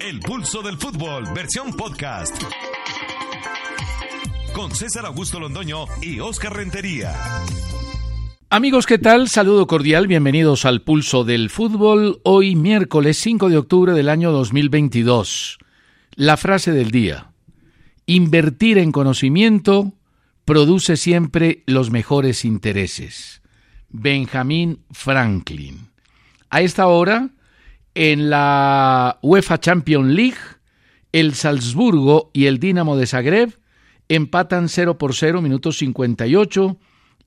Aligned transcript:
El 0.00 0.20
pulso 0.20 0.62
del 0.62 0.76
fútbol, 0.76 1.24
versión 1.34 1.72
podcast. 1.72 2.40
Con 4.54 4.70
César 4.72 5.04
Augusto 5.06 5.40
Londoño 5.40 5.86
y 6.00 6.20
Oscar 6.20 6.54
Rentería. 6.54 7.14
Amigos, 8.48 8.86
¿qué 8.86 8.98
tal? 8.98 9.28
Saludo 9.28 9.66
cordial, 9.66 10.06
bienvenidos 10.06 10.64
al 10.64 10.82
Pulso 10.82 11.24
del 11.24 11.50
Fútbol, 11.50 12.20
hoy 12.22 12.54
miércoles 12.54 13.18
5 13.18 13.48
de 13.48 13.56
octubre 13.58 13.92
del 13.92 14.08
año 14.08 14.30
2022. 14.30 15.58
La 16.14 16.36
frase 16.36 16.70
del 16.70 16.92
día, 16.92 17.32
invertir 18.06 18.78
en 18.78 18.92
conocimiento 18.92 19.94
produce 20.44 20.96
siempre 20.96 21.64
los 21.66 21.90
mejores 21.90 22.44
intereses. 22.44 23.42
Benjamin 23.88 24.80
Franklin. 24.92 25.88
A 26.50 26.60
esta 26.60 26.86
hora, 26.86 27.30
en 28.00 28.30
la 28.30 29.18
UEFA 29.22 29.58
Champions 29.58 30.12
League, 30.12 30.38
el 31.10 31.34
Salzburgo 31.34 32.30
y 32.32 32.46
el 32.46 32.60
Dinamo 32.60 32.96
de 32.96 33.08
Zagreb 33.08 33.58
empatan 34.08 34.68
0 34.68 34.98
por 34.98 35.16
0, 35.16 35.42
minutos 35.42 35.78
58 35.78 36.76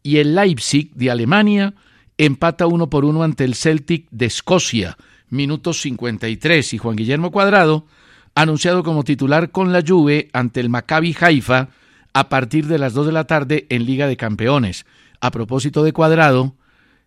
y 0.02 0.18
el 0.20 0.34
Leipzig 0.34 0.94
de 0.94 1.12
Alemania 1.12 1.74
empata 2.18 2.68
uno 2.68 2.90
por 2.90 3.04
uno 3.04 3.22
ante 3.22 3.44
el 3.44 3.56
Celtic 3.56 4.08
de 4.12 4.28
Escocia, 4.28 4.98
minutos 5.30 5.82
53, 5.82 6.74
y 6.74 6.78
Juan 6.78 6.96
Guillermo 6.96 7.32
Cuadrado, 7.32 7.86
anunciado 8.34 8.82
como 8.82 9.04
titular 9.04 9.52
con 9.52 9.74
la 9.74 9.84
Juve 9.86 10.30
ante 10.32 10.62
el 10.62 10.70
Maccabi 10.70 11.14
Haifa 11.20 11.68
a 12.14 12.30
partir 12.30 12.68
de 12.68 12.80
las 12.80 12.94
2 12.94 13.08
de 13.08 13.12
la 13.12 13.26
tarde 13.26 13.66
en 13.68 13.86
Liga 13.86 14.08
de 14.08 14.16
Campeones. 14.16 14.86
A 15.20 15.32
propósito 15.32 15.84
de 15.84 15.92
Cuadrado, 15.92 16.56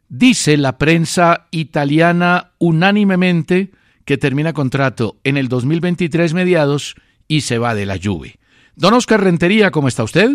dice 0.08 0.56
la 0.56 0.78
prensa 0.78 1.48
italiana 1.50 2.52
unánimemente 2.58 3.72
que 4.04 4.18
termina 4.18 4.52
contrato 4.52 5.18
en 5.24 5.36
el 5.36 5.48
2023 5.48 6.34
mediados 6.34 6.94
y 7.28 7.42
se 7.42 7.58
va 7.58 7.74
de 7.74 7.86
la 7.86 7.98
Juve. 8.02 8.38
Don 8.76 8.94
Oscar 8.94 9.22
Rentería, 9.22 9.70
¿cómo 9.70 9.88
está 9.88 10.04
usted? 10.04 10.30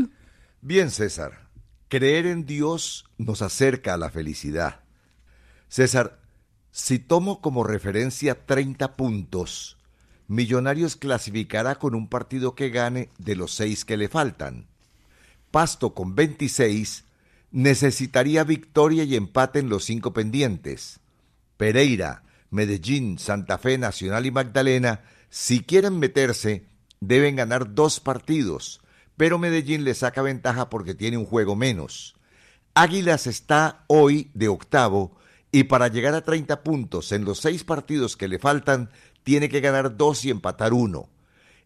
Bien, 0.61 0.89
César. 0.89 1.49
Creer 1.87 2.25
en 2.25 2.45
Dios 2.45 3.05
nos 3.17 3.41
acerca 3.41 3.95
a 3.95 3.97
la 3.97 4.09
felicidad. 4.09 4.81
César, 5.67 6.19
si 6.71 6.99
tomo 6.99 7.41
como 7.41 7.63
referencia 7.63 8.45
30 8.45 8.95
puntos, 8.95 9.79
Millonarios 10.29 10.95
clasificará 10.95 11.79
con 11.79 11.95
un 11.95 12.07
partido 12.07 12.53
que 12.53 12.69
gane 12.69 13.09
de 13.17 13.35
los 13.35 13.51
seis 13.51 13.83
que 13.83 13.97
le 13.97 14.09
faltan. 14.09 14.67
Pasto 15.49 15.95
con 15.95 16.13
26 16.13 17.03
necesitaría 17.51 18.43
victoria 18.43 19.03
y 19.03 19.15
empate 19.15 19.59
en 19.59 19.69
los 19.69 19.85
cinco 19.85 20.13
pendientes. 20.13 20.99
Pereira, 21.57 22.23
Medellín, 22.51 23.19
Santa 23.19 23.57
Fe, 23.57 23.77
Nacional 23.77 24.25
y 24.25 24.31
Magdalena, 24.31 25.01
si 25.29 25.61
quieren 25.61 25.99
meterse, 25.99 26.65
deben 26.99 27.35
ganar 27.35 27.73
dos 27.73 27.99
partidos 27.99 28.81
pero 29.19 29.37
Medellín 29.37 29.83
le 29.83 29.95
saca 29.95 30.21
ventaja 30.21 30.69
porque 30.69 30.95
tiene 30.95 31.17
un 31.17 31.25
juego 31.25 31.53
menos. 31.53 32.15
Águilas 32.73 33.27
está 33.27 33.83
hoy 33.87 34.31
de 34.33 34.47
octavo 34.47 35.17
y 35.51 35.65
para 35.65 35.89
llegar 35.89 36.13
a 36.15 36.21
30 36.21 36.63
puntos 36.63 37.11
en 37.11 37.25
los 37.25 37.41
seis 37.41 37.65
partidos 37.65 38.15
que 38.15 38.29
le 38.29 38.39
faltan, 38.39 38.91
tiene 39.23 39.49
que 39.49 39.59
ganar 39.59 39.97
dos 39.97 40.23
y 40.23 40.29
empatar 40.29 40.71
uno. 40.71 41.09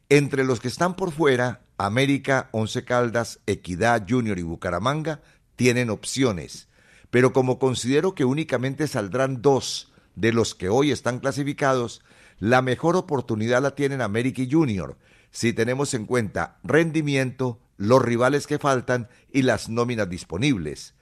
Entre 0.10 0.46
los 0.46 0.60
que 0.62 0.68
están 0.68 0.96
por 0.96 1.12
fuera, 1.12 1.62
América, 1.78 2.50
Once 2.54 2.84
Caldas, 2.86 3.40
Equidad, 3.46 4.08
Junior 4.10 4.40
y 4.40 4.42
Bucaramanga 4.42 5.22
tienen 5.56 5.90
opciones, 5.90 6.68
pero 7.10 7.34
como 7.34 7.60
considero 7.60 8.16
que 8.16 8.26
únicamente 8.26 8.88
saldrán 8.88 9.42
dos 9.42 9.92
de 10.16 10.34
los 10.34 10.56
que 10.56 10.70
hoy 10.70 10.92
están 10.92 11.20
clasificados, 11.20 12.02
la 12.40 12.62
mejor 12.62 12.96
oportunidad 12.96 13.62
la 13.62 13.76
tienen 13.76 14.02
América 14.02 14.42
y 14.42 14.52
Junior, 14.52 14.98
si 15.32 15.54
tenemos 15.54 15.94
en 15.94 16.06
cuenta 16.06 16.60
rendimiento, 16.64 17.60
los 17.78 18.02
rivales 18.02 18.48
que 18.48 18.60
faltan 18.60 19.10
y 19.32 19.42
las 19.42 19.70
nóminas 19.70 20.10
disponibles. 20.10 20.94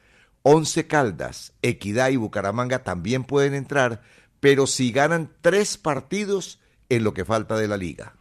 Once 0.43 0.87
Caldas, 0.87 1.53
Equidad 1.61 2.09
y 2.09 2.15
Bucaramanga 2.15 2.83
también 2.83 3.23
pueden 3.23 3.53
entrar, 3.53 4.01
pero 4.39 4.67
si 4.67 4.91
ganan 4.91 5.31
tres 5.41 5.77
partidos 5.77 6.59
en 6.89 7.03
lo 7.03 7.13
que 7.13 7.25
falta 7.25 7.55
de 7.57 7.67
la 7.67 7.77
liga. 7.77 8.15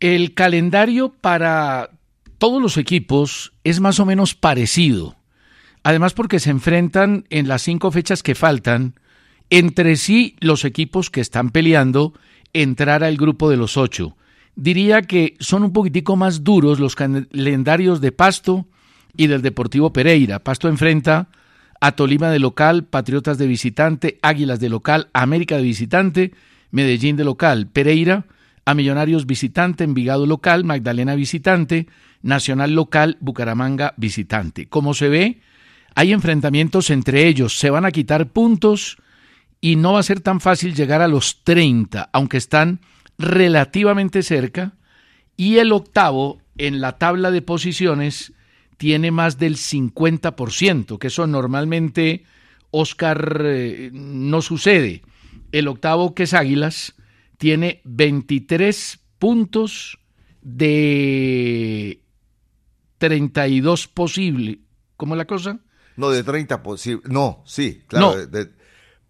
El 0.00 0.34
calendario 0.34 1.12
para 1.12 1.90
todos 2.38 2.60
los 2.60 2.76
equipos 2.76 3.52
es 3.64 3.80
más 3.80 4.00
o 4.00 4.06
menos 4.06 4.34
parecido. 4.34 5.16
Además 5.82 6.14
porque 6.14 6.40
se 6.40 6.50
enfrentan 6.50 7.24
en 7.30 7.48
las 7.48 7.62
cinco 7.62 7.90
fechas 7.90 8.22
que 8.22 8.34
faltan 8.34 8.94
entre 9.50 9.96
sí 9.96 10.36
los 10.40 10.64
equipos 10.64 11.10
que 11.10 11.20
están 11.20 11.50
peleando 11.50 12.14
entrar 12.52 13.04
al 13.04 13.16
grupo 13.16 13.50
de 13.50 13.56
los 13.56 13.76
ocho 13.76 14.16
diría 14.54 15.02
que 15.02 15.36
son 15.40 15.62
un 15.62 15.72
poquitico 15.72 16.16
más 16.16 16.44
duros 16.44 16.80
los 16.80 16.94
calendarios 16.94 18.00
de 18.00 18.12
Pasto 18.12 18.66
y 19.16 19.26
del 19.26 19.42
Deportivo 19.42 19.92
Pereira. 19.92 20.38
Pasto 20.38 20.68
enfrenta 20.68 21.28
a 21.80 21.92
Tolima 21.92 22.30
de 22.30 22.38
local, 22.38 22.84
Patriotas 22.84 23.38
de 23.38 23.46
visitante, 23.46 24.18
Águilas 24.22 24.60
de 24.60 24.68
local, 24.68 25.08
América 25.12 25.56
de 25.56 25.62
visitante, 25.62 26.32
Medellín 26.70 27.16
de 27.16 27.24
local, 27.24 27.66
Pereira 27.66 28.26
a 28.64 28.74
Millonarios 28.74 29.26
visitante, 29.26 29.84
Envigado 29.84 30.24
local, 30.24 30.64
Magdalena 30.64 31.16
visitante, 31.16 31.88
Nacional 32.22 32.74
local, 32.74 33.16
Bucaramanga 33.20 33.94
visitante. 33.96 34.66
Como 34.66 34.94
se 34.94 35.08
ve, 35.08 35.40
hay 35.94 36.12
enfrentamientos 36.12 36.90
entre 36.90 37.26
ellos, 37.26 37.58
se 37.58 37.70
van 37.70 37.84
a 37.84 37.90
quitar 37.90 38.28
puntos 38.28 38.96
y 39.60 39.76
no 39.76 39.94
va 39.94 40.00
a 40.00 40.04
ser 40.04 40.20
tan 40.20 40.40
fácil 40.40 40.74
llegar 40.74 41.02
a 41.02 41.08
los 41.08 41.44
30, 41.44 42.10
aunque 42.12 42.36
están 42.36 42.80
relativamente 43.18 44.22
cerca 44.22 44.74
y 45.36 45.58
el 45.58 45.72
octavo 45.72 46.40
en 46.58 46.80
la 46.80 46.98
tabla 46.98 47.30
de 47.30 47.42
posiciones 47.42 48.32
tiene 48.76 49.10
más 49.10 49.38
del 49.38 49.56
50%, 49.56 50.98
que 50.98 51.06
eso 51.06 51.26
normalmente, 51.26 52.24
Oscar, 52.70 53.42
eh, 53.44 53.90
no 53.92 54.42
sucede. 54.42 55.02
El 55.52 55.68
octavo, 55.68 56.14
que 56.14 56.24
es 56.24 56.34
Águilas, 56.34 56.94
tiene 57.38 57.80
23 57.84 58.98
puntos 59.18 59.98
de 60.40 62.02
32 62.98 63.88
posible. 63.88 64.60
¿Cómo 64.96 65.14
es 65.14 65.18
la 65.18 65.26
cosa? 65.26 65.60
No, 65.96 66.10
de 66.10 66.22
30 66.22 66.62
posible. 66.62 67.02
No, 67.08 67.42
sí, 67.46 67.82
claro. 67.86 68.14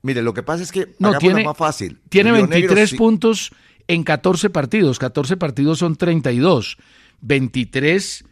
mire, 0.03 0.23
lo 0.23 0.35
que 0.35 0.43
pasa 0.43 0.63
es 0.63 0.73
que 0.73 0.95
no, 0.99 1.17
tiene, 1.19 1.45
más 1.45 1.57
fácil. 1.57 2.01
Tiene 2.09 2.33
23 2.33 2.95
puntos 2.95 3.53
en 3.89 4.05
14 4.05 4.51
partidos. 4.51 4.99
14 4.99 5.37
partidos 5.37 5.79
son 5.79 5.97
32. 5.97 6.77
23 7.21 8.25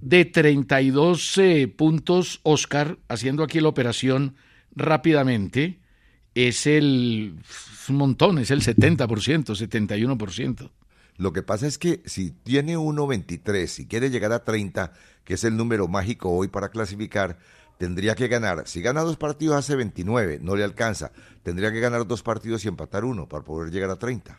de 0.00 0.24
32 0.24 1.38
eh, 1.38 1.68
puntos, 1.68 2.40
Oscar, 2.44 2.98
haciendo 3.08 3.42
aquí 3.42 3.60
la 3.60 3.68
operación 3.68 4.36
rápidamente, 4.74 5.80
es 6.34 6.66
el 6.66 7.34
un 7.88 7.96
montón, 7.96 8.38
es 8.38 8.50
el 8.50 8.62
70%, 8.62 9.06
71%. 9.06 10.70
Lo 11.16 11.32
que 11.32 11.42
pasa 11.42 11.66
es 11.66 11.78
que 11.78 12.02
si 12.04 12.30
tiene 12.30 12.76
uno 12.76 13.06
23 13.06 13.80
y 13.80 13.86
quiere 13.86 14.10
llegar 14.10 14.32
a 14.32 14.44
30, 14.44 14.92
que 15.24 15.34
es 15.34 15.44
el 15.44 15.56
número 15.56 15.88
mágico 15.88 16.30
hoy 16.30 16.48
para 16.48 16.68
clasificar, 16.68 17.38
tendría 17.78 18.14
que 18.14 18.28
ganar, 18.28 18.64
si 18.66 18.82
gana 18.82 19.00
dos 19.02 19.16
partidos 19.16 19.56
hace 19.56 19.76
29, 19.76 20.40
no 20.42 20.56
le 20.56 20.64
alcanza, 20.64 21.12
tendría 21.42 21.72
que 21.72 21.80
ganar 21.80 22.06
dos 22.06 22.22
partidos 22.22 22.64
y 22.64 22.68
empatar 22.68 23.04
uno 23.04 23.28
para 23.28 23.44
poder 23.44 23.72
llegar 23.72 23.90
a 23.90 23.96
30. 23.96 24.38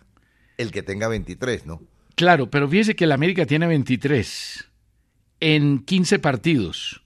El 0.58 0.72
que 0.72 0.84
tenga 0.84 1.08
23, 1.08 1.66
¿no? 1.66 1.82
Claro, 2.16 2.50
pero 2.50 2.68
fíjese 2.68 2.96
que 2.96 3.06
el 3.06 3.14
América 3.14 3.46
tiene 3.46 3.66
23 3.66 4.66
en 5.40 5.80
15 5.80 6.20
partidos. 6.20 7.02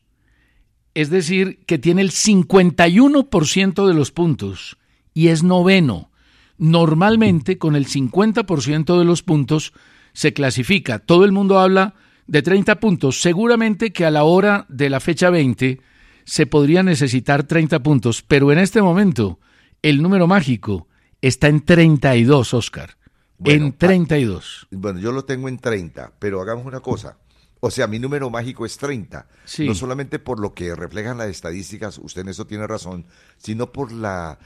Es 0.95 1.11
decir, 1.11 1.63
que 1.67 1.77
tiene 1.77 2.01
el 2.01 2.09
51% 2.11 3.87
de 3.87 3.93
los 3.93 4.11
puntos 4.11 4.77
y 5.13 5.27
es 5.27 5.43
noveno. 5.43 6.11
Normalmente 6.57 7.59
con 7.59 7.75
el 7.75 7.87
50% 7.87 8.97
de 8.97 9.05
los 9.05 9.21
puntos 9.21 9.73
se 10.13 10.33
clasifica. 10.33 10.99
Todo 10.99 11.25
el 11.25 11.31
mundo 11.31 11.59
habla 11.59 11.93
de 12.25 12.41
30 12.41 12.79
puntos. 12.79 13.21
Seguramente 13.21 13.91
que 13.91 14.05
a 14.05 14.11
la 14.11 14.23
hora 14.23 14.65
de 14.69 14.89
la 14.89 14.99
fecha 14.99 15.29
20 15.29 15.79
se 16.25 16.45
podría 16.45 16.83
necesitar 16.83 17.43
30 17.43 17.81
puntos, 17.81 18.21
pero 18.21 18.51
en 18.51 18.59
este 18.59 18.81
momento 18.81 19.39
el 19.81 20.01
número 20.01 20.27
mágico 20.27 20.87
está 21.21 21.47
en 21.47 21.61
32, 21.61 22.53
Oscar. 22.53 22.97
en 23.45 23.73
32. 23.73 24.67
Bueno, 24.71 24.99
yo 24.99 25.11
lo 25.11 25.25
tengo 25.25 25.49
en 25.49 25.57
30, 25.57 26.13
pero 26.19 26.41
hagamos 26.41 26.65
una 26.65 26.79
cosa. 26.79 27.17
O 27.59 27.71
sea, 27.71 27.87
mi 27.87 27.97
número 27.97 28.29
mágico 28.29 28.65
es 28.65 28.77
30. 28.77 29.25
No 29.59 29.73
solamente 29.73 30.19
por 30.19 30.39
lo 30.39 30.53
que 30.53 30.75
reflejan 30.75 31.17
las 31.17 31.29
estadísticas, 31.29 31.97
usted 31.97 32.21
en 32.21 32.29
eso 32.29 32.45
tiene 32.45 32.67
razón, 32.67 33.05
sino 33.37 33.71
por 33.71 33.93
la, 33.93 34.37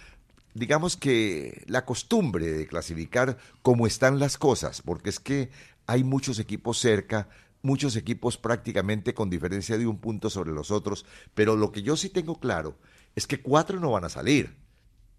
digamos 0.54 0.98
que, 0.98 1.64
la 1.68 1.84
costumbre 1.84 2.52
de 2.52 2.68
clasificar 2.68 3.38
cómo 3.64 3.88
están 3.88 4.20
las 4.20 4.38
cosas, 4.38 4.84
porque 4.84 5.10
es 5.10 5.20
que 5.20 5.50
hay 5.88 6.04
muchos 6.04 6.38
equipos 6.38 6.78
cerca, 6.78 7.28
muchos 7.62 7.96
equipos 7.96 8.38
prácticamente 8.38 9.14
con 9.14 9.30
diferencia 9.30 9.78
de 9.78 9.88
un 9.88 10.00
punto 10.00 10.30
sobre 10.30 10.52
los 10.52 10.72
otros, 10.72 11.06
pero 11.34 11.56
lo 11.56 11.72
que 11.72 11.84
yo 11.84 11.96
sí 11.98 12.10
tengo 12.10 12.40
claro 12.40 12.78
es 13.16 13.28
que 13.28 13.42
cuatro 13.42 13.80
no 13.80 13.92
van 13.92 14.06
a 14.06 14.10
salir. 14.10 14.56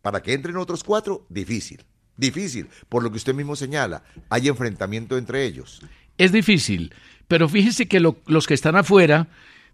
Para 0.03 0.23
que 0.23 0.33
entren 0.33 0.57
otros 0.57 0.85
cuatro, 0.85 1.27
difícil. 1.29 1.85
Difícil, 2.17 2.69
por 2.89 3.03
lo 3.03 3.11
que 3.11 3.17
usted 3.17 3.35
mismo 3.35 3.55
señala, 3.55 4.03
hay 4.29 4.49
enfrentamiento 4.49 5.17
entre 5.17 5.45
ellos. 5.45 5.83
Es 6.17 6.33
difícil, 6.33 6.93
pero 7.29 7.49
fíjese 7.49 7.87
que 7.87 8.01
los 8.01 8.47
que 8.47 8.55
están 8.55 8.75
afuera 8.77 9.29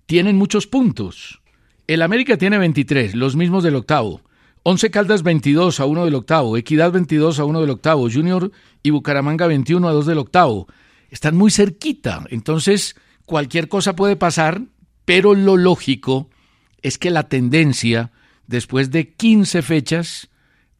tienen 0.07 0.37
muchos 0.37 0.67
puntos. 0.67 1.41
El 1.87 2.03
América 2.03 2.37
tiene 2.37 2.59
23, 2.59 3.15
los 3.15 3.37
mismos 3.37 3.65
del 3.65 3.77
octavo. 3.77 4.21
Once 4.63 4.91
Caldas 4.91 5.23
22 5.23 5.81
a 5.81 5.85
1 5.85 6.05
del 6.07 6.15
octavo, 6.15 6.57
Equidad 6.57 6.93
22 6.93 7.39
a 7.39 7.45
1 7.45 7.61
del 7.61 7.71
octavo, 7.71 8.09
Junior 8.11 8.51
y 8.83 8.91
Bucaramanga 8.91 9.47
21 9.47 9.87
a 9.87 9.93
2 9.93 10.07
del 10.07 10.19
octavo. 10.19 10.67
Están 11.15 11.37
muy 11.37 11.51
cerquita, 11.51 12.25
entonces 12.29 12.97
cualquier 13.25 13.69
cosa 13.69 13.97
puede 13.97 14.17
pasar, 14.17 14.63
pero 15.07 15.35
lo 15.35 15.57
lógico 15.57 16.29
es 16.83 16.99
que 16.99 17.11
la 17.11 17.29
tendencia, 17.29 18.11
después 18.47 18.91
de 18.91 19.15
15 19.15 19.63
fechas, 19.63 20.29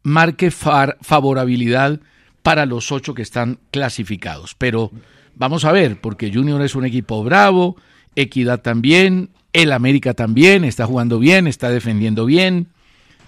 marque 0.03 0.51
favorabilidad 0.51 2.01
para 2.43 2.67
los 2.67 2.93
ocho 2.93 3.15
que 3.15 3.23
están 3.23 3.59
clasificados. 3.71 4.55
Pero 4.55 4.91
Vamos 5.37 5.65
a 5.65 5.73
ver, 5.73 6.01
porque 6.01 6.33
Junior 6.33 6.63
es 6.63 6.75
un 6.75 6.85
equipo 6.85 7.25
bravo, 7.25 7.77
Equidad 8.15 8.61
también, 8.61 9.31
el 9.53 9.73
América 9.73 10.15
también, 10.15 10.65
está 10.65 10.87
jugando 10.87 11.19
bien, 11.19 11.49
está 11.49 11.71
defendiendo 11.71 12.25
bien. 12.25 12.69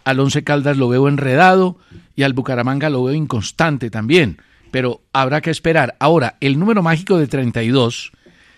Al 0.05 0.21
Once 0.21 0.45
Caldas 0.45 0.77
lo 0.77 0.89
veo 0.89 1.09
enredado 1.09 1.79
y 2.15 2.23
al 2.23 2.33
Bucaramanga 2.33 2.91
lo 2.91 3.03
veo 3.03 3.15
inconstante 3.15 3.91
también. 3.91 4.39
Pero 4.71 5.03
habrá 5.13 5.41
que 5.41 5.51
esperar. 5.51 5.97
Ahora, 5.99 6.37
el 6.41 6.59
número 6.59 6.83
mágico 6.83 7.19
de 7.19 7.27
32 7.27 8.13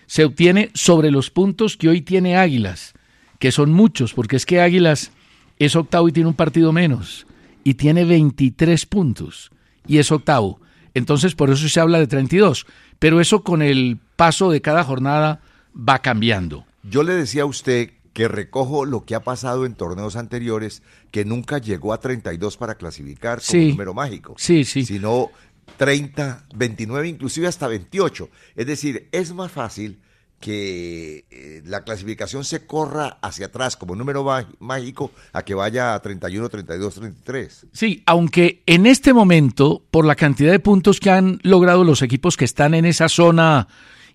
se 0.05 0.25
obtiene 0.25 0.71
sobre 0.73 1.11
los 1.11 1.29
puntos 1.29 1.77
que 1.77 1.89
hoy 1.89 2.01
tiene 2.01 2.37
Águilas, 2.37 2.93
que 3.37 3.51
son 3.51 3.71
muchos, 3.71 4.13
porque 4.13 4.35
es 4.35 4.45
que 4.45 4.61
Águilas 4.61 5.11
es 5.57 5.75
octavo 5.75 6.09
y 6.09 6.11
tiene 6.11 6.29
un 6.29 6.35
partido 6.35 6.71
menos, 6.71 7.27
y 7.63 7.75
tiene 7.75 8.05
23 8.05 8.85
puntos, 8.85 9.51
y 9.85 9.97
es 9.99 10.11
octavo. 10.11 10.59
Entonces, 10.93 11.35
por 11.35 11.49
eso 11.49 11.69
se 11.69 11.79
habla 11.79 11.99
de 11.99 12.07
32 12.07 12.65
pero 12.99 13.21
eso 13.21 13.43
con 13.43 13.61
el 13.61 13.97
paso 14.15 14.51
de 14.51 14.61
cada 14.61 14.83
jornada 14.83 15.41
va 15.75 15.99
cambiando. 15.99 16.65
Yo 16.83 17.03
le 17.03 17.13
decía 17.13 17.43
a 17.43 17.45
usted 17.45 17.91
que 18.13 18.27
recojo 18.27 18.85
lo 18.85 19.05
que 19.05 19.15
ha 19.15 19.23
pasado 19.23 19.65
en 19.65 19.75
torneos 19.75 20.17
anteriores, 20.17 20.83
que 21.11 21.23
nunca 21.23 21.57
llegó 21.57 21.93
a 21.93 21.99
32 21.99 22.57
para 22.57 22.75
clasificar 22.75 23.41
como 23.41 23.63
número 23.63 23.93
mágico. 23.93 24.35
Sí, 24.37 24.65
sí. 24.65 24.85
Sino 24.85 25.29
30, 25.77 26.45
29, 26.55 27.07
inclusive 27.07 27.47
hasta 27.47 27.67
28. 27.67 28.29
Es 28.55 28.67
decir, 28.67 29.07
es 29.11 29.33
más 29.33 29.51
fácil 29.51 29.99
que 30.39 31.25
eh, 31.29 31.61
la 31.65 31.83
clasificación 31.83 32.45
se 32.45 32.65
corra 32.65 33.17
hacia 33.21 33.47
atrás 33.47 33.75
como 33.75 33.95
número 33.95 34.25
mágico 34.59 35.11
a 35.33 35.43
que 35.43 35.53
vaya 35.53 35.93
a 35.93 36.01
31, 36.01 36.47
32, 36.49 36.95
33. 36.95 37.67
Sí, 37.73 38.03
aunque 38.05 38.63
en 38.65 38.85
este 38.85 39.13
momento, 39.13 39.83
por 39.91 40.05
la 40.05 40.15
cantidad 40.15 40.51
de 40.51 40.59
puntos 40.59 40.99
que 40.99 41.09
han 41.09 41.39
logrado 41.43 41.83
los 41.83 42.01
equipos 42.01 42.37
que 42.37 42.45
están 42.45 42.73
en 42.73 42.85
esa 42.85 43.09
zona 43.09 43.67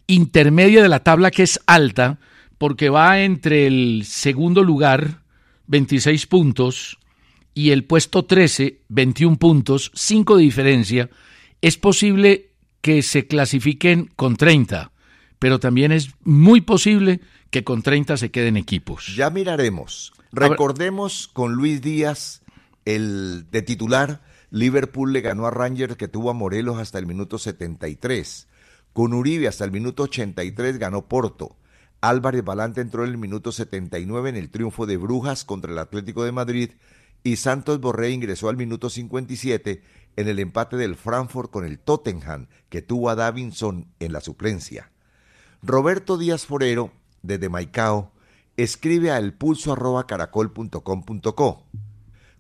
intermedia 0.07 0.83
de 0.83 0.89
la 0.89 1.01
tabla 1.01 1.31
que 1.31 1.43
es 1.43 1.61
alta, 1.67 2.19
porque 2.59 2.89
va 2.89 3.21
entre 3.21 3.67
el 3.67 4.05
segundo 4.07 4.63
lugar, 4.63 5.23
26 5.67 6.27
puntos, 6.27 6.99
y 7.53 7.71
el 7.71 7.85
puesto 7.85 8.25
13, 8.25 8.81
21 8.89 9.37
puntos, 9.37 9.91
5 9.95 10.37
de 10.37 10.43
diferencia, 10.43 11.11
es 11.67 11.79
posible 11.79 12.51
que 12.81 13.03
se 13.03 13.27
clasifiquen 13.27 14.11
con 14.17 14.37
30 14.37 14.93
pero 15.45 15.61
también 15.61 15.93
es 15.93 16.09
muy 16.23 16.63
posible 16.63 17.21
que 17.51 17.65
con 17.65 17.83
30 17.83 18.17
se 18.17 18.31
queden 18.31 18.57
equipos. 18.57 19.15
Ya 19.15 19.29
miraremos. 19.29 20.15
Recordemos 20.33 21.29
con 21.31 21.53
Luis 21.53 21.83
Díaz, 21.83 22.41
el 22.87 23.45
de 23.51 23.61
titular, 23.61 24.23
Liverpool 24.51 25.13
le 25.13 25.21
ganó 25.21 25.47
a 25.47 25.51
Rangers 25.51 25.97
que 25.97 26.09
tuvo 26.09 26.31
a 26.31 26.33
Morelos 26.33 26.79
hasta 26.79 26.99
el 26.99 27.05
minuto 27.05 27.39
73. 27.39 28.49
Con 28.95 29.13
Uribe 29.13 29.47
hasta 29.47 29.67
el 29.67 29.71
minuto 29.71 30.05
83 30.05 30.79
ganó 30.79 31.09
Porto. 31.09 31.59
Álvarez 32.01 32.43
Balante 32.43 32.81
entró 32.81 33.05
en 33.05 33.11
el 33.11 33.19
minuto 33.19 33.53
79 33.53 34.31
en 34.31 34.37
el 34.37 34.49
triunfo 34.49 34.87
de 34.87 34.97
Brujas 34.97 35.45
contra 35.45 35.73
el 35.73 35.79
Atlético 35.79 36.25
de 36.25 36.33
Madrid 36.33 36.71
y 37.23 37.37
Santos 37.37 37.81
Borré 37.81 38.11
ingresó 38.11 38.49
al 38.49 38.57
minuto 38.57 38.89
57 38.89 39.83
en 40.17 40.29
el 40.29 40.39
empate 40.39 40.77
del 40.77 40.97
Frankfurt 40.97 41.51
con 41.51 41.65
el 41.65 41.79
Tottenham 41.79 42.49
que 42.69 42.83
tuvo 42.83 43.09
a 43.11 43.15
Davinson 43.15 43.89
en 44.01 44.13
la 44.13 44.21
suplencia. 44.21 44.91
Roberto 45.63 46.19
Díaz 46.19 46.45
Forero, 46.47 46.93
desde 47.23 47.49
Maicao, 47.49 48.13
escribe 48.57 49.11
a 49.11 49.19
elpulso.caracol.com.co. 49.19 51.65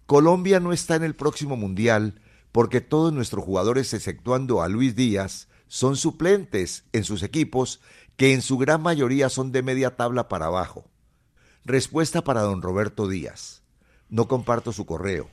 Colombia 0.06 0.61
no 0.61 0.73
está 0.73 0.97
en 0.97 1.05
el 1.05 1.15
próximo 1.15 1.56
mundial 1.56 2.21
porque 2.53 2.81
todos 2.81 3.12
nuestros 3.12 3.44
jugadores, 3.44 3.93
exceptuando 3.94 4.62
a 4.62 4.69
Luis 4.69 4.94
Díaz, 4.94 5.49
son 5.66 5.97
suplentes 5.97 6.85
en 6.93 7.02
sus 7.02 7.23
equipos 7.23 7.81
que 8.16 8.33
en 8.33 8.43
su 8.43 8.59
gran 8.59 8.83
mayoría 8.83 9.28
son 9.28 9.50
de 9.50 9.62
media 9.62 9.97
tabla 9.97 10.28
para 10.28 10.47
abajo. 10.47 10.88
Respuesta 11.64 12.23
para 12.23 12.43
don 12.43 12.62
Roberto 12.62 13.09
Díaz. 13.09 13.62
No 14.09 14.28
comparto 14.28 14.73
su 14.73 14.87
correo. 14.87 15.31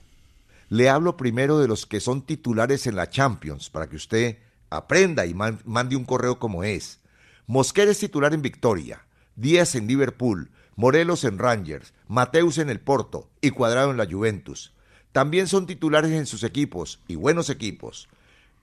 Le 0.71 0.87
hablo 0.87 1.17
primero 1.17 1.59
de 1.59 1.67
los 1.67 1.85
que 1.85 1.99
son 1.99 2.21
titulares 2.21 2.87
en 2.87 2.95
la 2.95 3.09
Champions 3.09 3.69
para 3.69 3.89
que 3.89 3.97
usted 3.97 4.37
aprenda 4.69 5.25
y 5.25 5.33
mande 5.33 5.97
un 5.97 6.05
correo 6.05 6.39
como 6.39 6.63
es. 6.63 7.01
Mosquera 7.45 7.91
es 7.91 7.99
titular 7.99 8.33
en 8.33 8.41
Victoria, 8.41 9.05
Díaz 9.35 9.75
en 9.75 9.85
Liverpool, 9.85 10.49
Morelos 10.77 11.25
en 11.25 11.39
Rangers, 11.39 11.91
Mateus 12.07 12.57
en 12.57 12.69
el 12.69 12.79
Porto 12.79 13.29
y 13.41 13.49
Cuadrado 13.49 13.91
en 13.91 13.97
la 13.97 14.07
Juventus. 14.09 14.71
También 15.11 15.47
son 15.47 15.67
titulares 15.67 16.11
en 16.11 16.25
sus 16.25 16.41
equipos, 16.45 17.01
y 17.09 17.15
buenos 17.15 17.49
equipos, 17.49 18.07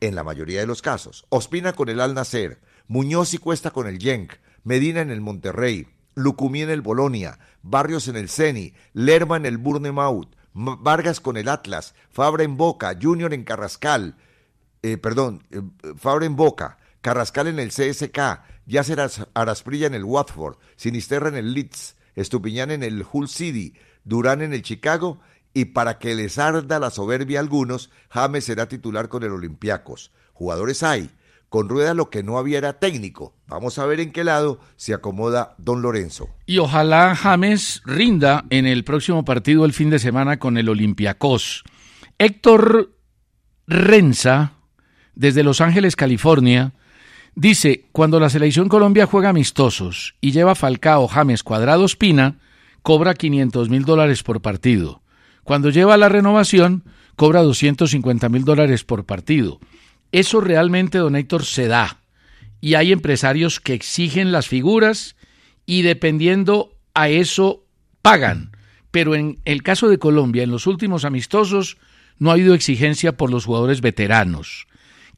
en 0.00 0.14
la 0.14 0.24
mayoría 0.24 0.60
de 0.60 0.66
los 0.66 0.80
casos. 0.80 1.26
Ospina 1.28 1.74
con 1.74 1.90
el 1.90 2.00
Al 2.00 2.14
Nacer, 2.14 2.58
Muñoz 2.86 3.34
y 3.34 3.38
Cuesta 3.38 3.70
con 3.70 3.86
el 3.86 3.98
Genk, 3.98 4.32
Medina 4.64 5.02
en 5.02 5.10
el 5.10 5.20
Monterrey, 5.20 5.88
Lucumí 6.14 6.62
en 6.62 6.70
el 6.70 6.80
Bolonia, 6.80 7.38
Barrios 7.62 8.08
en 8.08 8.16
el 8.16 8.30
Ceni, 8.30 8.72
Lerma 8.94 9.36
en 9.36 9.44
el 9.44 9.58
Bournemouth, 9.58 10.37
Vargas 10.58 11.20
con 11.20 11.36
el 11.36 11.48
Atlas, 11.48 11.94
Fabra 12.10 12.42
en 12.42 12.56
Boca, 12.56 12.98
Junior 13.00 13.32
en 13.32 13.44
Carrascal, 13.44 14.16
eh, 14.82 14.96
perdón, 14.96 15.44
eh, 15.50 15.62
Fabra 15.96 16.26
en 16.26 16.34
Boca, 16.34 16.78
Carrascal 17.00 17.46
en 17.46 17.60
el 17.60 17.70
CSK, 17.70 18.42
Yasser 18.66 19.08
Arasprilla 19.34 19.86
en 19.86 19.94
el 19.94 20.04
Watford, 20.04 20.56
Sinisterra 20.76 21.28
en 21.28 21.36
el 21.36 21.54
Leeds, 21.54 21.94
Estupiñán 22.16 22.72
en 22.72 22.82
el 22.82 23.06
Hull 23.10 23.28
City, 23.28 23.74
Durán 24.02 24.42
en 24.42 24.52
el 24.52 24.62
Chicago 24.62 25.20
y 25.54 25.66
para 25.66 25.98
que 25.98 26.14
les 26.16 26.38
arda 26.38 26.80
la 26.80 26.90
soberbia 26.90 27.38
a 27.38 27.42
algunos, 27.42 27.90
James 28.10 28.44
será 28.44 28.66
titular 28.68 29.08
con 29.08 29.22
el 29.22 29.30
Olympiacos. 29.30 30.12
Jugadores 30.32 30.82
hay. 30.82 31.10
Con 31.48 31.68
Rueda 31.68 31.94
lo 31.94 32.10
que 32.10 32.22
no 32.22 32.38
había 32.38 32.58
era 32.58 32.78
técnico. 32.78 33.34
Vamos 33.46 33.78
a 33.78 33.86
ver 33.86 34.00
en 34.00 34.12
qué 34.12 34.24
lado 34.24 34.60
se 34.76 34.92
acomoda 34.92 35.54
Don 35.58 35.80
Lorenzo. 35.80 36.28
Y 36.46 36.58
ojalá 36.58 37.14
James 37.16 37.82
rinda 37.86 38.44
en 38.50 38.66
el 38.66 38.84
próximo 38.84 39.24
partido 39.24 39.64
el 39.64 39.72
fin 39.72 39.88
de 39.90 39.98
semana 39.98 40.38
con 40.38 40.58
el 40.58 40.68
Olympiacos. 40.68 41.64
Héctor 42.18 42.92
Renza, 43.66 44.52
desde 45.14 45.42
Los 45.42 45.60
Ángeles, 45.60 45.96
California, 45.96 46.74
Dice, 47.40 47.84
cuando 47.92 48.18
la 48.18 48.30
selección 48.30 48.68
Colombia 48.68 49.06
juega 49.06 49.28
amistosos 49.28 50.16
y 50.20 50.32
lleva 50.32 50.56
Falcao, 50.56 51.06
James, 51.06 51.44
Cuadrado, 51.44 51.84
Espina, 51.84 52.40
cobra 52.82 53.14
500 53.14 53.68
mil 53.68 53.84
dólares 53.84 54.24
por 54.24 54.42
partido. 54.42 55.02
Cuando 55.44 55.70
lleva 55.70 55.96
la 55.96 56.08
renovación, 56.08 56.82
cobra 57.14 57.42
250 57.42 58.28
mil 58.28 58.44
dólares 58.44 58.82
por 58.82 59.06
partido. 59.06 59.60
Eso 60.12 60.40
realmente, 60.40 60.98
don 60.98 61.16
Héctor, 61.16 61.44
se 61.44 61.68
da. 61.68 61.98
Y 62.60 62.74
hay 62.74 62.92
empresarios 62.92 63.60
que 63.60 63.74
exigen 63.74 64.32
las 64.32 64.48
figuras 64.48 65.16
y 65.66 65.82
dependiendo 65.82 66.74
a 66.94 67.08
eso 67.08 67.64
pagan. 68.02 68.56
Pero 68.90 69.14
en 69.14 69.38
el 69.44 69.62
caso 69.62 69.88
de 69.88 69.98
Colombia, 69.98 70.42
en 70.42 70.50
los 70.50 70.66
últimos 70.66 71.04
amistosos, 71.04 71.76
no 72.18 72.30
ha 72.30 72.34
habido 72.34 72.54
exigencia 72.54 73.16
por 73.16 73.30
los 73.30 73.44
jugadores 73.44 73.80
veteranos. 73.80 74.66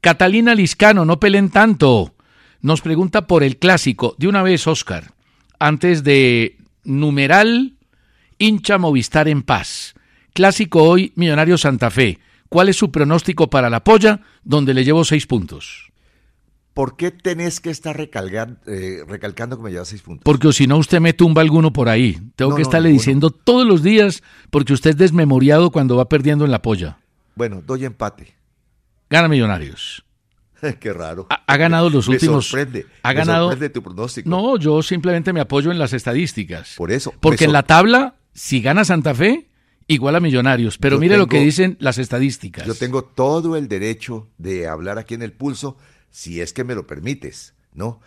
Catalina 0.01 0.55
Liscano, 0.55 1.05
no 1.05 1.19
pelen 1.19 1.49
tanto. 1.49 2.13
Nos 2.61 2.81
pregunta 2.81 3.27
por 3.27 3.43
el 3.43 3.57
clásico. 3.57 4.15
De 4.17 4.27
una 4.27 4.43
vez, 4.43 4.67
Oscar, 4.67 5.13
antes 5.57 6.03
de 6.03 6.57
numeral, 6.83 7.73
hincha 8.37 8.77
Movistar 8.77 9.27
en 9.27 9.41
paz. 9.43 9.95
Clásico 10.33 10.83
hoy, 10.83 11.11
Millonario 11.15 11.57
Santa 11.57 11.89
Fe. 11.91 12.19
¿Cuál 12.51 12.67
es 12.67 12.75
su 12.75 12.91
pronóstico 12.91 13.49
para 13.49 13.69
la 13.69 13.81
polla, 13.81 14.19
donde 14.43 14.73
le 14.73 14.83
llevo 14.83 15.05
seis 15.05 15.25
puntos? 15.25 15.89
¿Por 16.73 16.97
qué 16.97 17.09
tenés 17.09 17.61
que 17.61 17.69
estar 17.69 17.97
eh, 17.97 19.03
recalcando 19.07 19.55
que 19.55 19.63
me 19.63 19.71
lleva 19.71 19.85
seis 19.85 20.01
puntos? 20.01 20.25
Porque 20.25 20.51
si 20.51 20.67
no, 20.67 20.75
usted 20.75 20.99
me 20.99 21.13
tumba 21.13 21.41
alguno 21.41 21.71
por 21.71 21.87
ahí. 21.87 22.19
Tengo 22.35 22.53
que 22.53 22.61
estarle 22.61 22.89
diciendo 22.89 23.31
todos 23.31 23.65
los 23.65 23.83
días 23.83 24.21
porque 24.49 24.73
usted 24.73 24.89
es 24.89 24.97
desmemoriado 24.97 25.71
cuando 25.71 25.95
va 25.95 26.09
perdiendo 26.09 26.43
en 26.43 26.51
la 26.51 26.61
polla. 26.61 26.97
Bueno, 27.35 27.63
doy 27.65 27.85
empate. 27.85 28.35
Gana 29.09 29.29
Millonarios. 29.29 30.03
Qué 30.81 30.91
raro. 30.91 31.27
Ha, 31.29 31.55
ganado 31.55 31.89
los 31.89 32.09
últimos. 32.09 32.49
Sorprende, 32.49 32.85
ha 33.01 33.13
ganado. 33.13 33.51
Sorprende 33.51 33.69
tu 33.69 33.81
pronóstico. 33.81 34.29
No, 34.29 34.57
yo 34.57 34.83
simplemente 34.83 35.31
me 35.31 35.39
apoyo 35.39 35.71
en 35.71 35.79
las 35.79 35.93
estadísticas. 35.93 36.73
Por 36.75 36.91
eso. 36.91 37.13
Porque 37.21 37.45
en 37.45 37.53
la 37.53 37.63
tabla, 37.63 38.15
si 38.33 38.61
gana 38.61 38.83
Santa 38.83 39.15
Fe, 39.15 39.47
igual 39.87 40.15
a 40.15 40.19
Millonarios. 40.19 40.77
Pero 40.77 40.99
mire 40.99 41.17
lo 41.17 41.27
que 41.27 41.39
dicen 41.39 41.77
las 41.79 41.97
estadísticas. 41.97 42.65
Yo 42.65 42.75
tengo 42.75 43.03
todo 43.03 43.55
el 43.55 43.67
derecho 43.67 44.27
de 44.37 44.67
hablar 44.67 44.97
aquí 44.97 45.13
en 45.13 45.21
el 45.21 45.33
pulso 45.33 45.77
si 46.09 46.41
es 46.41 46.53
que 46.53 46.63
me 46.63 46.75
lo 46.75 46.85
permites, 46.85 47.53
¿no? 47.73 48.01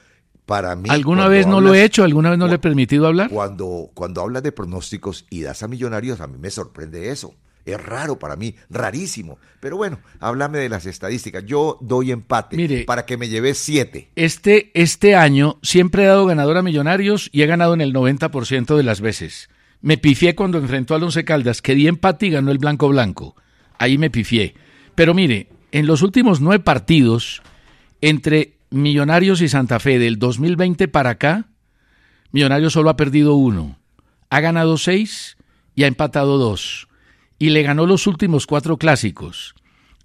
Para 0.46 0.76
mí. 0.76 0.90
¿Alguna 0.90 1.26
vez 1.26 1.46
no 1.46 1.60
lo 1.60 1.74
he 1.74 1.84
hecho? 1.84 2.04
¿Alguna 2.04 2.30
vez 2.30 2.38
no 2.38 2.46
le 2.46 2.56
he 2.56 2.58
permitido 2.58 3.06
hablar? 3.06 3.30
Cuando, 3.30 3.90
cuando 3.94 4.20
hablas 4.20 4.42
de 4.42 4.52
pronósticos 4.52 5.24
y 5.30 5.40
das 5.40 5.62
a 5.62 5.68
millonarios, 5.68 6.20
a 6.20 6.26
mí 6.26 6.36
me 6.38 6.50
sorprende 6.50 7.10
eso. 7.10 7.34
Es 7.64 7.82
raro 7.82 8.18
para 8.18 8.36
mí, 8.36 8.54
rarísimo. 8.68 9.38
Pero 9.60 9.78
bueno, 9.78 9.98
háblame 10.20 10.58
de 10.58 10.68
las 10.68 10.84
estadísticas. 10.84 11.44
Yo 11.46 11.78
doy 11.80 12.10
empate 12.12 12.56
Mire, 12.56 12.84
para 12.84 13.06
que 13.06 13.16
me 13.16 13.28
lleve 13.28 13.54
siete. 13.54 14.10
Este, 14.16 14.70
este 14.74 15.14
año 15.16 15.58
siempre 15.62 16.04
he 16.04 16.06
dado 16.06 16.26
ganador 16.26 16.58
a 16.58 16.62
Millonarios 16.62 17.30
y 17.32 17.40
he 17.40 17.46
ganado 17.46 17.72
en 17.72 17.80
el 17.80 17.94
90% 17.94 18.76
de 18.76 18.82
las 18.82 19.00
veces. 19.00 19.48
Me 19.84 19.98
pifié 19.98 20.34
cuando 20.34 20.56
enfrentó 20.56 20.94
al 20.94 21.02
Once 21.02 21.26
Caldas, 21.26 21.60
que 21.60 21.74
di 21.74 21.88
empate 21.88 22.28
y 22.28 22.30
ganó 22.30 22.50
el 22.50 22.56
Blanco 22.56 22.88
Blanco. 22.88 23.36
Ahí 23.78 23.98
me 23.98 24.08
pifié. 24.08 24.54
Pero 24.94 25.12
mire, 25.12 25.50
en 25.72 25.86
los 25.86 26.00
últimos 26.00 26.40
nueve 26.40 26.64
partidos, 26.64 27.42
entre 28.00 28.56
Millonarios 28.70 29.42
y 29.42 29.48
Santa 29.50 29.78
Fe 29.80 29.98
del 29.98 30.18
2020 30.18 30.88
para 30.88 31.10
acá, 31.10 31.48
Millonarios 32.32 32.72
solo 32.72 32.88
ha 32.88 32.96
perdido 32.96 33.34
uno, 33.34 33.78
ha 34.30 34.40
ganado 34.40 34.78
seis 34.78 35.36
y 35.74 35.84
ha 35.84 35.86
empatado 35.86 36.38
dos, 36.38 36.88
y 37.38 37.50
le 37.50 37.62
ganó 37.62 37.84
los 37.84 38.06
últimos 38.06 38.46
cuatro 38.46 38.78
clásicos. 38.78 39.54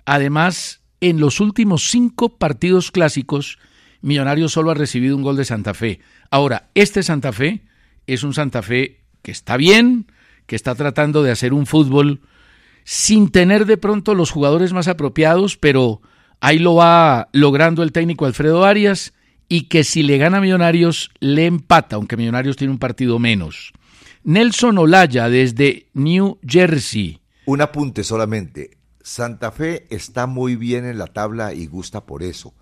Además, 0.03 0.81
en 0.99 1.21
los 1.21 1.39
últimos 1.39 1.89
cinco 1.89 2.37
partidos 2.37 2.91
clásicos, 2.91 3.59
Millonarios 4.01 4.51
solo 4.51 4.71
ha 4.71 4.75
recibido 4.75 5.15
un 5.15 5.23
gol 5.23 5.37
de 5.37 5.45
Santa 5.45 5.73
Fe. 5.73 6.01
Ahora, 6.31 6.67
este 6.75 7.01
Santa 7.01 7.31
Fe 7.31 7.63
es 8.07 8.23
un 8.23 8.33
Santa 8.33 8.61
Fe 8.61 8.98
que 9.21 9.31
está 9.31 9.57
bien, 9.57 10.07
que 10.45 10.55
está 10.55 10.75
tratando 10.75 11.23
de 11.23 11.31
hacer 11.31 11.53
un 11.53 11.65
fútbol 11.65 12.21
sin 12.83 13.29
tener 13.29 13.65
de 13.65 13.77
pronto 13.77 14.15
los 14.15 14.31
jugadores 14.31 14.73
más 14.73 14.87
apropiados, 14.87 15.57
pero 15.57 16.01
Ahí 16.41 16.59
lo 16.59 16.75
va 16.75 17.29
logrando 17.33 17.83
el 17.83 17.91
técnico 17.91 18.25
Alfredo 18.25 18.63
Arias 18.63 19.13
y 19.49 19.67
que 19.67 19.83
si 19.83 20.03
le 20.03 20.17
gana 20.17 20.37
a 20.37 20.41
Millonarios 20.41 21.11
le 21.19 21.45
empata, 21.45 21.97
aunque 21.97 22.15
Millonarios 22.15 22.55
tiene 22.55 22.71
un 22.71 22.79
partido 22.79 23.19
menos. 23.19 23.73
Nelson 24.23 24.77
Olaya 24.77 25.27
desde 25.27 25.87
New 25.93 26.39
Jersey. 26.45 27.19
Un 27.45 27.61
apunte 27.61 28.03
solamente. 28.03 28.77
Santa 29.01 29.51
Fe 29.51 29.87
está 29.89 30.27
muy 30.27 30.55
bien 30.55 30.85
en 30.85 30.97
la 30.97 31.07
tabla 31.07 31.53
y 31.53 31.65
gusta 31.65 32.05
por 32.05 32.23
eso, 32.23 32.53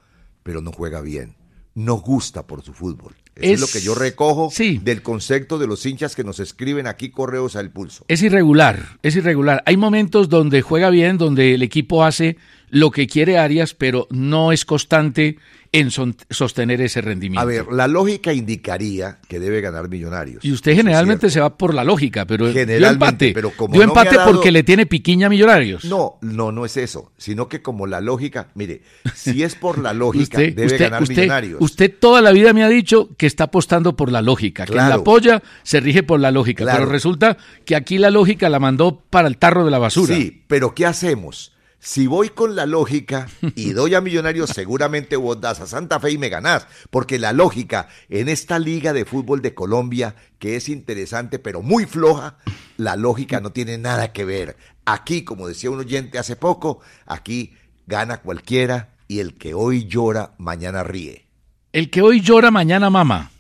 pero 0.44 0.62
no 0.62 0.72
juega 0.72 1.02
bien. 1.02 1.36
No 1.78 1.98
gusta 1.98 2.48
por 2.48 2.64
su 2.64 2.74
fútbol. 2.74 3.14
es, 3.36 3.62
lo 3.62 3.68
que 3.68 3.82
yo 3.82 3.94
recojo 3.94 4.52
del 4.58 5.04
concepto 5.04 5.60
de 5.60 5.68
los 5.68 5.86
hinchas 5.86 6.16
que 6.16 6.24
nos 6.24 6.40
escriben 6.40 6.88
aquí 6.88 7.12
correos 7.12 7.56
al 7.56 7.70
pulso. 7.70 8.04
Es 8.08 8.24
irregular, 8.24 8.98
es 9.04 9.16
irregular. 9.16 9.62
Hay 9.68 9.78
momentos 9.78 10.28
donde 10.28 10.64
juega 10.64 10.90
bien, 10.90 11.20
donde 11.20 11.54
el 11.54 11.62
equipo 11.62 12.04
hace 12.04 12.38
lo 12.72 12.90
que 12.90 13.06
quiere 13.06 13.38
Arias, 13.38 13.76
pero 13.76 14.08
no 14.10 14.52
es 14.52 14.66
constante 14.66 15.38
en 15.80 15.92
sostener 16.30 16.82
ese 16.82 17.02
rendimiento. 17.02 17.42
A 17.42 17.46
ver, 17.46 17.68
la 17.72 17.88
lógica 17.88 18.34
indicaría 18.34 19.20
que 19.28 19.40
debe 19.40 19.62
ganar 19.62 19.90
Millonarios. 19.90 20.44
Y 20.44 20.52
usted 20.52 20.76
generalmente 20.76 21.30
se 21.30 21.40
va 21.40 21.58
por 21.58 21.74
la 21.74 21.84
lógica, 21.84 22.26
pero 22.26 22.52
dio 22.52 22.90
empate. 22.90 23.32
Pero 23.34 23.52
como 23.52 23.74
dio 23.74 23.84
empate 23.84 24.18
porque 24.26 24.52
le 24.52 24.64
tiene 24.64 24.86
piquiña 24.86 25.28
a 25.28 25.30
Millonarios. 25.30 25.86
No, 25.86 26.18
no, 26.22 26.52
no 26.52 26.66
es 26.66 26.78
eso, 26.78 27.12
sino 27.18 27.48
que 27.48 27.62
como 27.62 27.88
la 27.88 28.02
lógica, 28.02 28.50
mire, 28.56 28.82
si 29.16 29.44
es 29.44 29.56
por 29.56 29.78
la 29.78 29.94
lógica, 29.94 30.38
debe 30.40 30.78
ganar 30.78 31.08
Millonarios. 31.08 31.62
Usted 31.62 31.94
toda 32.00 32.22
la 32.22 32.32
vida 32.32 32.54
me 32.54 32.64
ha 32.64 32.70
dicho 32.70 33.10
que 33.18 33.28
está 33.28 33.46
apostando 33.46 33.96
por 33.96 34.12
la 34.12 34.22
lógica, 34.22 34.66
que 34.66 34.76
la 34.76 35.04
polla 35.04 35.44
se 35.64 35.80
rige 35.80 36.04
por 36.04 36.20
la 36.20 36.32
lógica, 36.32 36.66
pero 36.66 36.86
resulta 36.86 37.38
que 37.66 37.76
aquí 37.76 37.98
la 37.98 38.10
lógica 38.10 38.50
la 38.50 38.60
mandó 38.60 39.04
para 39.10 39.28
el 39.28 39.38
tarro 39.38 39.66
de 39.66 39.72
la 39.72 39.80
basura. 39.80 40.16
Sí, 40.16 40.44
pero 40.48 40.74
¿qué 40.74 40.86
hacemos? 40.86 41.54
Si 41.80 42.08
voy 42.08 42.30
con 42.30 42.56
la 42.56 42.66
lógica 42.66 43.28
y 43.56 43.72
doy 43.74 43.96
a 43.96 44.02
Millonarios, 44.02 44.50
seguramente 44.50 45.16
vos 45.16 45.40
das 45.40 45.60
a 45.62 45.68
Santa 45.68 46.00
Fe 46.00 46.12
y 46.12 46.18
me 46.18 46.30
ganás. 46.30 46.68
Porque 46.90 47.20
la 47.20 47.34
lógica 47.34 47.88
en 48.10 48.30
esta 48.30 48.60
liga 48.60 48.94
de 48.94 49.06
fútbol 49.06 49.42
de 49.42 49.54
Colombia, 49.54 50.16
que 50.40 50.56
es 50.56 50.70
interesante 50.70 51.40
pero 51.40 51.62
muy 51.62 51.86
floja, 51.86 52.38
la 52.78 52.96
lógica 52.96 53.40
no 53.40 53.52
tiene 53.52 53.78
nada 53.78 54.12
que 54.12 54.26
ver. 54.26 54.58
Aquí, 54.86 55.24
como 55.24 55.48
decía 55.48 55.70
un 55.70 55.80
oyente 55.80 56.18
hace 56.18 56.36
poco, 56.36 56.80
aquí 57.06 57.54
gana 57.86 58.22
cualquiera 58.22 58.96
y 59.08 59.20
el 59.20 59.36
que 59.36 59.54
hoy 59.54 59.86
llora, 59.86 60.34
mañana 60.38 60.84
ríe. 60.84 61.28
El 61.74 61.90
que 61.90 62.02
hoy 62.02 62.22
llora, 62.22 62.52
mañana 62.52 62.90
mama, 62.90 63.32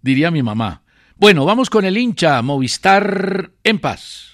diría 0.00 0.30
mi 0.30 0.42
mamá. 0.42 0.82
Bueno, 1.16 1.44
vamos 1.44 1.68
con 1.68 1.84
el 1.84 1.98
hincha 1.98 2.40
Movistar 2.40 3.52
en 3.62 3.78
paz 3.78 4.29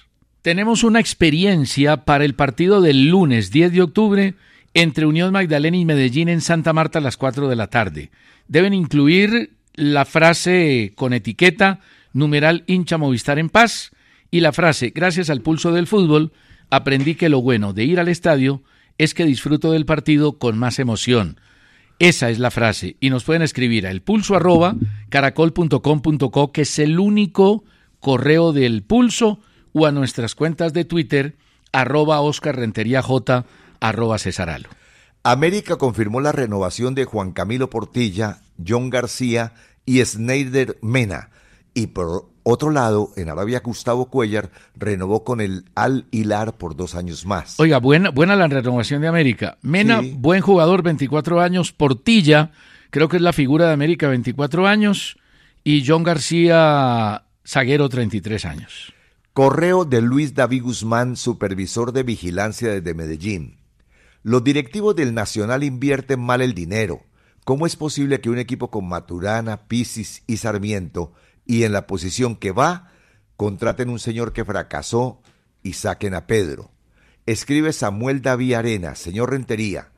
tenemos 0.47 0.85
una 0.85 1.01
experiencia 1.01 2.05
para 2.05 2.23
el 2.23 2.33
partido 2.33 2.79
del 2.79 3.09
lunes 3.09 3.51
10 3.51 3.73
de 3.73 3.81
octubre 3.81 4.33
entre 4.73 5.05
Unión 5.05 5.33
Magdalena 5.33 5.75
y 5.75 5.83
Medellín 5.83 6.29
en 6.29 6.39
Santa 6.39 6.71
Marta 6.71 6.99
a 6.99 7.01
las 7.01 7.17
4 7.17 7.49
de 7.49 7.57
la 7.57 7.67
tarde. 7.67 8.11
Deben 8.47 8.73
incluir 8.73 9.57
la 9.73 10.05
frase 10.05 10.93
con 10.95 11.11
etiqueta 11.11 11.81
numeral 12.13 12.63
hincha 12.65 12.97
Movistar 12.97 13.39
en 13.39 13.49
paz 13.49 13.91
y 14.31 14.39
la 14.39 14.53
frase 14.53 14.93
gracias 14.95 15.29
al 15.29 15.41
pulso 15.41 15.73
del 15.73 15.85
fútbol 15.85 16.31
aprendí 16.69 17.15
que 17.15 17.27
lo 17.27 17.41
bueno 17.41 17.73
de 17.73 17.83
ir 17.83 17.99
al 17.99 18.07
estadio 18.07 18.63
es 18.97 19.13
que 19.13 19.25
disfruto 19.25 19.73
del 19.73 19.85
partido 19.85 20.37
con 20.37 20.57
más 20.57 20.79
emoción. 20.79 21.41
Esa 21.99 22.29
es 22.29 22.39
la 22.39 22.51
frase 22.51 22.95
y 23.01 23.09
nos 23.09 23.25
pueden 23.25 23.41
escribir 23.41 23.85
a 23.85 23.91
elpulso 23.91 24.33
arroba 24.37 24.77
caracol.com.co 25.09 26.51
que 26.53 26.61
es 26.61 26.79
el 26.79 27.01
único 27.01 27.65
correo 27.99 28.53
del 28.53 28.83
pulso 28.83 29.41
o 29.73 29.85
a 29.85 29.91
nuestras 29.91 30.35
cuentas 30.35 30.73
de 30.73 30.85
Twitter, 30.85 31.35
arroba 31.71 32.21
Oscar 32.21 32.55
Rentería 32.55 33.01
J, 33.01 33.45
arroba 33.79 34.17
Cesaralo. 34.17 34.69
América 35.23 35.77
confirmó 35.77 36.21
la 36.21 36.31
renovación 36.31 36.95
de 36.95 37.05
Juan 37.05 37.31
Camilo 37.31 37.69
Portilla, 37.69 38.39
John 38.65 38.89
García 38.89 39.53
y 39.85 40.03
Snyder 40.03 40.77
Mena. 40.81 41.29
Y 41.73 41.87
por 41.87 42.29
otro 42.43 42.71
lado, 42.71 43.11
en 43.17 43.29
Arabia, 43.29 43.59
Gustavo 43.59 44.09
Cuellar 44.09 44.51
renovó 44.75 45.25
con 45.25 45.41
el 45.41 45.65
Al 45.75 46.05
Hilar 46.11 46.57
por 46.57 46.77
dos 46.77 46.95
años 46.95 47.25
más. 47.25 47.59
Oiga, 47.59 47.79
buena, 47.79 48.09
buena 48.09 48.37
la 48.37 48.47
renovación 48.47 49.01
de 49.01 49.09
América. 49.09 49.57
Mena, 49.61 50.01
buen 50.13 50.41
jugador, 50.41 50.81
24 50.81 51.41
años. 51.41 51.73
Portilla, 51.73 52.51
creo 52.89 53.09
que 53.09 53.17
es 53.17 53.21
la 53.21 53.33
figura 53.33 53.67
de 53.67 53.73
América, 53.73 54.07
24 54.07 54.65
años. 54.65 55.17
Y 55.65 55.85
John 55.85 56.03
García, 56.03 57.25
zaguero, 57.45 57.89
33 57.89 58.45
años. 58.45 58.93
Correo 59.37 59.85
de 59.85 60.01
Luis 60.01 60.33
David 60.33 60.63
Guzmán, 60.63 61.15
supervisor 61.15 61.91
de 61.91 62.01
vigilancia 62.01 62.71
desde 62.71 62.95
Medellín. 62.95 63.59
Los 64.23 64.43
directivos 64.43 64.95
del 64.95 65.13
Nacional 65.13 65.63
invierten 65.63 66.19
mal 66.19 66.41
el 66.41 66.55
dinero. 66.55 67.03
¿Cómo 67.45 67.67
es 67.67 67.75
posible 67.75 68.19
que 68.19 68.31
un 68.31 68.39
equipo 68.39 68.71
con 68.71 68.89
Maturana, 68.89 69.67
Pisis 69.67 70.23
y 70.25 70.37
Sarmiento, 70.37 71.13
y 71.45 71.65
en 71.65 71.71
la 71.71 71.85
posición 71.85 72.35
que 72.35 72.51
va, 72.51 72.91
contraten 73.35 73.91
un 73.91 73.99
señor 73.99 74.33
que 74.33 74.43
fracasó 74.43 75.21
y 75.61 75.73
saquen 75.73 76.15
a 76.15 76.25
Pedro? 76.25 76.71
Escribe 77.27 77.73
Samuel 77.73 78.23
David 78.23 78.55
Arena, 78.55 78.95
señor 78.95 79.29
Rentería. 79.29 79.91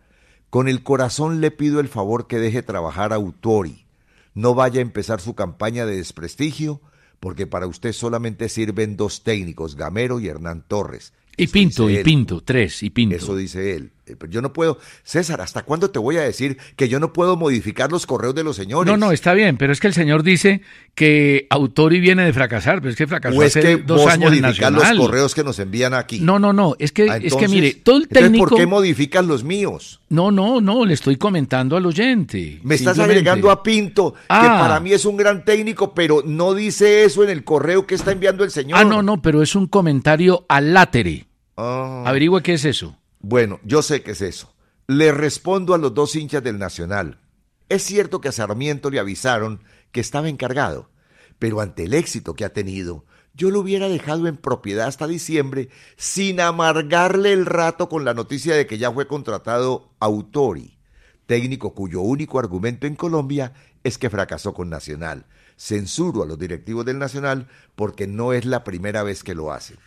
Con 0.50 0.68
el 0.68 0.84
corazón 0.84 1.40
le 1.40 1.52
pido 1.52 1.80
el 1.80 1.88
favor 1.88 2.28
que 2.28 2.40
deje 2.40 2.62
trabajar 2.62 3.14
a 3.14 3.16
Autori. 3.16 3.86
No 4.34 4.54
vaya 4.54 4.80
a 4.80 4.82
empezar 4.82 5.22
su 5.22 5.34
campaña 5.34 5.86
de 5.86 5.96
desprestigio 5.96 6.82
porque 7.20 7.48
para 7.48 7.68
usted 7.68 7.94
solamente 7.94 8.50
sirven 8.50 8.98
dos 8.98 9.24
técnicos, 9.24 9.76
Gamero 9.76 10.20
y 10.20 10.28
Hernán 10.28 10.64
Torres. 10.68 11.14
Y 11.38 11.44
Eso 11.44 11.54
Pinto, 11.54 11.90
y 11.90 11.98
él. 11.98 12.04
Pinto, 12.04 12.42
tres, 12.42 12.84
y 12.84 12.90
Pinto. 12.90 13.16
Eso 13.16 13.36
dice 13.36 13.76
él. 13.76 13.92
Eh, 14.10 14.16
pero 14.18 14.32
Yo 14.32 14.42
no 14.42 14.52
puedo, 14.54 14.80
César, 15.04 15.40
¿hasta 15.42 15.64
cuándo 15.64 15.90
te 15.92 16.00
voy 16.00 16.18
a 16.18 16.22
decir 16.22 16.58
que 16.76 16.90
yo 16.90 17.00
no 17.00 17.14
puedo 17.14 17.38
modificar 17.38 17.92
los 17.92 18.06
correos 18.06 18.34
de 18.36 18.44
los 18.44 18.56
señores? 18.56 18.92
No, 18.92 18.98
no, 18.98 19.12
está 19.12 19.34
bien, 19.34 19.58
pero 19.58 19.72
es 19.72 19.80
que 19.80 19.88
el 19.88 19.94
señor 19.94 20.24
dice 20.24 20.62
que 20.96 21.48
Autori 21.50 22.00
viene 22.00 22.24
de 22.26 22.34
fracasar, 22.34 22.80
pero 22.82 22.90
es 22.90 22.96
que 22.96 23.08
fracasó 23.08 23.38
o 23.38 23.44
es 23.44 23.56
hace 23.56 23.78
que 23.78 23.84
dos 23.84 24.02
vos 24.02 24.12
años 24.12 24.32
Nacional. 24.40 24.98
los 24.98 25.08
correos 25.08 25.36
que 25.36 25.44
nos 25.44 25.60
envían 25.60 25.94
aquí. 25.94 26.20
No, 26.20 26.40
no, 26.40 26.54
no, 26.54 26.76
es 26.80 26.92
que, 26.92 27.10
Ah, 27.10 27.18
es 27.18 27.36
que 27.36 27.48
mire, 27.48 27.74
todo 27.76 27.98
el 27.98 28.08
técnico... 28.08 28.48
¿por 28.50 28.58
qué 28.58 28.66
modificas 28.66 29.26
los 29.26 29.44
míos? 29.44 30.02
No, 30.10 30.32
no, 30.32 30.60
no, 30.62 30.86
le 30.86 30.94
estoy 30.94 31.18
comentando 31.18 31.78
al 31.78 31.86
oyente. 31.86 32.60
Me 32.64 32.76
estás 32.76 32.98
agregando 33.00 33.52
a 33.52 33.62
Pinto, 33.64 34.14
que 34.14 34.20
Ah. 34.30 34.58
para 34.60 34.80
mí 34.80 34.92
es 34.92 35.06
un 35.06 35.18
gran 35.18 35.46
técnico, 35.46 35.94
pero 35.94 36.24
no 36.26 36.54
dice 36.54 37.04
eso 37.04 37.24
en 37.24 37.30
el 37.30 37.44
correo 37.44 37.86
que 37.86 37.96
está 37.96 38.12
enviando 38.12 38.44
el 38.44 38.52
señor. 38.52 38.80
Ah, 38.80 38.84
no, 38.84 39.02
no, 39.04 39.22
pero 39.22 39.42
es 39.44 39.56
un 39.56 39.68
comentario 39.68 40.46
al 40.50 40.74
látere. 40.74 41.26
Ah. 41.58 42.04
Averigua 42.06 42.42
qué 42.42 42.54
es 42.54 42.66
eso. 42.66 42.96
Bueno, 43.20 43.60
yo 43.64 43.82
sé 43.82 44.02
que 44.02 44.12
es 44.12 44.22
eso. 44.22 44.54
Le 44.88 45.12
respondo 45.12 45.74
a 45.74 45.78
los 45.78 45.94
dos 45.94 46.16
hinchas 46.16 46.44
del 46.44 46.58
Nacional. 46.58 47.20
Es 47.68 47.84
cierto 47.84 48.22
que 48.22 48.30
a 48.30 48.32
Sarmiento 48.32 48.90
le 48.90 49.00
avisaron 49.00 49.64
que 49.92 50.00
estaba 50.00 50.30
encargado, 50.30 50.90
pero 51.38 51.62
ante 51.62 51.84
el 51.84 51.94
éxito 51.94 52.34
que 52.34 52.46
ha 52.46 52.54
tenido, 52.54 53.06
yo 53.34 53.52
lo 53.52 53.60
hubiera 53.60 53.88
dejado 53.88 54.28
en 54.28 54.38
propiedad 54.38 54.88
hasta 54.88 55.08
diciembre 55.08 55.70
sin 55.96 56.40
amargarle 56.40 57.32
el 57.32 57.46
rato 57.46 57.88
con 57.88 58.06
la 58.06 58.14
noticia 58.14 58.56
de 58.56 58.66
que 58.66 58.78
ya 58.78 58.92
fue 58.92 59.08
contratado 59.08 59.92
Autori, 60.00 60.78
técnico 61.26 61.76
cuyo 61.76 62.02
único 62.02 62.40
argumento 62.40 62.88
en 62.88 62.96
Colombia 62.96 63.54
es 63.84 63.98
que 63.98 64.10
fracasó 64.10 64.54
con 64.54 64.70
Nacional. 64.70 65.26
Censuro 65.56 66.24
a 66.24 66.26
los 66.26 66.40
directivos 66.40 66.86
del 66.86 67.00
Nacional 67.00 67.48
porque 67.76 68.08
no 68.08 68.34
es 68.34 68.46
la 68.46 68.64
primera 68.64 69.04
vez 69.04 69.24
que 69.24 69.36
lo 69.36 69.52
hacen. 69.52 69.78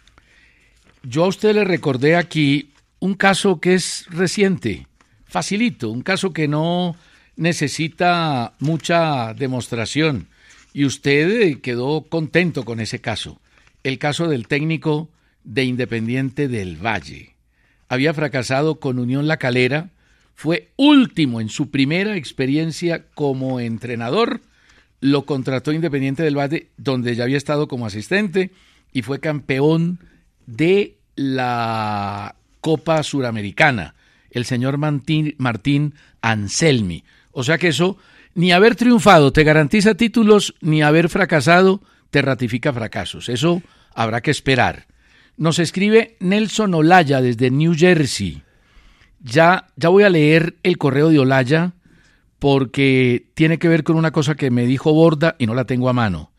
Yo 1.02 1.24
a 1.24 1.28
usted 1.28 1.54
le 1.54 1.64
recordé 1.64 2.16
aquí 2.16 2.72
un 3.02 3.14
caso 3.14 3.59
que 3.59 3.75
es 3.75 4.06
reciente, 4.11 4.87
facilito, 5.25 5.90
un 5.90 6.02
caso 6.02 6.32
que 6.32 6.47
no 6.47 6.94
necesita 7.35 8.54
mucha 8.61 9.35
demostración. 9.35 10.28
Y 10.73 10.85
usted 10.85 11.42
eh, 11.42 11.61
quedó 11.61 12.02
contento 12.02 12.64
con 12.64 12.78
ese 12.78 13.00
caso, 13.00 13.40
el 13.82 13.99
caso 13.99 14.28
del 14.28 14.47
técnico 14.47 15.09
de 15.42 15.64
Independiente 15.64 16.47
del 16.47 16.76
Valle. 16.76 17.35
Había 17.88 18.14
fracasado 18.14 18.78
con 18.78 19.00
Unión 19.00 19.26
La 19.26 19.37
Calera, 19.37 19.90
fue 20.37 20.68
último 20.76 21.40
en 21.40 21.49
su 21.49 21.73
primera 21.73 22.16
experiencia 22.16 23.06
como 23.16 23.59
entrenador, 23.59 24.42
lo 25.00 25.26
contrató 25.26 25.73
Independiente 25.73 26.23
del 26.23 26.38
Valle, 26.38 26.68
donde 26.76 27.16
ya 27.16 27.25
había 27.25 27.37
estado 27.37 27.66
como 27.66 27.85
asistente, 27.85 28.52
y 28.92 29.02
fue 29.02 29.18
campeón 29.18 29.99
de 30.47 30.99
la 31.16 32.37
Copa 32.62 33.02
Suramericana, 33.02 33.95
el 34.31 34.47
señor 34.47 34.78
Martín, 34.78 35.95
Anselmi. 36.23 37.04
O 37.33 37.45
sea 37.45 37.59
que 37.59 37.69
eso, 37.69 37.99
ni 38.35 38.52
haber 38.52 38.76
triunfado 38.76 39.33
te 39.33 39.45
garantiza 39.45 39.97
títulos, 39.97 40.54
ni 40.62 40.81
haber 40.81 41.11
fracasado 41.11 41.83
te 42.11 42.23
ratifica 42.23 42.73
fracasos. 42.73 43.28
Eso 43.28 43.62
habrá 43.95 44.21
que 44.23 44.31
esperar. 44.31 44.87
Nos 45.37 45.59
escribe 45.59 46.16
Nelson 46.21 46.73
Olaya 46.75 47.21
desde 47.21 47.50
New 47.50 47.75
Jersey. 47.76 48.42
Ya, 49.21 49.66
ya 49.76 49.88
voy 49.88 50.04
a 50.04 50.11
leer 50.11 50.57
el 50.62 50.78
correo 50.78 51.09
de 51.09 51.19
Olaya 51.19 51.73
porque 52.38 53.26
tiene 53.35 53.59
que 53.59 53.69
ver 53.69 53.83
con 53.83 53.97
una 53.97 54.12
cosa 54.12 54.37
que 54.37 54.50
me 54.50 54.66
dijo 54.66 54.92
Borda 54.92 55.35
y 55.38 55.47
no 55.47 55.54
la 55.54 55.64
tengo 55.64 55.88
a 55.88 55.92
mano. 55.92 56.31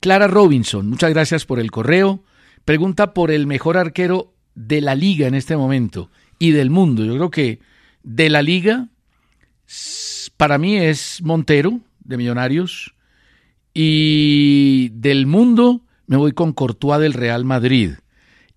Clara 0.00 0.26
Robinson, 0.26 0.88
muchas 0.88 1.10
gracias 1.10 1.44
por 1.44 1.60
el 1.60 1.70
correo. 1.70 2.24
Pregunta 2.64 3.14
por 3.14 3.30
el 3.30 3.46
mejor 3.46 3.76
arquero 3.76 4.34
de 4.58 4.80
la 4.80 4.94
liga 4.96 5.28
en 5.28 5.34
este 5.34 5.56
momento 5.56 6.10
y 6.38 6.50
del 6.50 6.68
mundo. 6.68 7.04
Yo 7.04 7.14
creo 7.14 7.30
que 7.30 7.60
de 8.02 8.28
la 8.28 8.42
liga, 8.42 8.88
para 10.36 10.58
mí 10.58 10.76
es 10.76 11.22
Montero, 11.22 11.80
de 12.00 12.16
Millonarios, 12.16 12.94
y 13.72 14.88
del 14.90 15.26
mundo 15.26 15.82
me 16.06 16.16
voy 16.16 16.32
con 16.32 16.52
Courtois 16.52 17.00
del 17.00 17.12
Real 17.12 17.44
Madrid. 17.44 17.92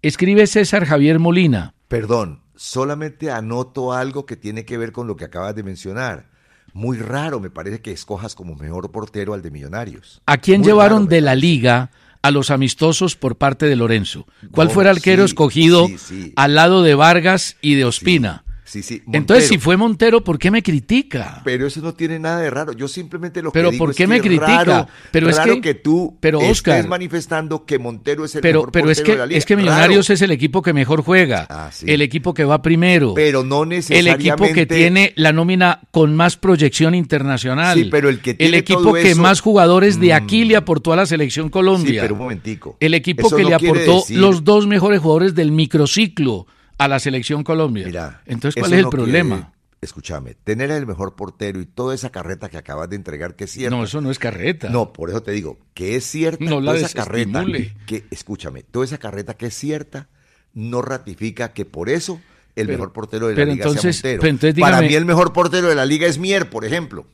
Escribe 0.01 0.47
César 0.47 0.85
Javier 0.85 1.19
Molina. 1.19 1.75
Perdón, 1.87 2.41
solamente 2.55 3.29
anoto 3.29 3.93
algo 3.93 4.25
que 4.25 4.35
tiene 4.35 4.65
que 4.65 4.79
ver 4.79 4.91
con 4.91 5.05
lo 5.05 5.15
que 5.15 5.25
acabas 5.25 5.53
de 5.53 5.61
mencionar. 5.61 6.31
Muy 6.73 6.97
raro 6.97 7.39
me 7.39 7.51
parece 7.51 7.81
que 7.81 7.91
escojas 7.91 8.33
como 8.33 8.55
mejor 8.55 8.91
portero 8.91 9.33
al 9.33 9.43
de 9.43 9.51
Millonarios. 9.51 10.21
¿A 10.25 10.37
quién 10.37 10.61
Muy 10.61 10.69
llevaron 10.69 11.03
raro 11.03 11.09
de 11.09 11.21
la 11.21 11.35
liga 11.35 11.91
a 12.21 12.31
los 12.31 12.51
amistosos 12.51 13.15
por 13.15 13.37
parte 13.37 13.65
de 13.67 13.75
Lorenzo? 13.75 14.27
¿Cuál 14.51 14.69
fue 14.69 14.83
el 14.83 14.89
arquero 14.89 15.23
escogido 15.23 15.87
al 16.35 16.55
lado 16.55 16.83
de 16.83 16.95
Vargas 16.95 17.57
y 17.61 17.75
de 17.75 17.85
Ospina? 17.85 18.43
Sí, 18.71 18.83
sí. 18.83 19.01
Entonces, 19.11 19.49
si 19.49 19.57
fue 19.57 19.75
Montero, 19.75 20.23
¿por 20.23 20.39
qué 20.39 20.49
me 20.49 20.63
critica? 20.63 21.41
Pero 21.43 21.67
eso 21.67 21.81
no 21.81 21.93
tiene 21.93 22.19
nada 22.19 22.39
de 22.39 22.49
raro. 22.49 22.71
Yo 22.71 22.87
simplemente 22.87 23.41
lo 23.41 23.51
Pero 23.51 23.67
que 23.67 23.71
digo 23.73 23.83
¿por 23.83 23.91
es 23.91 23.97
qué 23.97 24.03
que 24.03 24.07
me 24.07 24.15
es 24.15 24.21
critica? 24.21 24.63
Raro, 24.63 24.87
Pero 25.11 25.29
es 25.29 25.35
raro 25.35 25.55
que- 25.55 25.61
que, 25.61 25.73
tú 25.73 26.15
pero, 26.21 26.37
estés 26.39 26.51
Oscar, 26.51 26.87
manifestando 26.87 27.65
que 27.65 27.77
Montero 27.79 28.23
es 28.23 28.33
el 28.35 28.39
Pero, 28.41 28.59
mejor 28.61 28.71
pero 28.71 28.89
es 28.89 29.01
que 29.01 29.11
de 29.11 29.17
la 29.17 29.25
liga. 29.25 29.37
es 29.37 29.45
que 29.45 29.57
Millonarios 29.57 30.07
Raro. 30.07 30.13
es 30.13 30.21
el 30.21 30.31
equipo 30.31 30.61
que 30.61 30.71
mejor 30.71 31.03
juega, 31.03 31.47
Ah, 31.49 31.69
sí. 31.73 31.85
el 31.89 32.01
equipo 32.01 32.33
que 32.33 32.45
va 32.45 32.61
primero, 32.61 33.13
Pero 33.13 33.43
no 33.43 33.63
el 33.63 33.69
necesariamente... 33.69 34.29
equipo 34.29 34.53
que 34.53 34.65
tiene 34.65 35.11
la 35.17 35.33
nómina 35.33 35.81
con 35.91 36.15
más 36.15 36.37
proyección 36.37 36.95
internacional, 36.95 37.77
Sí, 37.77 37.89
pero 37.91 38.07
el 38.07 38.21
que 38.21 38.35
tiene 38.35 38.55
equipo 38.55 38.81
todo 38.83 38.93
que 38.93 39.11
eso- 39.11 39.21
más 39.21 39.41
jugadores 39.41 39.99
de 39.99 40.11
Mm. 40.13 40.23
aquí 40.23 40.45
le 40.45 40.55
aportó 40.55 40.93
a 40.93 40.95
la 40.95 41.05
selección 41.05 41.47
Sí, 41.47 41.51
Colombia. 41.51 42.01
pero 42.03 42.13
un 42.13 42.21
momentico. 42.21 42.77
El 42.79 42.93
equipo 42.93 43.27
Eso 43.27 43.35
que 43.35 43.43
no 43.43 43.49
le 43.49 43.55
aportó 43.55 43.95
decir- 43.97 44.17
los 44.17 44.45
dos 44.45 44.65
mejores 44.65 45.01
jugadores 45.01 45.35
del 45.35 45.51
microciclo 45.51 46.47
a 46.83 46.87
la 46.87 46.99
selección 46.99 47.43
Colombia. 47.43 47.85
Mira, 47.85 48.21
Entonces, 48.25 48.59
¿cuál 48.61 48.73
es 48.73 48.77
el 48.79 48.83
no 48.85 48.89
problema? 48.89 49.35
quiere- 49.35 49.51
escúchame, 49.81 50.35
tener 50.35 50.69
el 50.71 50.85
mejor 50.85 51.15
portero 51.15 51.59
y 51.59 51.65
toda 51.65 51.95
esa 51.95 52.09
carreta 52.11 52.49
que 52.49 52.57
acabas 52.57 52.89
de 52.89 52.95
entregar, 52.95 53.35
que 53.35 53.45
es 53.45 53.51
cierta. 53.51 53.75
No, 53.75 53.83
eso 53.83 53.99
no 54.01 54.11
es 54.11 54.19
carreta. 54.19 54.69
No, 54.69 54.93
por 54.93 55.09
eso 55.09 55.23
te 55.23 55.31
digo, 55.31 55.57
que 55.73 55.95
es 55.95 56.05
cierta, 56.05 56.43
No 56.45 56.61
la 56.61 56.73
toda 56.73 56.85
esa 56.85 56.93
carreta, 57.03 57.43
que, 57.87 58.05
escúchame, 58.11 58.61
toda 58.63 58.85
esa 58.85 58.97
carreta 58.99 59.33
que 59.35 59.47
es 59.47 59.53
cierta, 59.55 60.07
no 60.53 60.81
ratifica 60.81 61.53
que 61.53 61.65
por 61.65 61.89
eso 61.89 62.21
el 62.55 62.67
Pero- 62.67 62.77
mejor 62.77 62.93
portero 62.93 63.27
de 63.27 63.35
la 63.35 63.45
liga 63.45 63.53
entonces- 63.65 63.95
sea 63.97 64.09
Montero. 64.11 64.21
pero 64.21 64.29
entonces 64.31 64.59
Para 64.61 64.81
mí 64.81 64.93
el 64.93 65.05
mejor 65.05 65.33
portero 65.33 65.67
de 65.69 65.75
la 65.75 65.85
liga 65.85 66.05
es 66.07 66.17
Mier, 66.19 66.49
por 66.49 66.65
ejemplo. 66.65 67.05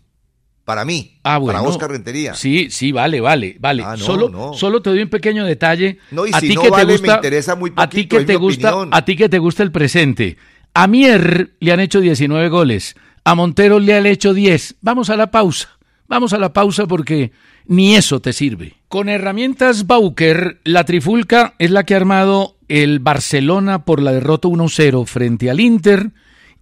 Para 0.68 0.84
mí, 0.84 1.18
Ah, 1.24 1.38
bueno. 1.38 1.60
para 1.60 1.70
Oscar 1.70 1.92
Rentería. 1.92 2.34
Sí, 2.34 2.68
sí, 2.70 2.92
vale, 2.92 3.22
vale, 3.22 3.56
vale. 3.58 3.84
Ah, 3.86 3.92
no, 3.98 4.04
solo, 4.04 4.28
no. 4.28 4.54
solo 4.54 4.82
te 4.82 4.90
doy 4.90 5.02
un 5.02 5.08
pequeño 5.10 5.46
detalle. 5.46 5.98
No, 6.12 6.28
y 6.28 6.32
a 6.34 6.42
si 6.42 6.54
no 6.54 6.62
que 6.62 6.70
vale, 6.70 6.84
te 6.84 6.88
me 6.88 6.98
gusta, 6.98 7.16
interesa 7.16 7.56
muy 7.56 7.72
a 7.74 7.88
ti 7.88 8.04
poquito, 8.04 8.18
que 8.18 8.26
te 8.26 8.36
gusta, 8.36 8.76
opinión. 8.76 8.90
a 8.94 9.06
ti 9.06 9.16
que 9.16 9.30
te 9.30 9.40
gusta 9.40 9.64
el 9.64 9.72
presente. 9.72 10.36
A 10.74 10.88
Mier 10.88 11.52
le 11.62 11.72
han 11.72 11.80
hecho 11.80 12.02
19 12.02 12.50
goles, 12.50 12.98
a 13.24 13.34
Montero 13.34 13.80
le 13.80 13.94
han 13.96 14.06
hecho 14.08 14.34
10. 14.34 14.76
Vamos 14.82 15.10
a 15.10 15.16
la 15.16 15.32
pausa. 15.32 15.70
Vamos 16.10 16.34
a 16.34 16.38
la 16.38 16.52
pausa 16.52 16.86
porque 16.86 17.32
ni 17.66 17.96
eso 17.96 18.20
te 18.20 18.34
sirve. 18.34 18.74
Con 18.90 19.08
herramientas 19.08 19.88
Bauker, 19.88 20.60
la 20.66 20.84
trifulca 20.84 21.54
es 21.60 21.72
la 21.72 21.86
que 21.86 21.94
ha 21.94 21.98
armado 21.98 22.58
el 22.68 23.00
Barcelona 23.00 23.86
por 23.86 24.02
la 24.02 24.12
derrota 24.12 24.50
1-0 24.50 25.06
frente 25.06 25.50
al 25.50 25.62
Inter 25.62 26.12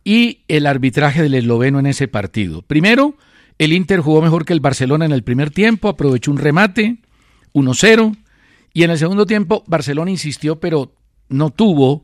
y 0.04 0.42
el 0.48 0.68
arbitraje 0.68 1.24
del 1.24 1.34
esloveno 1.34 1.80
en 1.80 1.88
ese 1.88 2.08
partido. 2.08 2.62
Primero, 2.62 3.16
el 3.58 3.74
Inter 3.74 4.02
jugó 4.02 4.22
mejor 4.22 4.46
que 4.46 4.54
el 4.54 4.60
Barcelona 4.60 5.06
en 5.06 5.12
el 5.12 5.24
primer 5.24 5.52
tiempo, 5.52 5.90
aprovechó 5.90 6.32
un 6.32 6.38
remate, 6.38 6.98
1-0, 7.54 8.18
y 8.74 8.84
en 8.84 8.92
el 8.92 8.98
segundo 8.98 9.26
tiempo 9.26 9.64
Barcelona 9.68 10.12
insistió, 10.12 10.60
pero 10.60 10.94
no 11.30 11.50
tuvo 11.50 12.04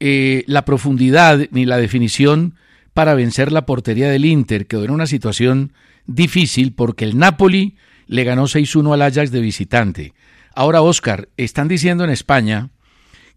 eh, 0.00 0.44
la 0.46 0.64
profundidad 0.64 1.40
ni 1.50 1.64
la 1.64 1.78
definición 1.78 2.56
para 2.92 3.14
vencer 3.14 3.52
la 3.52 3.64
portería 3.64 4.10
del 4.10 4.24
Inter, 4.24 4.66
quedó 4.66 4.84
en 4.84 4.90
una 4.90 5.06
situación 5.06 5.72
difícil 6.06 6.74
porque 6.74 7.04
el 7.04 7.16
Napoli 7.16 7.76
le 8.06 8.24
ganó 8.24 8.44
6-1 8.44 8.92
al 8.92 9.02
Ajax 9.02 9.30
de 9.30 9.40
visitante. 9.40 10.12
Ahora, 10.54 10.82
Oscar, 10.82 11.28
están 11.36 11.68
diciendo 11.68 12.04
en 12.04 12.10
España 12.10 12.68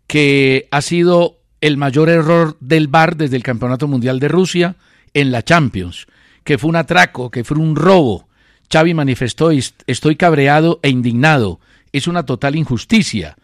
que 0.08 0.68
ha 0.72 0.82
sido 0.82 1.40
el 1.62 1.78
mayor 1.78 2.10
error 2.10 2.58
del 2.60 2.88
VAR 2.88 3.16
desde 3.16 3.38
el 3.38 3.44
Campeonato 3.44 3.88
Mundial 3.88 4.20
de 4.20 4.28
Rusia 4.28 4.76
en 5.14 5.32
la 5.32 5.44
Champions, 5.44 6.08
que 6.46 6.58
fue 6.58 6.70
un 6.70 6.78
atraco, 6.78 7.30
que 7.30 7.44
fue 7.44 7.58
un 7.58 7.76
robo. 7.76 8.30
Xavi 8.72 8.94
manifestó, 8.94 9.50
estoy 9.52 10.16
cabreado 10.16 10.80
e 10.84 10.90
indignado, 10.90 11.60
es 11.92 12.08
una 12.08 12.24
total 12.24 12.56
injusticia. 12.56 13.36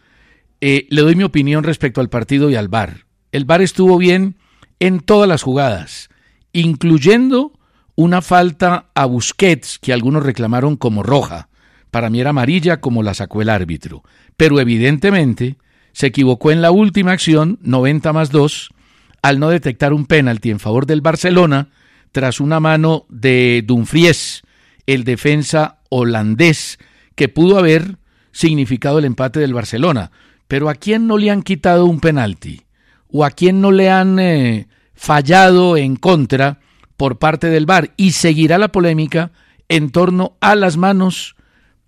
Eh, 0.61 0.87
le 0.89 1.01
doy 1.01 1.15
mi 1.15 1.23
opinión 1.23 1.63
respecto 1.63 1.99
al 1.99 2.09
partido 2.09 2.49
y 2.49 2.55
al 2.55 2.69
VAR. 2.69 3.05
El 3.31 3.45
VAR 3.45 3.61
estuvo 3.61 3.97
bien 3.97 4.35
en 4.79 4.99
todas 4.99 5.27
las 5.27 5.41
jugadas, 5.41 6.09
incluyendo 6.53 7.53
una 7.95 8.21
falta 8.21 8.85
a 8.93 9.05
Busquets 9.05 9.79
que 9.79 9.93
algunos 9.93 10.23
reclamaron 10.23 10.77
como 10.77 11.01
roja. 11.01 11.49
Para 11.89 12.09
mí 12.09 12.21
era 12.21 12.29
amarilla 12.29 12.81
como 12.81 13.03
la 13.03 13.15
sacó 13.15 13.41
el 13.41 13.49
árbitro. 13.49 14.03
Pero 14.37 14.59
evidentemente 14.59 15.57
se 15.91 16.07
equivocó 16.07 16.51
en 16.51 16.61
la 16.61 16.71
última 16.71 17.13
acción, 17.13 17.57
90 17.61 18.13
más 18.13 18.29
2, 18.29 18.69
al 19.23 19.39
no 19.39 19.49
detectar 19.49 19.91
un 19.91 20.05
penalti 20.05 20.51
en 20.51 20.59
favor 20.59 20.85
del 20.85 21.01
Barcelona 21.01 21.69
tras 22.11 22.39
una 22.39 22.59
mano 22.59 23.05
de 23.09 23.63
Dumfries, 23.65 24.43
el 24.85 25.03
defensa 25.03 25.79
holandés, 25.89 26.79
que 27.15 27.29
pudo 27.29 27.57
haber 27.57 27.97
significado 28.31 28.99
el 28.99 29.05
empate 29.05 29.39
del 29.39 29.53
Barcelona. 29.53 30.11
Pero 30.47 30.69
¿a 30.69 30.75
quién 30.75 31.07
no 31.07 31.17
le 31.17 31.31
han 31.31 31.43
quitado 31.43 31.85
un 31.85 31.99
penalti? 31.99 32.61
¿O 33.09 33.25
a 33.25 33.31
quién 33.31 33.61
no 33.61 33.71
le 33.71 33.89
han 33.89 34.19
eh, 34.19 34.67
fallado 34.93 35.77
en 35.77 35.95
contra 35.95 36.59
por 36.97 37.19
parte 37.19 37.47
del 37.47 37.65
VAR? 37.65 37.93
Y 37.97 38.11
seguirá 38.11 38.57
la 38.57 38.71
polémica 38.71 39.31
en 39.69 39.91
torno 39.91 40.37
a 40.41 40.55
las 40.55 40.77
manos 40.77 41.35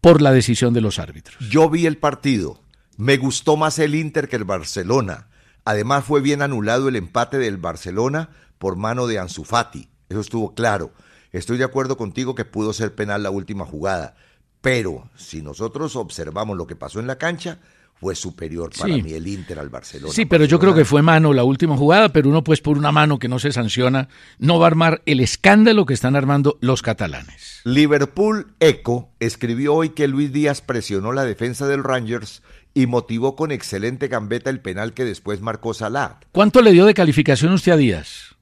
por 0.02 0.22
la 0.22 0.32
decisión 0.32 0.74
de 0.74 0.82
los 0.82 1.00
árbitros. 1.00 1.50
Yo 1.50 1.70
vi 1.70 1.86
el 1.86 1.98
partido. 1.98 2.62
Me 2.98 3.18
gustó 3.18 3.58
más 3.58 3.80
el 3.80 3.96
Inter 3.96 4.30
que 4.30 4.36
el 4.36 4.44
Barcelona. 4.44 5.28
Además 5.66 6.04
fue 6.06 6.22
bien 6.22 6.42
anulado 6.42 6.90
el 6.90 6.96
empate 6.96 7.38
del 7.38 7.58
Barcelona 7.58 8.30
por 8.58 8.76
mano 8.76 9.08
de 9.08 9.20
Ansu 9.20 9.44
Fati. 9.44 9.90
Eso 10.14 10.22
estuvo 10.22 10.54
claro. 10.54 10.92
Estoy 11.32 11.58
de 11.58 11.64
acuerdo 11.64 11.98
contigo 11.98 12.36
que 12.36 12.46
pudo 12.46 12.72
ser 12.72 12.94
penal 12.94 13.24
la 13.24 13.32
última 13.32 13.66
jugada, 13.66 14.16
pero 14.62 15.10
si 15.16 15.42
nosotros 15.42 15.96
observamos 15.96 16.56
lo 16.56 16.68
que 16.68 16.76
pasó 16.76 17.00
en 17.00 17.08
la 17.08 17.18
cancha, 17.18 17.58
fue 17.96 18.14
superior 18.14 18.70
para 18.78 18.96
mí 18.96 19.14
el 19.14 19.28
Inter 19.28 19.58
al 19.58 19.70
Barcelona. 19.70 20.14
Sí, 20.14 20.26
pero 20.26 20.46
yo 20.46 20.60
creo 20.60 20.76
que 20.76 20.86
fue 20.86 21.02
mano 21.02 21.34
la 21.34 21.44
última 21.44 21.76
jugada, 21.76 22.10
pero 22.10 22.30
uno 22.30 22.44
pues 22.44 22.62
por 22.62 22.78
una 22.78 22.92
mano 22.92 23.18
que 23.18 23.28
no 23.28 23.40
se 23.40 23.52
sanciona 23.52 24.08
no 24.38 24.60
va 24.60 24.68
a 24.68 24.68
armar 24.68 25.02
el 25.08 25.20
escándalo 25.20 25.88
que 25.88 25.96
están 25.96 26.16
armando 26.16 26.60
los 26.62 26.84
catalanes. 26.84 27.62
Liverpool 27.64 28.54
Eco 28.60 29.10
escribió 29.20 29.74
hoy 29.74 29.90
que 29.90 30.08
Luis 30.08 30.32
Díaz 30.32 30.62
presionó 30.62 31.12
la 31.12 31.26
defensa 31.26 31.66
del 31.66 31.84
Rangers 31.84 32.44
y 32.76 32.86
motivó 32.86 33.36
con 33.36 33.52
excelente 33.52 34.10
gambeta 34.10 34.52
el 34.52 34.60
penal 34.60 34.94
que 34.94 35.06
después 35.06 35.42
marcó 35.42 35.74
Salah. 35.74 36.20
¿Cuánto 36.32 36.62
le 36.62 36.72
dio 36.72 36.86
de 36.86 36.94
calificación 36.94 37.54
usted 37.54 37.72
a 37.72 37.78
Díaz? 37.78 38.33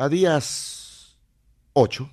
A 0.00 0.08
Díaz 0.08 1.18
Ocho. 1.74 2.10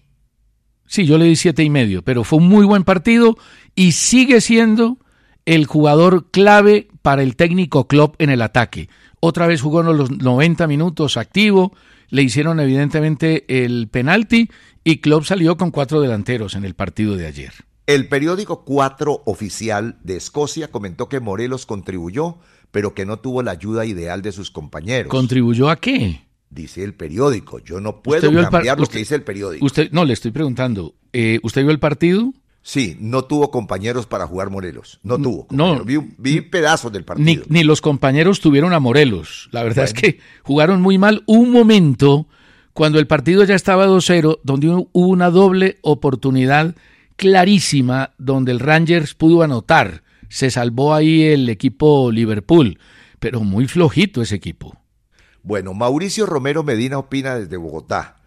Sí, 0.88 1.06
yo 1.06 1.18
le 1.18 1.24
di 1.24 1.38
siete 1.38 1.64
y 1.64 1.70
medio, 1.70 2.02
pero 2.02 2.26
fue 2.26 2.40
un 2.40 2.50
muy 2.50 2.66
buen 2.66 2.84
partido 2.84 3.38
y 3.76 3.94
sigue 3.94 4.42
siendo 4.42 4.98
el 5.46 5.66
jugador 5.66 6.30
clave 6.30 6.90
para 7.02 7.24
el 7.24 7.38
técnico 7.38 7.88
Klopp 7.88 8.22
en 8.22 8.30
el 8.30 8.42
ataque. 8.42 8.90
Otra 9.22 9.48
vez 9.48 9.62
jugó 9.62 9.80
en 9.80 9.96
los 9.96 10.12
90 10.12 10.68
minutos 10.68 11.16
activo, 11.16 11.74
le 12.10 12.24
hicieron 12.24 12.60
evidentemente 12.60 13.46
el 13.66 13.88
penalti 13.88 14.50
y 14.84 14.98
Klopp 14.98 15.24
salió 15.24 15.56
con 15.56 15.72
cuatro 15.72 16.02
delanteros 16.02 16.56
en 16.56 16.66
el 16.66 16.76
partido 16.76 17.16
de 17.16 17.26
ayer. 17.26 17.54
El 17.86 18.10
periódico 18.10 18.66
4 18.66 19.24
oficial 19.26 19.98
de 20.04 20.18
Escocia 20.18 20.72
comentó 20.72 21.08
que 21.08 21.22
Morelos 21.22 21.66
contribuyó, 21.66 22.40
pero 22.70 22.94
que 22.94 23.06
no 23.06 23.20
tuvo 23.20 23.44
la 23.44 23.52
ayuda 23.52 23.86
ideal 23.86 24.22
de 24.22 24.34
sus 24.34 24.52
compañeros. 24.52 25.10
¿Contribuyó 25.10 25.70
a 25.70 25.78
qué? 25.78 26.27
Dice 26.50 26.84
el 26.84 26.94
periódico. 26.94 27.60
Yo 27.60 27.80
no 27.82 28.02
puedo 28.02 28.32
cambiar 28.50 28.80
lo 28.80 28.88
que 28.88 29.00
dice 29.00 29.16
el 29.16 29.24
periódico. 29.24 29.66
Usted, 29.66 29.92
no, 29.92 30.06
le 30.06 30.14
estoy 30.14 30.32
preguntando. 30.32 30.96
Eh, 31.12 31.40
¿Usted 31.44 31.62
vio 31.62 31.72
el 31.72 31.80
partido? 31.80 32.34
Sí, 32.68 32.98
no 33.00 33.24
tuvo 33.24 33.50
compañeros 33.50 34.06
para 34.08 34.28
jugar 34.28 34.50
Morelos. 34.50 35.00
No 35.02 35.18
tuvo. 35.18 35.48
No, 35.52 35.86
vi, 35.86 36.42
pedazos 36.42 36.92
del 36.92 37.06
partido. 37.06 37.46
Ni, 37.48 37.64
los 37.64 37.80
compañeros 37.80 38.42
tuvieron 38.42 38.74
a 38.74 38.82
Morelos. 38.82 39.48
La 39.54 39.64
verdad 39.64 39.86
es 39.86 39.94
que 39.94 40.20
jugaron 40.44 40.82
muy 40.82 40.98
mal. 40.98 41.24
Un 41.28 41.52
momento, 41.52 42.28
cuando 42.74 43.00
el 43.00 43.08
partido 43.08 43.46
ya 43.46 43.56
estaba 43.56 43.88
2-0, 43.88 44.40
donde 44.44 44.68
hubo 44.68 44.90
una 44.92 45.30
doble 45.30 45.78
oportunidad 45.82 46.76
clarísima, 47.16 48.12
donde 48.18 48.52
el 48.52 48.60
Rangers 48.60 49.14
pudo 49.14 49.44
anotar. 49.44 50.04
Se 50.28 50.52
salvó 50.52 50.94
ahí 50.94 51.24
el 51.24 51.48
equipo 51.48 52.12
Liverpool, 52.12 52.80
pero 53.20 53.46
muy 53.46 53.68
flojito 53.68 54.22
ese 54.22 54.36
equipo. 54.36 54.78
Bueno, 55.48 55.74
Mauricio 55.74 56.26
Romero 56.26 56.62
Medina 56.62 56.98
opina 56.98 57.36
desde 57.36 57.56
Bogotá. 57.56 58.18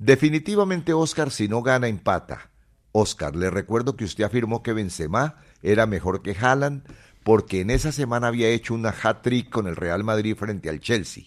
Definitivamente 0.00 0.92
Oscar 0.92 1.30
si 1.30 1.46
no 1.46 1.62
gana 1.62 1.86
empata. 1.86 2.50
Oscar, 2.90 3.36
le 3.36 3.48
recuerdo 3.48 3.94
que 3.94 4.02
usted 4.02 4.24
afirmó 4.24 4.64
que 4.64 4.72
Benzema 4.72 5.36
era 5.62 5.86
mejor 5.86 6.20
que 6.20 6.34
Haaland 6.36 6.82
porque 7.22 7.60
en 7.60 7.70
esa 7.70 7.92
semana 7.92 8.26
había 8.26 8.48
hecho 8.48 8.74
una 8.74 8.88
hat-trick 8.88 9.50
con 9.50 9.68
el 9.68 9.76
Real 9.76 10.02
Madrid 10.02 10.34
frente 10.34 10.68
al 10.68 10.80
Chelsea. 10.80 11.26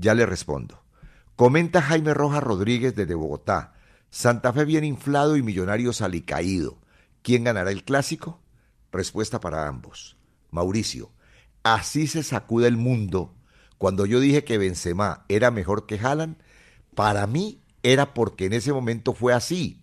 ya 0.00 0.14
le 0.14 0.26
respondo. 0.26 0.82
Comenta 1.36 1.82
Jaime 1.82 2.14
Rojas 2.14 2.42
Rodríguez 2.42 2.94
desde 2.94 3.14
Bogotá. 3.14 3.74
Santa 4.10 4.52
Fe 4.52 4.64
bien 4.64 4.84
inflado 4.84 5.36
y 5.36 5.42
Millonarios 5.42 6.00
alicaído. 6.00 6.78
¿Quién 7.22 7.44
ganará 7.44 7.70
el 7.70 7.84
clásico? 7.84 8.40
Respuesta 8.92 9.40
para 9.40 9.68
ambos. 9.68 10.16
Mauricio, 10.50 11.12
así 11.62 12.06
se 12.06 12.22
sacude 12.22 12.66
el 12.66 12.76
mundo. 12.76 13.34
Cuando 13.78 14.04
yo 14.04 14.20
dije 14.20 14.44
que 14.44 14.58
Benzema 14.58 15.24
era 15.28 15.50
mejor 15.50 15.86
que 15.86 15.98
Haaland, 15.98 16.36
para 16.94 17.26
mí 17.26 17.62
era 17.82 18.12
porque 18.14 18.46
en 18.46 18.52
ese 18.52 18.72
momento 18.72 19.14
fue 19.14 19.32
así. 19.32 19.79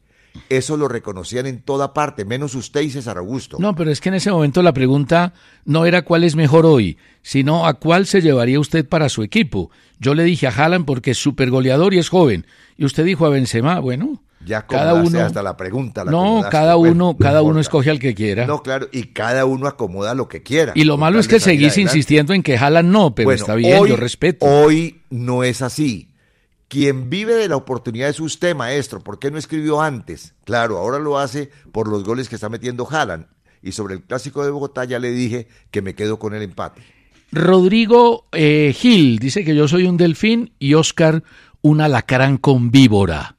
Eso 0.49 0.77
lo 0.77 0.87
reconocían 0.87 1.45
en 1.45 1.61
toda 1.61 1.93
parte, 1.93 2.25
menos 2.25 2.55
usted 2.55 2.81
y 2.81 2.89
César 2.89 3.17
Augusto. 3.17 3.57
No, 3.59 3.75
pero 3.75 3.91
es 3.91 4.01
que 4.01 4.09
en 4.09 4.15
ese 4.15 4.31
momento 4.31 4.61
la 4.61 4.73
pregunta 4.73 5.33
no 5.65 5.85
era 5.85 6.03
cuál 6.03 6.23
es 6.23 6.35
mejor 6.35 6.65
hoy, 6.65 6.97
sino 7.21 7.67
a 7.67 7.75
cuál 7.75 8.05
se 8.05 8.21
llevaría 8.21 8.59
usted 8.59 8.87
para 8.87 9.09
su 9.09 9.23
equipo. 9.23 9.71
Yo 9.99 10.13
le 10.13 10.23
dije 10.23 10.47
a 10.47 10.51
Haaland 10.51 10.85
porque 10.85 11.11
es 11.11 11.17
súper 11.17 11.49
goleador 11.49 11.93
y 11.93 11.99
es 11.99 12.09
joven. 12.09 12.45
Y 12.77 12.85
usted 12.85 13.05
dijo 13.05 13.25
a 13.25 13.29
Benzema, 13.29 13.79
bueno, 13.79 14.21
ya 14.45 14.65
cada 14.65 14.93
uno 14.93 15.19
hasta 15.19 15.41
la 15.43 15.57
pregunta. 15.57 16.05
no, 16.05 16.43
cada 16.49 16.77
uno, 16.77 17.17
cada 17.17 17.41
uno 17.41 17.59
escoge 17.59 17.89
al 17.89 17.99
que 17.99 18.13
quiera. 18.15 18.45
No, 18.45 18.61
claro, 18.61 18.87
y 18.91 19.07
cada 19.07 19.45
uno 19.45 19.67
acomoda 19.67 20.13
lo 20.13 20.27
que 20.27 20.43
quiera. 20.43 20.73
Y 20.75 20.83
lo 20.83 20.97
malo 20.97 21.19
es 21.19 21.27
que 21.27 21.39
seguís 21.39 21.77
insistiendo 21.77 22.33
en 22.33 22.43
que 22.43 22.57
Haaland 22.57 22.89
no, 22.89 23.13
pero 23.13 23.31
está 23.31 23.55
bien, 23.55 23.85
yo 23.85 23.95
respeto. 23.95 24.45
Hoy 24.45 25.01
no 25.09 25.43
es 25.43 25.61
así. 25.61 26.09
Quien 26.67 27.09
vive 27.09 27.35
de 27.35 27.47
la 27.47 27.55
oportunidad 27.55 28.09
es 28.09 28.19
usted, 28.19 28.55
maestro. 28.55 28.99
¿Por 28.99 29.19
qué 29.19 29.31
no 29.31 29.37
escribió 29.37 29.81
antes? 29.81 30.33
Claro, 30.43 30.77
ahora 30.77 30.99
lo 30.99 31.17
hace 31.17 31.49
por 31.71 31.87
los 31.87 32.03
goles 32.03 32.27
que 32.27 32.35
está 32.35 32.49
metiendo 32.49 32.87
Haaland. 32.89 33.27
Y 33.61 33.71
sobre 33.71 33.95
el 33.95 34.03
clásico 34.03 34.43
de 34.43 34.51
Bogotá 34.51 34.83
ya 34.83 34.99
le 34.99 35.11
dije 35.11 35.47
que 35.71 35.81
me 35.81 35.95
quedo 35.95 36.19
con 36.19 36.35
el 36.35 36.41
empate. 36.41 36.81
Rodrigo 37.31 38.27
eh, 38.31 38.73
Gil 38.75 39.19
dice 39.19 39.43
que 39.43 39.55
yo 39.55 39.67
soy 39.67 39.85
un 39.85 39.97
delfín 39.97 40.53
y 40.59 40.73
Oscar 40.73 41.23
un 41.61 41.81
alacrán 41.81 42.37
con 42.37 42.69
víbora. 42.69 43.36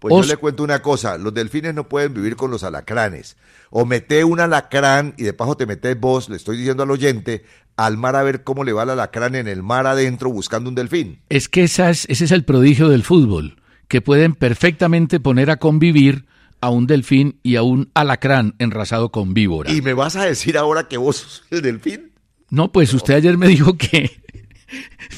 Pues 0.00 0.14
yo 0.14 0.22
le 0.22 0.36
cuento 0.38 0.62
una 0.62 0.80
cosa, 0.80 1.18
los 1.18 1.34
delfines 1.34 1.74
no 1.74 1.88
pueden 1.88 2.14
vivir 2.14 2.34
con 2.34 2.50
los 2.50 2.64
alacranes. 2.64 3.36
O 3.70 3.84
mete 3.84 4.24
un 4.24 4.40
alacrán 4.40 5.14
y 5.16 5.24
de 5.24 5.32
paso 5.32 5.56
te 5.56 5.66
metes 5.66 5.98
vos, 6.00 6.28
le 6.28 6.36
estoy 6.36 6.56
diciendo 6.56 6.82
al 6.82 6.90
oyente, 6.90 7.44
al 7.76 7.96
mar 7.96 8.16
a 8.16 8.22
ver 8.22 8.42
cómo 8.42 8.64
le 8.64 8.72
va 8.72 8.82
el 8.84 8.90
alacrán 8.90 9.34
en 9.34 9.46
el 9.46 9.62
mar 9.62 9.86
adentro 9.86 10.30
buscando 10.30 10.68
un 10.70 10.74
delfín. 10.74 11.20
Es 11.28 11.48
que 11.48 11.64
ese 11.64 11.90
es 11.90 12.32
el 12.32 12.44
prodigio 12.44 12.88
del 12.88 13.04
fútbol, 13.04 13.60
que 13.88 14.00
pueden 14.00 14.34
perfectamente 14.34 15.20
poner 15.20 15.50
a 15.50 15.58
convivir 15.58 16.26
a 16.62 16.70
un 16.70 16.86
delfín 16.86 17.38
y 17.42 17.56
a 17.56 17.62
un 17.62 17.90
alacrán 17.94 18.54
enrasado 18.58 19.10
con 19.10 19.34
víbora. 19.34 19.70
¿Y 19.70 19.82
me 19.82 19.94
vas 19.94 20.16
a 20.16 20.24
decir 20.24 20.58
ahora 20.58 20.88
que 20.88 20.96
vos 20.96 21.16
sos 21.16 21.44
el 21.50 21.62
delfín? 21.62 22.12
No, 22.50 22.72
pues 22.72 22.92
usted 22.92 23.14
ayer 23.14 23.38
me 23.38 23.48
dijo 23.48 23.76
que 23.78 24.19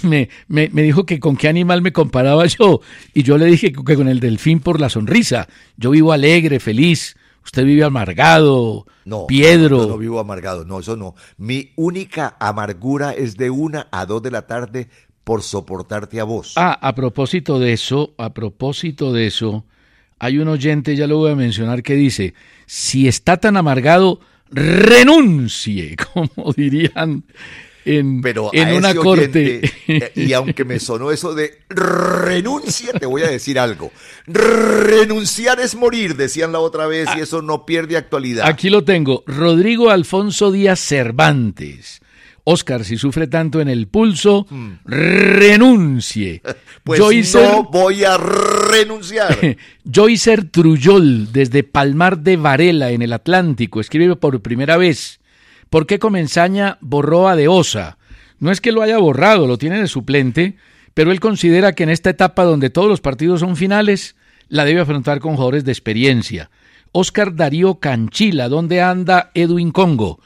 me, 0.03 0.29
me, 0.49 0.69
dijo 0.83 1.07
que 1.07 1.21
con 1.21 1.37
qué 1.37 1.49
animal 1.49 1.83
me 1.83 1.93
comparaba 1.93 2.47
yo. 2.47 2.81
Y 3.15 3.23
yo 3.23 3.39
le 3.39 3.47
dije 3.47 3.73
que 3.73 3.97
con 3.97 4.09
el 4.09 4.21
delfín 4.21 4.61
por 4.61 4.81
la 4.81 4.89
sonrisa. 4.89 5.49
Yo 5.77 5.91
vivo 5.91 6.13
alegre, 6.13 6.61
feliz. 6.61 7.17
Usted 7.45 7.65
vive 7.65 7.83
amargado, 7.85 8.87
no, 9.05 9.27
piedro. 9.27 9.79
No, 9.79 9.87
no, 9.89 9.99
vivo 9.99 10.21
amargado, 10.21 10.65
no, 10.65 10.79
eso 10.79 10.97
no. 10.97 11.17
Mi 11.37 11.73
única 11.75 12.37
amargura 12.39 13.13
es 13.13 13.37
de 13.37 13.51
una 13.51 13.89
a 13.91 14.07
dos 14.07 14.23
de 14.23 14.31
la 14.31 14.47
tarde 14.47 14.89
por 15.25 15.43
soportarte 15.43 16.21
a 16.21 16.25
vos. 16.25 16.55
Ah, 16.57 16.79
a 16.81 16.95
propósito 16.95 17.59
de 17.59 17.73
eso, 17.73 18.15
a 18.17 18.33
propósito 18.33 19.13
de 19.13 19.27
eso, 19.27 19.65
hay 20.19 20.39
un 20.39 20.49
oyente, 20.49 20.95
ya 20.95 21.09
lo 21.09 21.19
voy 21.19 21.33
a 21.33 21.37
mencionar, 21.37 21.83
que 21.83 21.95
dice, 21.95 22.35
si 22.67 23.09
está 23.09 23.39
tan 23.39 23.57
amargado, 23.57 24.21
renuncie, 24.51 25.97
como 26.15 26.53
dirían 26.53 27.25
en, 27.85 28.21
Pero 28.21 28.51
en 28.53 28.75
una 28.75 28.95
corte. 28.95 29.61
Eh, 29.87 30.13
y 30.15 30.33
aunque 30.35 30.65
me 30.65 30.79
sonó 30.79 31.11
eso 31.11 31.35
de 31.35 31.59
renuncia, 31.69 32.93
te 32.93 33.07
voy 33.07 33.23
a 33.23 33.29
decir 33.29 33.59
algo. 33.59 33.91
Renunciar 34.27 35.61
es 35.61 35.75
morir, 35.75 36.17
decían 36.17 36.53
la 36.53 36.61
otra 36.61 36.87
vez, 36.87 37.09
y 37.17 37.21
eso 37.21 37.43
no 37.43 37.67
pierde 37.67 37.97
actualidad. 37.97 38.47
Aquí 38.47 38.71
lo 38.71 38.85
tengo. 38.85 39.25
Rodrigo 39.27 39.91
Alfonso 39.91 40.51
Díaz 40.51 40.81
Cervantes. 40.81 42.01
Oscar, 42.45 42.85
si 42.85 42.97
sufre 42.97 43.29
tanto 43.29 43.61
en 43.61 43.69
el 43.69 43.87
pulso, 43.87 44.47
renuncie. 44.85 46.43
Pues 46.85 46.99
no 47.33 47.63
voy 47.71 48.03
a 48.03 48.17
renunciar. 48.17 49.39
Joycer 49.85 50.51
Trujol, 50.51 51.33
desde 51.33 51.63
Palmar 51.63 52.19
de 52.19 52.37
Varela, 52.37 52.91
en 52.91 53.03
el 53.03 53.13
Atlántico, 53.13 53.81
escribe 53.81 54.17
por 54.17 54.43
primera 54.43 54.77
vez. 54.77 55.21
¿Por 55.73 55.87
qué 55.87 55.99
Comensaña 55.99 56.77
borró 56.83 57.31
a 57.31 57.35
De 57.35 57.49
Osa? 57.49 57.97
No 58.39 58.51
es 58.51 58.61
que 58.61 58.73
lo 58.73 58.83
haya 58.83 58.99
borrado, 58.99 59.47
lo 59.47 59.57
tiene 59.57 59.81
de 59.81 59.89
suplente, 59.89 60.59
pero 60.93 61.13
él 61.13 61.19
considera 61.19 61.73
que 61.73 61.85
en 61.85 61.89
esta 61.89 62.11
etapa 62.11 62.45
donde 62.45 62.69
todos 62.69 62.91
los 62.91 63.01
partidos 63.01 63.41
son 63.41 63.57
finales, 63.57 64.15
la 64.51 64.67
debe 64.67 64.83
afrontar 64.83 65.21
con 65.21 65.33
jugadores 65.33 65.65
de 65.65 65.73
experiencia. 65.73 66.51
Oscar 66.93 67.35
Darío 67.35 67.77
Canchila, 67.77 68.51
¿dónde 68.51 68.83
anda 68.83 69.31
Edwin 69.33 69.71
Congo? 69.71 70.21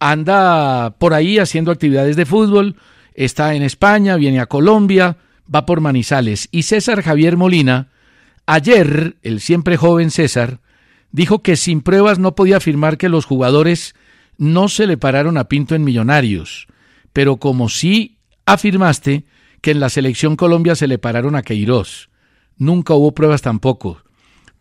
anda 0.00 0.96
por 0.98 1.14
ahí 1.14 1.38
haciendo 1.38 1.72
actividades 1.72 2.16
de 2.16 2.26
fútbol, 2.26 2.76
está 3.14 3.54
en 3.54 3.62
España, 3.62 4.16
viene 4.16 4.40
a 4.40 4.46
Colombia, 4.46 5.16
va 5.54 5.64
por 5.64 5.80
Manizales. 5.80 6.50
Y 6.50 6.64
César 6.64 7.00
Javier 7.00 7.38
Molina, 7.38 7.88
ayer, 8.44 9.16
el 9.22 9.40
siempre 9.40 9.78
joven 9.78 10.10
César, 10.10 10.58
dijo 11.10 11.38
que 11.40 11.56
sin 11.56 11.80
pruebas 11.80 12.18
no 12.18 12.34
podía 12.34 12.58
afirmar 12.58 12.98
que 12.98 13.08
los 13.08 13.24
jugadores 13.24 13.94
no 14.40 14.68
se 14.68 14.86
le 14.86 14.96
pararon 14.96 15.36
a 15.36 15.44
Pinto 15.44 15.74
en 15.74 15.84
Millonarios, 15.84 16.66
pero 17.12 17.36
como 17.36 17.68
sí 17.68 18.16
afirmaste 18.46 19.26
que 19.60 19.70
en 19.70 19.80
la 19.80 19.90
selección 19.90 20.34
Colombia 20.34 20.74
se 20.74 20.86
le 20.86 20.96
pararon 20.96 21.36
a 21.36 21.42
Queiroz. 21.42 22.08
Nunca 22.56 22.94
hubo 22.94 23.12
pruebas 23.12 23.42
tampoco. 23.42 24.02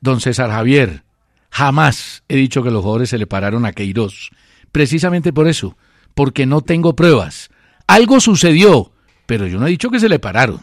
Don 0.01 0.19
César 0.19 0.51
Javier, 0.51 1.05
jamás 1.49 2.23
he 2.27 2.35
dicho 2.35 2.61
que 2.61 2.71
los 2.71 2.81
jugadores 2.81 3.09
se 3.09 3.17
le 3.17 3.25
pararon 3.25 3.65
a 3.65 3.71
Queiroz 3.71 4.31
precisamente 4.73 5.31
por 5.31 5.47
eso, 5.47 5.77
porque 6.13 6.45
no 6.45 6.59
tengo 6.59 6.93
pruebas. 6.93 7.49
Algo 7.87 8.19
sucedió, 8.19 8.91
pero 9.27 9.47
yo 9.47 9.59
no 9.59 9.67
he 9.67 9.71
dicho 9.71 9.89
que 9.89 10.01
se 10.01 10.09
le 10.09 10.19
pararon. 10.19 10.59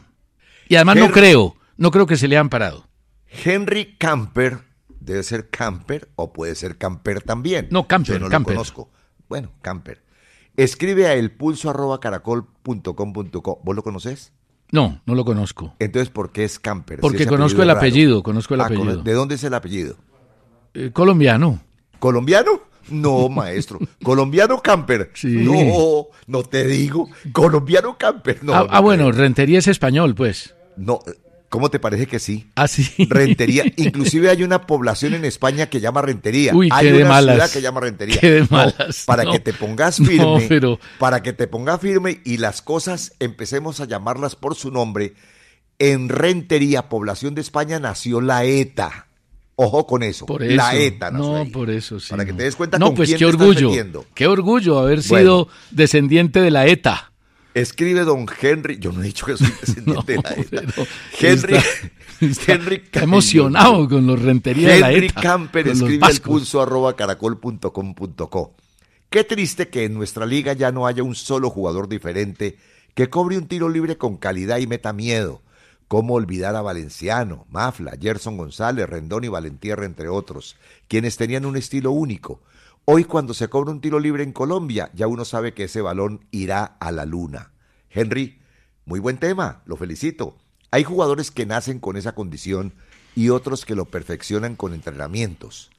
Y 0.69 0.75
además 0.75 0.97
no 0.97 1.11
creo, 1.11 1.57
no 1.79 1.91
creo 1.91 2.07
que 2.07 2.19
se 2.19 2.29
le 2.29 2.37
han 2.37 2.51
parado. 2.51 2.87
Henry 3.27 3.97
Camper, 3.97 4.59
debe 5.01 5.23
ser 5.23 5.49
Camper 5.49 6.11
o 6.17 6.35
puede 6.35 6.55
ser 6.55 6.77
Camper 6.77 7.23
también. 7.23 7.69
No, 7.71 7.89
Camper, 7.89 8.17
yo 8.17 8.21
no 8.21 8.29
Camper. 8.29 8.53
lo 8.53 8.59
conozco. 8.59 8.91
Bueno, 9.29 9.51
Camper. 9.63 10.03
Escribe 10.57 11.07
a 11.07 11.15
elpulso@caracol.com.co. 11.15 13.61
¿Vos 13.63 13.77
lo 13.77 13.83
conoces? 13.83 14.33
No, 14.73 15.01
no 15.07 15.15
lo 15.15 15.25
conozco. 15.25 15.75
Entonces, 15.79 16.11
¿por 16.11 16.33
qué 16.33 16.45
es 16.45 16.59
Camper? 16.59 17.01
Porque 17.01 17.27
conozco 17.27 17.63
el 17.63 17.71
apellido, 17.71 18.23
conozco 18.23 18.55
el 18.55 18.61
Ah, 18.63 18.67
apellido. 18.67 19.03
¿De 19.03 19.13
dónde 19.13 19.37
es 19.37 19.45
el 19.45 19.55
apellido? 19.55 19.97
Eh, 20.75 20.91
colombiano. 20.93 21.61
¿Colombiano? 21.99 22.61
No, 22.91 23.29
maestro. 23.35 23.79
¿Colombiano 24.03 24.61
camper? 24.63 25.11
Sí. 25.15 25.29
No, 25.29 26.07
no 26.27 26.43
te 26.43 26.67
digo. 26.67 27.09
¿Colombiano 27.33 27.97
camper? 27.97 28.43
No. 28.43 28.55
ah, 28.55 28.65
no 28.65 28.69
ah, 28.71 28.81
bueno. 28.81 29.13
Rentería 29.13 29.59
es 29.61 29.69
español, 29.69 30.15
pues. 30.15 30.55
No, 30.77 31.01
¿cómo 31.49 31.71
te 31.71 31.79
parece 31.79 32.07
que 32.07 32.19
sí? 32.19 32.51
Ah, 32.55 32.69
sí. 32.69 32.89
Rentería. 33.09 33.65
Inclusive 33.77 34.29
hay 34.31 34.43
una 34.43 34.67
población 34.67 35.15
en 35.15 35.25
España 35.25 35.67
que 35.67 35.81
llama 35.81 36.03
Rentería. 36.03 36.55
Uy, 36.55 36.69
hay 36.73 36.87
qué 36.87 36.93
de 36.93 37.01
una 37.01 37.09
malas. 37.09 37.35
ciudad 37.37 37.51
que 37.51 37.63
llama 37.63 37.81
Rentería. 37.81 38.19
Qué 38.21 38.31
de 38.31 38.41
No, 38.43 38.47
malas. 38.51 39.05
para 39.07 39.25
No. 39.25 39.33
que 39.33 39.39
te 39.41 39.53
pongas 39.53 40.01
No, 40.01 40.07
firme. 40.07 40.47
pero- 40.49 40.79
Para 40.99 41.23
que 41.23 41.33
te 41.33 41.47
pongas 41.47 41.81
firme 41.81 42.21
y 42.25 42.37
las 42.39 42.63
cosas 42.63 43.13
empecemos 43.21 43.81
a 43.81 43.87
llamarlas 43.87 44.37
por 44.37 44.55
su 44.55 44.71
nombre. 44.71 45.15
En 45.79 46.09
Rentería, 46.09 46.89
población 46.89 47.35
de 47.35 47.43
España, 47.43 47.79
nació 47.79 48.21
la 48.21 48.45
ETA. 48.45 49.07
Ojo 49.57 49.87
con 49.87 50.03
eso. 50.03 50.27
Por 50.27 50.43
eso. 50.43 50.55
La 50.57 50.75
ETA 50.75 51.11
nació 51.11 51.27
No, 51.33 51.37
ahí. 51.39 51.51
por 51.51 51.71
eso 51.71 51.99
sí. 52.01 52.11
Para 52.11 52.25
que 52.27 52.33
no. 52.33 52.39
te 52.39 52.45
des 52.45 52.57
cuenta 52.57 52.79
No, 52.79 52.87
con 52.87 52.95
pues 52.97 53.09
quién 53.09 53.19
qué 53.19 53.25
te 53.25 53.31
estás 53.31 53.47
orgullo. 53.49 53.69
metiendo. 53.71 54.05
Qué 54.15 54.27
orgullo 54.27 54.79
haber 54.79 55.01
Bueno. 55.09 55.23
sido 55.47 55.49
descendiente 55.71 56.41
de 56.41 56.51
la 56.51 56.67
ETA. 56.67 57.13
Escribe 57.61 58.05
don 58.05 58.27
Henry, 58.41 58.79
yo 58.79 58.93
no 58.93 59.01
he 59.03 59.07
dicho 59.07 59.25
que 59.25 59.37
soy 59.37 59.51
descendiente 59.61 60.13
de 60.13 60.23
la 60.23 60.31
ETA. 60.35 60.63
Henry, 61.19 61.57
está- 61.57 61.65
está 62.21 62.53
Henry 62.53 62.77
está 62.85 63.03
emocionado 63.03 63.89
con 63.89 64.07
los 64.07 64.21
Rentería 64.21 64.75
de 64.75 64.81
la 64.81 64.93
Henry 64.93 65.07
ETA. 65.07 65.21
Camper 65.23 65.63
con 65.65 65.71
los 65.71 65.81
escribe 65.81 66.07
al 66.07 66.21
pulso 66.21 66.61
arroba 66.61 66.95
caracol.com.co. 66.97 68.55
Qué 69.09 69.25
triste 69.25 69.69
que 69.69 69.85
en 69.85 69.95
nuestra 69.95 70.27
liga 70.27 70.53
ya 70.53 70.71
no 70.71 70.87
haya 70.87 71.03
un 71.03 71.15
solo 71.15 71.49
jugador 71.49 71.89
diferente 71.89 72.59
que 72.95 73.09
cobre 73.09 73.39
un 73.39 73.47
tiro 73.49 73.69
libre 73.69 73.97
con 73.97 74.17
calidad 74.19 74.59
y 74.59 74.67
meta 74.67 74.93
miedo. 74.93 75.41
¿Cómo 75.89 76.15
olvidar 76.15 76.57
a 76.57 76.63
Valenciano, 76.63 77.47
Mafla, 77.49 77.93
Gerson 78.01 78.37
González, 78.37 78.89
Rendón 78.89 79.25
y 79.25 79.29
Valentierra, 79.29 79.87
entre 79.87 80.09
otros, 80.09 80.57
quienes 80.89 81.17
tenían 81.17 81.47
un 81.47 81.57
estilo 81.57 81.93
único? 81.93 82.43
Hoy 82.89 83.03
cuando 83.03 83.35
se 83.35 83.49
cobra 83.49 83.73
un 83.73 83.81
tiro 83.81 83.99
libre 83.99 84.23
en 84.23 84.31
Colombia, 84.31 84.93
ya 84.95 85.09
uno 85.09 85.25
sabe 85.25 85.55
que 85.55 85.65
ese 85.65 85.81
balón 85.81 86.25
irá 86.31 86.77
a 86.79 86.93
la 86.93 87.05
luna. 87.05 87.51
Henry, 87.91 88.41
muy 88.85 89.01
buen 89.01 89.19
tema, 89.19 89.63
lo 89.67 89.77
felicito. 89.77 90.37
Hay 90.71 90.85
jugadores 90.85 91.33
que 91.33 91.47
nacen 91.47 91.81
con 91.81 91.97
esa 91.97 92.15
condición 92.15 92.75
y 93.17 93.31
otros 93.31 93.65
que 93.65 93.75
lo 93.75 93.87
perfeccionan 93.87 94.55
con 94.55 94.73
entrenamientos. 94.73 95.73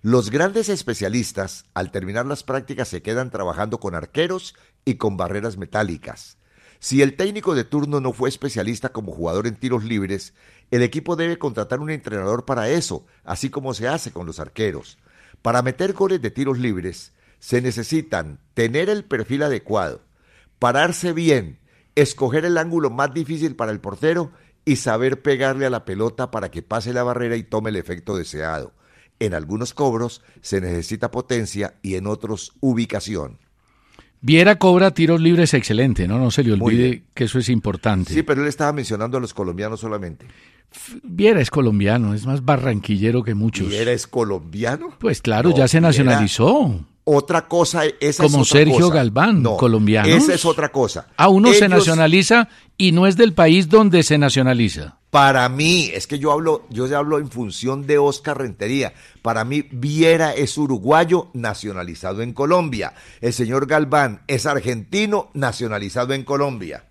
Los 0.00 0.30
grandes 0.30 0.70
especialistas, 0.70 1.66
al 1.74 1.90
terminar 1.90 2.24
las 2.24 2.42
prácticas, 2.42 2.88
se 2.88 3.02
quedan 3.02 3.30
trabajando 3.30 3.78
con 3.78 3.94
arqueros 3.94 4.54
y 4.86 4.94
con 4.94 5.18
barreras 5.18 5.58
metálicas. 5.58 6.38
Si 6.78 7.02
el 7.02 7.14
técnico 7.14 7.54
de 7.54 7.64
turno 7.64 8.00
no 8.00 8.14
fue 8.14 8.30
especialista 8.30 8.88
como 8.88 9.12
jugador 9.12 9.46
en 9.46 9.56
tiros 9.56 9.84
libres, 9.84 10.32
el 10.70 10.80
equipo 10.80 11.14
debe 11.14 11.38
contratar 11.38 11.80
un 11.80 11.90
entrenador 11.90 12.46
para 12.46 12.70
eso, 12.70 13.04
así 13.22 13.50
como 13.50 13.74
se 13.74 13.86
hace 13.86 14.12
con 14.12 14.24
los 14.24 14.40
arqueros. 14.40 14.96
Para 15.44 15.60
meter 15.60 15.92
goles 15.92 16.22
de 16.22 16.30
tiros 16.30 16.58
libres, 16.58 17.12
se 17.38 17.60
necesitan 17.60 18.40
tener 18.54 18.88
el 18.88 19.04
perfil 19.04 19.42
adecuado, 19.42 20.00
pararse 20.58 21.12
bien, 21.12 21.58
escoger 21.96 22.46
el 22.46 22.56
ángulo 22.56 22.88
más 22.88 23.12
difícil 23.12 23.54
para 23.54 23.70
el 23.70 23.78
portero 23.78 24.32
y 24.64 24.76
saber 24.76 25.20
pegarle 25.20 25.66
a 25.66 25.70
la 25.70 25.84
pelota 25.84 26.30
para 26.30 26.50
que 26.50 26.62
pase 26.62 26.94
la 26.94 27.02
barrera 27.02 27.36
y 27.36 27.42
tome 27.42 27.68
el 27.68 27.76
efecto 27.76 28.16
deseado. 28.16 28.72
En 29.20 29.34
algunos 29.34 29.74
cobros 29.74 30.22
se 30.40 30.62
necesita 30.62 31.10
potencia 31.10 31.74
y 31.82 31.96
en 31.96 32.06
otros 32.06 32.54
ubicación. 32.60 33.38
Viera 34.22 34.58
cobra 34.58 34.92
tiros 34.92 35.20
libres 35.20 35.52
excelente, 35.52 36.08
¿no? 36.08 36.18
No 36.18 36.30
se 36.30 36.42
le 36.42 36.54
olvide 36.54 37.02
que 37.12 37.24
eso 37.24 37.38
es 37.38 37.50
importante. 37.50 38.14
Sí, 38.14 38.22
pero 38.22 38.40
él 38.40 38.48
estaba 38.48 38.72
mencionando 38.72 39.18
a 39.18 39.20
los 39.20 39.34
colombianos 39.34 39.80
solamente. 39.80 40.24
Viera 41.02 41.40
es 41.40 41.50
colombiano, 41.50 42.14
es 42.14 42.26
más 42.26 42.44
barranquillero 42.44 43.22
que 43.22 43.34
muchos. 43.34 43.72
¿Y 43.72 43.76
eres 43.76 44.06
colombiano? 44.06 44.90
Pues 44.98 45.20
claro, 45.22 45.50
No, 45.50 45.56
ya 45.56 45.68
se 45.68 45.78
Viera- 45.78 45.88
nacionalizó. 45.88 46.80
Otra 47.06 47.46
cosa, 47.48 47.82
esa 48.00 48.22
Como 48.22 48.40
es 48.42 48.50
otra 48.50 48.60
Sergio 48.60 48.86
cosa. 48.86 48.94
Galván, 48.94 49.42
No, 49.42 49.58
colombianos. 49.58 50.10
Esa 50.10 50.32
es 50.34 50.44
otra 50.46 50.70
cosa. 50.72 51.08
A 51.18 51.28
uno 51.28 51.52
se 51.52 51.68
nacionaliza 51.68 52.48
y 52.78 52.92
no 52.92 53.06
es 53.06 53.18
del 53.18 53.34
país 53.34 53.68
donde 53.68 54.02
se 54.02 54.16
nacionaliza. 54.16 54.96
Para 55.10 55.46
mí, 55.50 55.90
es 55.92 56.06
que 56.06 56.18
yo 56.18 56.32
hablo, 56.32 56.64
yo 56.70 56.86
ya 56.86 56.96
hablo 56.98 57.18
en 57.18 57.28
función 57.30 57.86
de 57.86 57.98
Oscar 57.98 58.38
Rentería. 58.38 58.94
Para 59.20 59.44
mí, 59.44 59.66
Viera 59.70 60.32
es 60.32 60.56
uruguayo 60.56 61.28
nacionalizado 61.34 62.22
en 62.22 62.32
Colombia. 62.32 62.94
El 63.20 63.34
señor 63.34 63.66
Galván 63.66 64.22
es 64.26 64.46
argentino 64.46 65.30
nacionalizado 65.34 66.14
en 66.14 66.24
Colombia. 66.24 66.86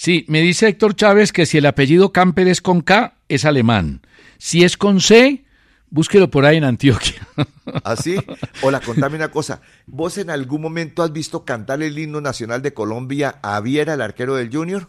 Sí, 0.00 0.24
me 0.28 0.40
dice 0.40 0.68
Héctor 0.68 0.94
Chávez 0.94 1.32
que 1.32 1.44
si 1.44 1.58
el 1.58 1.66
apellido 1.66 2.12
Camper 2.12 2.46
es 2.46 2.60
con 2.60 2.82
K, 2.82 3.14
es 3.28 3.44
alemán. 3.44 4.00
Si 4.38 4.62
es 4.62 4.76
con 4.76 5.00
C, 5.00 5.42
búsquelo 5.90 6.30
por 6.30 6.46
ahí 6.46 6.56
en 6.56 6.62
Antioquia. 6.62 7.26
¿Así? 7.82 8.14
Hola, 8.62 8.78
contame 8.78 9.16
una 9.16 9.32
cosa. 9.32 9.60
¿Vos 9.88 10.16
en 10.18 10.30
algún 10.30 10.60
momento 10.62 11.02
has 11.02 11.12
visto 11.12 11.44
cantar 11.44 11.82
el 11.82 11.98
himno 11.98 12.20
nacional 12.20 12.62
de 12.62 12.72
Colombia 12.72 13.40
a 13.42 13.60
Viera, 13.60 13.94
el 13.94 14.00
arquero 14.00 14.36
del 14.36 14.54
Junior? 14.54 14.86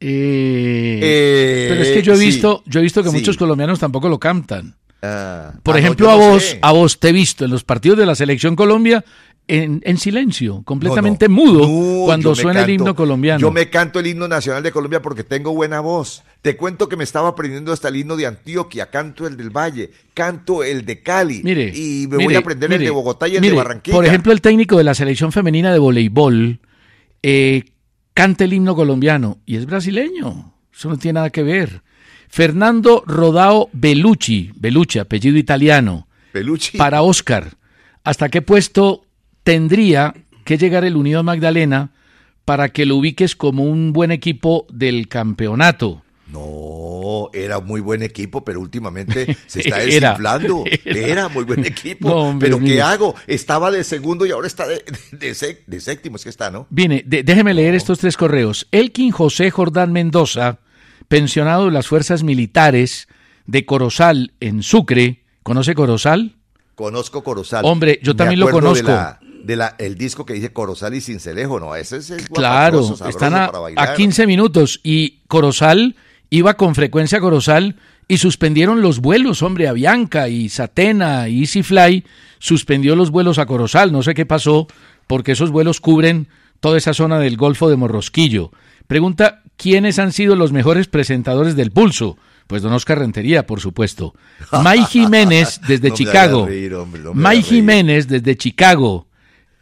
Eh, 0.00 1.00
Eh, 1.02 1.66
pero 1.70 1.82
es 1.82 1.88
que 1.92 2.02
yo 2.02 2.12
he 2.12 2.18
sí, 2.18 2.26
visto, 2.26 2.62
yo 2.66 2.80
he 2.80 2.82
visto 2.82 3.02
que 3.02 3.08
sí. 3.08 3.16
muchos 3.16 3.38
colombianos 3.38 3.78
tampoco 3.78 4.10
lo 4.10 4.18
cantan. 4.20 4.76
Ah, 5.00 5.54
Por 5.62 5.76
ah, 5.76 5.78
ejemplo, 5.78 6.10
a 6.10 6.12
no 6.16 6.18
vos, 6.18 6.42
sé. 6.42 6.58
a 6.60 6.72
vos 6.72 7.00
te 7.00 7.08
he 7.08 7.12
visto 7.12 7.46
en 7.46 7.50
los 7.50 7.64
partidos 7.64 7.96
de 7.96 8.04
la 8.04 8.14
selección 8.14 8.54
Colombia 8.54 9.02
en, 9.52 9.82
en 9.84 9.98
silencio, 9.98 10.62
completamente 10.64 11.28
No, 11.28 11.36
no. 11.36 11.44
mudo 11.44 11.68
No, 11.68 12.06
cuando 12.06 12.34
suena 12.34 12.62
el 12.62 12.70
himno 12.70 12.94
colombiano. 12.94 13.38
Yo 13.38 13.50
me 13.50 13.68
canto 13.68 14.00
el 14.00 14.06
himno 14.06 14.26
nacional 14.26 14.62
de 14.62 14.72
Colombia 14.72 15.02
porque 15.02 15.24
tengo 15.24 15.52
buena 15.52 15.80
voz. 15.80 16.22
Te 16.40 16.56
cuento 16.56 16.88
que 16.88 16.96
me 16.96 17.04
estaba 17.04 17.28
aprendiendo 17.28 17.70
hasta 17.70 17.88
el 17.88 17.96
himno 17.96 18.16
de 18.16 18.26
Antioquia, 18.26 18.90
canto 18.90 19.26
el 19.26 19.36
del 19.36 19.50
Valle, 19.50 19.90
canto 20.14 20.64
el 20.64 20.86
de 20.86 21.02
Cali. 21.02 21.42
Mire, 21.44 21.70
y 21.74 22.06
me 22.08 22.24
voy 22.24 22.34
a 22.34 22.38
aprender 22.38 22.72
el 22.72 22.80
de 22.80 22.90
Bogotá 22.90 23.28
y 23.28 23.36
el 23.36 23.42
mire, 23.42 23.52
de 23.52 23.58
Barranquilla. 23.58 23.94
Por 23.94 24.06
ejemplo, 24.06 24.32
el 24.32 24.40
técnico 24.40 24.78
de 24.78 24.84
la 24.84 24.94
selección 24.94 25.32
femenina 25.32 25.70
de 25.70 25.78
voleibol 25.78 26.60
eh, 27.22 27.64
canta 28.14 28.44
el 28.44 28.54
himno 28.54 28.74
colombiano 28.74 29.38
y 29.44 29.56
es 29.56 29.66
brasileño. 29.66 30.54
Eso 30.74 30.88
no 30.88 30.96
tiene 30.96 31.16
nada 31.16 31.28
que 31.30 31.42
ver. 31.42 31.82
Fernando 32.28 33.04
Rodao 33.06 33.68
Bellucci, 33.74 34.52
Bellucci, 34.56 34.98
apellido 34.98 35.36
italiano, 35.36 36.08
Peluchi. 36.32 36.78
para 36.78 37.02
Oscar. 37.02 37.58
¿Hasta 38.02 38.30
qué 38.30 38.40
puesto 38.40 39.04
tendría 39.42 40.14
que 40.44 40.58
llegar 40.58 40.84
el 40.84 40.96
Unido 40.96 41.22
Magdalena 41.22 41.92
para 42.44 42.70
que 42.70 42.86
lo 42.86 42.96
ubiques 42.96 43.36
como 43.36 43.64
un 43.64 43.92
buen 43.92 44.10
equipo 44.10 44.66
del 44.70 45.08
campeonato? 45.08 46.02
No, 46.32 47.28
era 47.34 47.60
muy 47.60 47.82
buen 47.82 48.02
equipo, 48.02 48.42
pero 48.42 48.60
últimamente 48.60 49.36
se 49.46 49.60
está 49.60 49.78
desinflando. 49.84 50.64
Era, 50.84 51.28
muy 51.28 51.44
buen 51.44 51.64
equipo. 51.66 52.34
pero 52.40 52.58
¿qué 52.58 52.80
hago? 52.80 53.14
Estaba 53.26 53.70
de 53.70 53.84
segundo 53.84 54.24
y 54.24 54.30
ahora 54.30 54.46
está 54.46 54.66
de, 54.66 54.82
de, 55.12 55.80
séptimo, 55.80 56.16
es 56.16 56.24
que 56.24 56.30
está, 56.30 56.50
¿no? 56.50 56.66
Viene, 56.70 57.04
déjeme 57.06 57.52
leer 57.52 57.74
estos 57.74 57.98
tres 57.98 58.16
correos. 58.16 58.66
Elkin 58.70 59.10
José 59.10 59.50
Jordán 59.50 59.92
Mendoza, 59.92 60.60
pensionado 61.08 61.66
de 61.66 61.72
las 61.72 61.86
fuerzas 61.86 62.22
militares 62.22 63.08
de 63.46 63.66
Corozal 63.66 64.32
en 64.40 64.62
Sucre. 64.62 65.24
¿Conoce 65.42 65.74
Corozal? 65.74 66.36
Conozco 66.74 67.22
Corozal. 67.22 67.64
Hombre, 67.66 68.00
yo 68.02 68.16
también 68.16 68.40
lo 68.40 68.48
conozco. 68.50 68.86
De 68.86 68.94
la, 68.94 69.20
el 69.78 69.96
disco 69.96 70.26
que 70.26 70.34
dice 70.34 70.52
Corozal 70.52 70.94
y 70.94 71.00
Cincelejo, 71.00 71.60
¿no? 71.60 71.74
Ese 71.74 71.98
es 71.98 72.10
el 72.10 72.28
Claro, 72.28 72.94
están 73.08 73.34
a, 73.34 73.50
a 73.76 73.94
15 73.94 74.26
minutos 74.26 74.80
y 74.82 75.20
Corozal 75.28 75.96
iba 76.30 76.54
con 76.54 76.74
frecuencia 76.74 77.18
a 77.18 77.20
Corozal 77.20 77.76
y 78.08 78.18
suspendieron 78.18 78.82
los 78.82 79.00
vuelos, 79.00 79.42
hombre, 79.42 79.68
a 79.68 79.72
Bianca 79.72 80.28
y 80.28 80.48
Satena 80.48 81.28
y 81.28 81.40
EasyFly 81.40 82.04
suspendió 82.38 82.96
los 82.96 83.10
vuelos 83.10 83.38
a 83.38 83.46
Corozal, 83.46 83.92
no 83.92 84.02
sé 84.02 84.14
qué 84.14 84.26
pasó, 84.26 84.66
porque 85.06 85.32
esos 85.32 85.50
vuelos 85.50 85.80
cubren 85.80 86.28
toda 86.60 86.78
esa 86.78 86.94
zona 86.94 87.18
del 87.18 87.36
Golfo 87.36 87.70
de 87.70 87.76
Morrosquillo. 87.76 88.50
Pregunta, 88.86 89.42
¿quiénes 89.56 89.98
han 89.98 90.12
sido 90.12 90.36
los 90.36 90.52
mejores 90.52 90.88
presentadores 90.88 91.56
del 91.56 91.70
pulso? 91.70 92.16
Pues 92.46 92.62
don 92.62 92.72
Oscar 92.72 92.98
Rentería, 92.98 93.46
por 93.46 93.60
supuesto. 93.60 94.14
May 94.62 94.84
Jiménez 94.90 95.60
desde 95.66 95.92
Chicago. 95.92 96.48
May 97.14 97.42
Jiménez 97.42 98.08
desde 98.08 98.36
Chicago. 98.36 99.06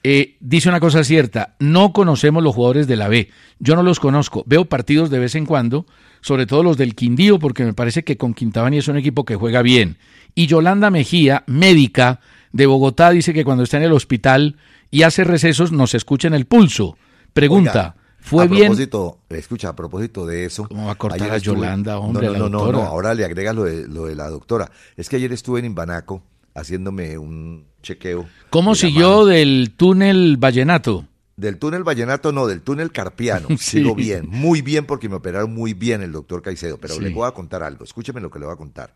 Dice 0.02 0.68
una 0.68 0.80
cosa 0.80 1.04
cierta, 1.04 1.56
no 1.58 1.92
conocemos 1.92 2.42
los 2.42 2.54
jugadores 2.54 2.86
de 2.86 2.96
la 2.96 3.08
B. 3.08 3.30
Yo 3.58 3.76
no 3.76 3.82
los 3.82 4.00
conozco. 4.00 4.44
Veo 4.46 4.64
partidos 4.64 5.10
de 5.10 5.18
vez 5.18 5.34
en 5.34 5.46
cuando, 5.46 5.86
sobre 6.20 6.46
todo 6.46 6.62
los 6.62 6.76
del 6.76 6.94
Quindío, 6.94 7.38
porque 7.38 7.64
me 7.64 7.74
parece 7.74 8.04
que 8.04 8.16
con 8.16 8.34
Quintabani 8.34 8.78
es 8.78 8.88
un 8.88 8.96
equipo 8.96 9.24
que 9.24 9.36
juega 9.36 9.62
bien. 9.62 9.98
Y 10.34 10.46
Yolanda 10.46 10.90
Mejía, 10.90 11.44
médica 11.46 12.20
de 12.52 12.66
Bogotá, 12.66 13.10
dice 13.10 13.34
que 13.34 13.44
cuando 13.44 13.64
está 13.64 13.76
en 13.76 13.84
el 13.84 13.92
hospital 13.92 14.56
y 14.90 15.02
hace 15.02 15.24
recesos 15.24 15.72
nos 15.72 15.94
escucha 15.94 16.28
en 16.28 16.34
el 16.34 16.46
pulso. 16.46 16.96
Pregunta, 17.32 17.96
fue 18.20 18.44
a 18.44 18.46
bien. 18.46 18.66
Propósito, 18.66 19.18
escucha, 19.28 19.68
a 19.68 19.76
propósito 19.76 20.26
de 20.26 20.46
eso. 20.46 20.66
¿Cómo 20.68 20.86
va 20.86 20.92
a 20.92 20.96
cortar 20.96 21.30
a 21.30 21.38
Yolanda, 21.38 21.98
hombre? 21.98 22.26
No, 22.26 22.34
no, 22.34 22.48
no, 22.48 22.72
no, 22.72 22.82
ahora 22.82 23.14
le 23.14 23.24
agregas 23.24 23.54
lo 23.54 23.64
de, 23.64 23.86
lo 23.86 24.06
de 24.06 24.14
la 24.14 24.28
doctora. 24.28 24.70
Es 24.96 25.08
que 25.08 25.16
ayer 25.16 25.32
estuve 25.32 25.60
en 25.60 25.66
Imbanaco 25.66 26.22
haciéndome 26.60 27.18
un 27.18 27.66
chequeo. 27.82 28.26
¿Cómo 28.50 28.74
siguió 28.74 29.26
del 29.26 29.72
túnel 29.76 30.36
Vallenato? 30.36 31.06
Del 31.36 31.58
túnel 31.58 31.84
Vallenato, 31.84 32.32
no, 32.32 32.46
del 32.46 32.62
túnel 32.62 32.92
Carpiano. 32.92 33.48
Sigo 33.58 33.94
bien, 33.94 34.28
muy 34.28 34.62
bien, 34.62 34.86
porque 34.86 35.08
me 35.08 35.16
operaron 35.16 35.54
muy 35.54 35.74
bien 35.74 36.02
el 36.02 36.12
doctor 36.12 36.42
Caicedo. 36.42 36.78
Pero 36.78 37.00
le 37.00 37.10
voy 37.10 37.26
a 37.26 37.32
contar 37.32 37.62
algo. 37.62 37.84
Escúcheme 37.84 38.20
lo 38.20 38.30
que 38.30 38.38
le 38.38 38.44
voy 38.44 38.54
a 38.54 38.58
contar 38.58 38.94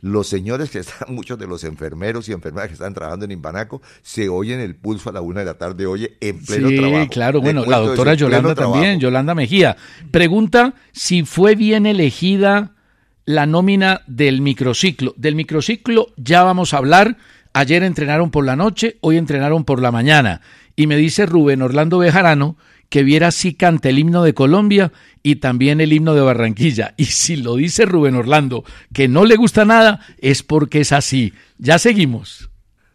los 0.00 0.26
señores 0.26 0.70
que 0.70 0.78
están, 0.80 1.14
muchos 1.14 1.38
de 1.38 1.46
los 1.46 1.64
enfermeros 1.64 2.28
y 2.28 2.32
enfermeras 2.32 2.68
que 2.68 2.74
están 2.74 2.94
trabajando 2.94 3.24
en 3.24 3.32
Imbanaco, 3.32 3.82
se 4.02 4.28
oyen 4.28 4.60
el 4.60 4.76
pulso 4.76 5.10
a 5.10 5.12
la 5.12 5.20
una 5.20 5.40
de 5.40 5.46
la 5.46 5.54
tarde, 5.54 5.86
oye, 5.86 6.16
en 6.20 6.44
pleno 6.44 6.68
sí, 6.68 6.76
trabajo. 6.76 7.08
claro, 7.10 7.40
bueno, 7.40 7.64
la 7.64 7.78
doctora 7.78 8.14
Yolanda 8.14 8.54
también, 8.54 9.00
Yolanda 9.00 9.34
Mejía. 9.34 9.76
Pregunta 10.10 10.74
si 10.92 11.24
fue 11.24 11.54
bien 11.54 11.86
elegida 11.86 12.75
la 13.26 13.44
nómina 13.44 14.02
del 14.06 14.40
microciclo. 14.40 15.12
Del 15.16 15.34
microciclo 15.34 16.12
ya 16.16 16.44
vamos 16.44 16.72
a 16.72 16.78
hablar. 16.78 17.18
Ayer 17.52 17.82
entrenaron 17.82 18.30
por 18.30 18.46
la 18.46 18.56
noche, 18.56 18.96
hoy 19.00 19.18
entrenaron 19.18 19.64
por 19.64 19.82
la 19.82 19.92
mañana. 19.92 20.40
Y 20.76 20.86
me 20.86 20.96
dice 20.96 21.26
Rubén 21.26 21.62
Orlando 21.62 21.98
Bejarano 21.98 22.56
que 22.88 23.02
viera 23.02 23.32
si 23.32 23.54
canta 23.54 23.88
el 23.88 23.98
himno 23.98 24.22
de 24.22 24.32
Colombia 24.32 24.92
y 25.22 25.36
también 25.36 25.80
el 25.80 25.92
himno 25.92 26.14
de 26.14 26.20
Barranquilla. 26.20 26.94
Y 26.96 27.06
si 27.06 27.36
lo 27.36 27.56
dice 27.56 27.84
Rubén 27.84 28.14
Orlando 28.14 28.64
que 28.92 29.08
no 29.08 29.24
le 29.24 29.36
gusta 29.36 29.64
nada, 29.64 30.00
es 30.18 30.42
porque 30.42 30.80
es 30.80 30.92
así. 30.92 31.32
Ya 31.58 31.78
seguimos. 31.78 32.48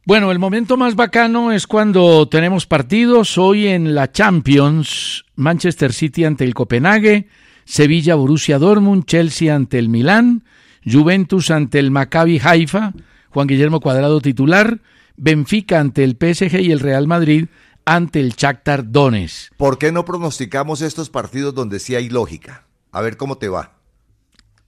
Bueno, 0.06 0.32
el 0.32 0.40
momento 0.40 0.78
más 0.78 0.96
bacano 0.96 1.52
es 1.52 1.68
cuando 1.68 2.28
tenemos 2.28 2.66
partidos. 2.66 3.38
Hoy 3.38 3.68
en 3.68 3.94
la 3.94 4.12
Champions, 4.12 5.26
Manchester 5.36 5.94
City 5.94 6.24
ante 6.24 6.44
el 6.46 6.54
Copenhague, 6.54 7.28
Sevilla 7.72 8.16
Borussia 8.16 8.60
Dortmund, 8.60 9.06
Chelsea 9.06 9.56
ante 9.56 9.80
el 9.80 9.88
Milán, 9.88 10.44
Juventus 10.86 11.52
ante 11.52 11.80
el 11.80 11.90
Maccabi 11.90 12.38
Haifa, 12.38 12.92
Juan 13.30 13.48
Guillermo 13.48 13.80
Cuadrado 13.80 14.20
titular, 14.20 14.82
Benfica 15.16 15.80
ante 15.80 16.04
el 16.04 16.18
PSG 16.20 16.60
y 16.60 16.74
el 16.74 16.82
Real 16.82 17.08
Madrid 17.08 17.46
ante 17.86 18.20
el 18.20 18.32
Shakhtar 18.32 18.92
Donetsk. 18.92 19.56
¿Por 19.56 19.78
qué 19.78 19.94
no 19.94 20.04
pronosticamos 20.04 20.82
estos 20.82 21.10
partidos 21.10 21.56
donde 21.56 21.80
sí 21.80 21.96
hay 21.96 22.10
lógica? 22.10 22.66
A 22.92 23.00
ver 23.00 23.16
cómo 23.16 23.38
te 23.38 23.48
va. 23.48 23.78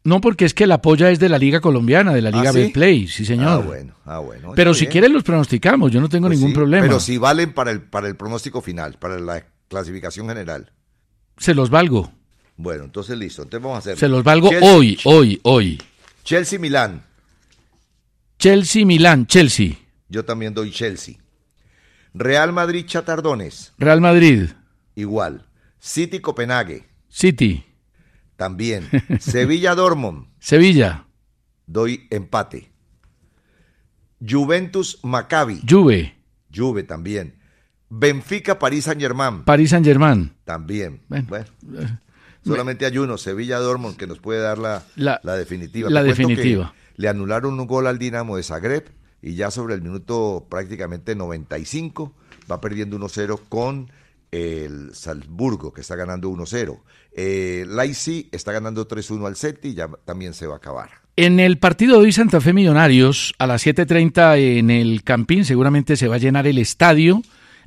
No, 0.06 0.22
porque 0.22 0.46
es 0.46 0.54
que 0.54 0.66
la 0.66 0.82
polla 0.82 1.10
es 1.10 1.20
de 1.20 1.28
la 1.28 1.38
Liga 1.38 1.60
Colombiana, 1.60 2.14
de 2.14 2.22
la 2.22 2.32
Liga 2.32 2.52
¿Ah, 2.52 2.54
sí? 2.54 2.70
Play, 2.70 3.10
sí 3.10 3.26
señor. 3.26 3.50
Ah, 3.50 3.58
bueno, 3.58 3.96
ah, 4.06 4.20
bueno. 4.20 4.54
Pero 4.56 4.74
si 4.74 4.88
quieres 4.88 5.12
los 5.12 5.24
pronosticamos, 5.24 5.92
yo 5.92 6.00
no 6.00 6.08
tengo 6.08 6.28
pues 6.28 6.40
ningún 6.40 6.52
sí, 6.52 6.56
problema. 6.56 6.88
Pero 6.88 7.02
si 7.02 7.18
valen 7.18 7.52
para 7.52 7.72
el, 7.72 7.82
para 7.82 8.08
el 8.08 8.16
pronóstico 8.16 8.62
final, 8.62 8.94
para 8.98 9.20
la 9.20 9.46
clasificación 9.68 10.30
general. 10.30 10.72
Se 11.36 11.54
los 11.54 11.70
valgo. 11.70 12.10
Bueno, 12.56 12.84
entonces 12.84 13.18
listo, 13.18 13.44
entonces 13.44 13.64
vamos 13.64 13.78
a 13.78 13.80
hacer. 13.80 13.98
Se 13.98 14.08
los 14.08 14.24
valgo 14.24 14.50
Chelsea, 14.50 14.70
hoy, 14.70 15.00
hoy, 15.06 15.40
hoy. 15.44 15.82
Chelsea 16.24 16.60
Milán. 16.60 17.04
Chelsea 18.38 18.86
Milán, 18.86 19.26
Chelsea. 19.26 19.78
Yo 20.10 20.24
también 20.26 20.54
doy 20.54 20.72
Chelsea. 20.72 21.16
Real 22.14 22.54
Madrid 22.54 22.86
Chatardones. 22.86 23.74
Real 23.78 24.02
Madrid. 24.02 24.50
Igual. 24.96 25.48
City 25.80 26.20
Copenhague. 26.20 26.86
City. 27.10 27.66
También. 28.36 28.88
Sevilla 29.20 29.74
Dortmund. 29.74 30.28
Sevilla. 30.40 31.08
Doy 31.66 32.08
empate. 32.12 32.72
Juventus 34.20 35.00
Maccabi. 35.04 35.62
Juve. 35.68 36.16
Juve 36.54 36.84
también. 36.84 37.40
Benfica 37.90 38.60
París 38.60 38.86
Saint 38.86 39.02
Germain. 39.02 39.44
París 39.44 39.72
Saint 39.72 39.86
Germain. 39.86 40.32
También. 40.44 41.02
Bueno. 41.08 41.28
bueno. 41.28 42.00
Solamente 42.46 42.86
hay 42.86 42.98
uno, 42.98 43.18
Sevilla 43.18 43.60
Dortmund, 43.60 43.96
que 43.96 44.08
nos 44.08 44.20
puede 44.20 44.42
dar 44.42 44.58
la, 44.58 44.84
la, 44.96 45.20
la 45.24 45.36
definitiva. 45.36 45.90
La 45.90 46.04
definitiva. 46.04 46.74
Le 46.96 47.08
anularon 47.08 47.60
un 47.60 47.68
gol 47.68 47.88
al 47.88 47.98
Dinamo 47.98 48.38
de 48.38 48.44
Zagreb 48.44 48.90
y 49.22 49.36
ya 49.36 49.50
sobre 49.50 49.76
el 49.76 49.82
minuto 49.82 50.46
prácticamente 50.50 51.16
95 51.16 52.14
va 52.52 52.60
perdiendo 52.60 52.98
1-0 53.00 53.40
con 53.50 53.90
el 54.32 54.94
Salzburgo, 54.94 55.74
que 55.74 55.82
está 55.82 55.96
ganando 55.96 56.30
1-0. 56.30 56.80
Eh, 57.16 57.66
Leipzig 57.68 58.30
está 58.32 58.52
ganando 58.52 58.88
3-1 58.88 59.28
al 59.28 59.36
Celtic 59.36 59.72
y 59.72 59.76
ya 59.76 59.90
también 60.06 60.34
se 60.34 60.48
va 60.48 60.56
a 60.56 60.58
acabar. 60.58 60.90
En 61.16 61.40
el 61.40 61.60
partido 61.60 62.00
de 62.00 62.06
hoy 62.06 62.12
Santa 62.12 62.42
Fe 62.42 62.54
Millonarios, 62.54 63.36
a 63.38 63.46
las 63.46 63.66
7.30 63.66 64.58
en 64.58 64.72
el 64.72 65.04
Campín, 65.04 65.46
seguramente 65.46 65.96
se 65.96 66.08
va 66.08 66.16
a 66.16 66.20
llenar 66.20 66.48
el 66.48 66.58
estadio, 66.58 67.22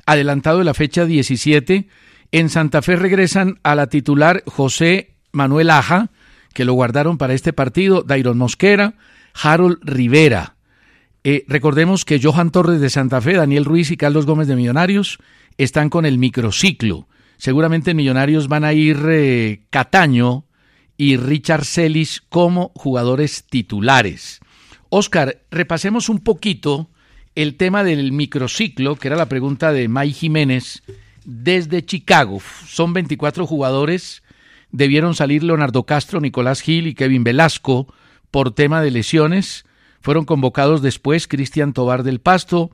adelantado 0.05 0.59
de 0.59 0.65
la 0.65 0.73
fecha 0.73 1.05
17. 1.05 1.87
En 2.31 2.49
Santa 2.49 2.81
Fe 2.81 2.95
regresan 2.95 3.59
a 3.63 3.75
la 3.75 3.87
titular 3.87 4.43
José 4.45 5.15
Manuel 5.31 5.69
Aja, 5.69 6.09
que 6.53 6.65
lo 6.65 6.73
guardaron 6.73 7.17
para 7.17 7.33
este 7.33 7.53
partido, 7.53 8.03
Dairon 8.03 8.37
Mosquera, 8.37 8.95
Harold 9.33 9.77
Rivera. 9.81 10.55
Eh, 11.23 11.45
recordemos 11.47 12.05
que 12.05 12.19
Johan 12.21 12.51
Torres 12.51 12.81
de 12.81 12.89
Santa 12.89 13.21
Fe, 13.21 13.33
Daniel 13.33 13.65
Ruiz 13.65 13.91
y 13.91 13.97
Carlos 13.97 14.25
Gómez 14.25 14.47
de 14.47 14.55
Millonarios 14.55 15.19
están 15.57 15.89
con 15.89 16.05
el 16.05 16.17
microciclo. 16.17 17.07
Seguramente 17.37 17.93
Millonarios 17.93 18.47
van 18.47 18.63
a 18.63 18.73
ir 18.73 18.97
eh, 19.07 19.61
Cataño 19.69 20.45
y 20.97 21.17
Richard 21.17 21.65
Celis 21.65 22.23
como 22.29 22.71
jugadores 22.75 23.45
titulares. 23.49 24.39
Oscar, 24.89 25.41
repasemos 25.51 26.09
un 26.09 26.19
poquito 26.19 26.89
el 27.35 27.55
tema 27.55 27.83
del 27.83 28.11
microciclo, 28.11 28.95
que 28.95 29.07
era 29.07 29.17
la 29.17 29.29
pregunta 29.29 29.71
de 29.71 29.87
May 29.87 30.11
Jiménez 30.11 30.81
desde 31.27 31.85
Chicago. 31.85 32.41
Son 32.65 32.93
24 32.93 33.45
jugadores. 33.45 34.23
Debieron 34.71 35.13
salir 35.13 35.43
Leonardo 35.43 35.85
Castro, 35.85 36.19
Nicolás 36.19 36.61
Gil 36.61 36.87
y 36.87 36.95
Kevin 36.95 37.23
Velasco 37.23 37.93
por 38.31 38.51
tema 38.51 38.81
de 38.81 38.91
lesiones. 38.91 39.65
Fueron 40.01 40.25
convocados 40.25 40.81
después 40.81 41.27
Cristian 41.27 41.73
Tobar 41.73 42.03
del 42.03 42.21
Pasto, 42.21 42.71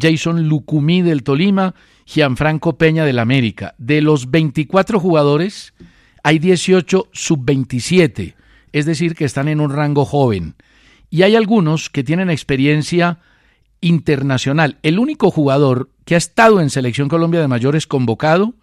Jason 0.00 0.48
Lucumí 0.48 1.02
del 1.02 1.24
Tolima, 1.24 1.74
Gianfranco 2.06 2.78
Peña 2.78 3.04
del 3.04 3.18
América. 3.18 3.74
De 3.76 4.00
los 4.00 4.30
24 4.30 5.00
jugadores, 5.00 5.74
hay 6.22 6.38
18 6.38 7.08
sub-27, 7.12 8.34
es 8.72 8.86
decir, 8.86 9.16
que 9.16 9.24
están 9.24 9.48
en 9.48 9.60
un 9.60 9.70
rango 9.70 10.04
joven. 10.04 10.54
Y 11.10 11.22
hay 11.22 11.34
algunos 11.34 11.90
que 11.90 12.04
tienen 12.04 12.30
experiencia 12.30 13.18
internacional. 13.86 14.78
El 14.82 14.98
único 14.98 15.30
jugador 15.30 15.90
que 16.04 16.14
ha 16.14 16.18
estado 16.18 16.60
en 16.60 16.70
Selección 16.70 17.08
Colombia 17.08 17.40
de 17.40 17.48
Mayores 17.48 17.86
convocado 17.86 18.54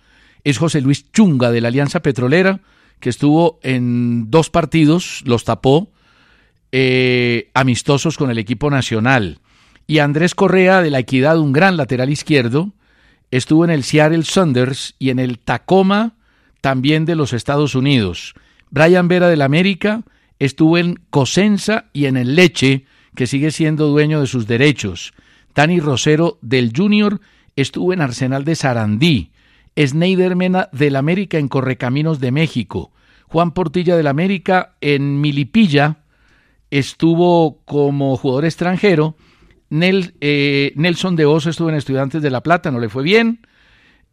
es 0.43 0.57
José 0.57 0.81
Luis 0.81 1.11
Chunga 1.11 1.51
de 1.51 1.61
la 1.61 1.69
Alianza 1.69 2.01
Petrolera, 2.01 2.61
que 2.99 3.09
estuvo 3.09 3.59
en 3.63 4.29
dos 4.29 4.49
partidos, 4.49 5.21
los 5.25 5.43
tapó, 5.43 5.91
eh, 6.71 7.49
amistosos 7.53 8.17
con 8.17 8.31
el 8.31 8.37
equipo 8.37 8.69
nacional. 8.69 9.39
Y 9.87 9.99
Andrés 9.99 10.35
Correa 10.35 10.81
de 10.81 10.89
la 10.89 10.99
Equidad, 10.99 11.37
un 11.37 11.53
gran 11.53 11.77
lateral 11.77 12.09
izquierdo, 12.09 12.71
estuvo 13.31 13.65
en 13.65 13.71
el 13.71 13.83
Seattle 13.83 14.23
Saunders 14.23 14.95
y 14.99 15.09
en 15.09 15.19
el 15.19 15.39
Tacoma 15.39 16.13
también 16.61 17.05
de 17.05 17.15
los 17.15 17.33
Estados 17.33 17.75
Unidos. 17.75 18.33
Brian 18.69 19.07
Vera 19.07 19.27
del 19.27 19.41
América 19.41 20.03
estuvo 20.39 20.77
en 20.77 20.99
Cosenza 21.09 21.85
y 21.93 22.05
en 22.05 22.17
el 22.17 22.35
Leche, 22.35 22.85
que 23.15 23.27
sigue 23.27 23.51
siendo 23.51 23.87
dueño 23.87 24.21
de 24.21 24.27
sus 24.27 24.47
derechos. 24.47 25.13
Dani 25.55 25.79
Rosero 25.79 26.39
del 26.41 26.71
Junior 26.75 27.21
estuvo 27.55 27.93
en 27.93 28.01
Arsenal 28.01 28.43
de 28.45 28.55
Sarandí. 28.55 29.31
Sneider 29.77 30.35
Mena 30.35 30.69
del 30.71 30.95
América 30.95 31.37
en 31.37 31.47
Correcaminos 31.47 32.19
de 32.19 32.31
México. 32.31 32.91
Juan 33.27 33.51
Portilla 33.51 33.95
del 33.95 34.07
América 34.07 34.75
en 34.81 35.19
Milipilla 35.19 35.97
estuvo 36.69 37.59
como 37.65 38.15
jugador 38.17 38.45
extranjero. 38.45 39.15
Nel, 39.69 40.13
eh, 40.21 40.73
Nelson 40.75 41.15
de 41.15 41.25
Oso 41.25 41.49
estuvo 41.49 41.69
en 41.69 41.75
Estudiantes 41.75 42.21
de 42.21 42.29
La 42.29 42.41
Plata, 42.41 42.69
no 42.69 42.79
le 42.79 42.89
fue 42.89 43.03
bien. 43.03 43.39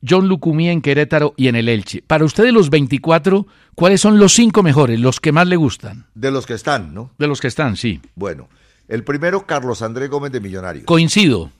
John 0.09 0.29
Lucumí 0.29 0.71
en 0.71 0.81
Querétaro 0.81 1.35
y 1.37 1.49
en 1.49 1.57
el 1.57 1.69
Elche. 1.69 2.03
Para 2.07 2.25
ustedes 2.25 2.53
los 2.53 2.71
24, 2.71 3.47
¿cuáles 3.75 4.01
son 4.01 4.19
los 4.19 4.33
cinco 4.33 4.63
mejores, 4.63 4.99
los 4.99 5.21
que 5.21 5.33
más 5.33 5.47
le 5.47 5.57
gustan? 5.57 6.07
De 6.15 6.31
los 6.31 6.47
que 6.47 6.55
están, 6.55 6.95
¿no? 6.95 7.11
De 7.19 7.27
los 7.27 7.41
que 7.41 7.49
están, 7.49 7.77
sí. 7.77 8.01
Bueno, 8.15 8.49
el 8.91 9.05
primero, 9.05 9.47
Carlos 9.47 9.83
Andrés 9.83 10.11
Gómez 10.11 10.33
de 10.33 10.41
Millonarios. 10.41 10.85
Coincido. 10.85 11.53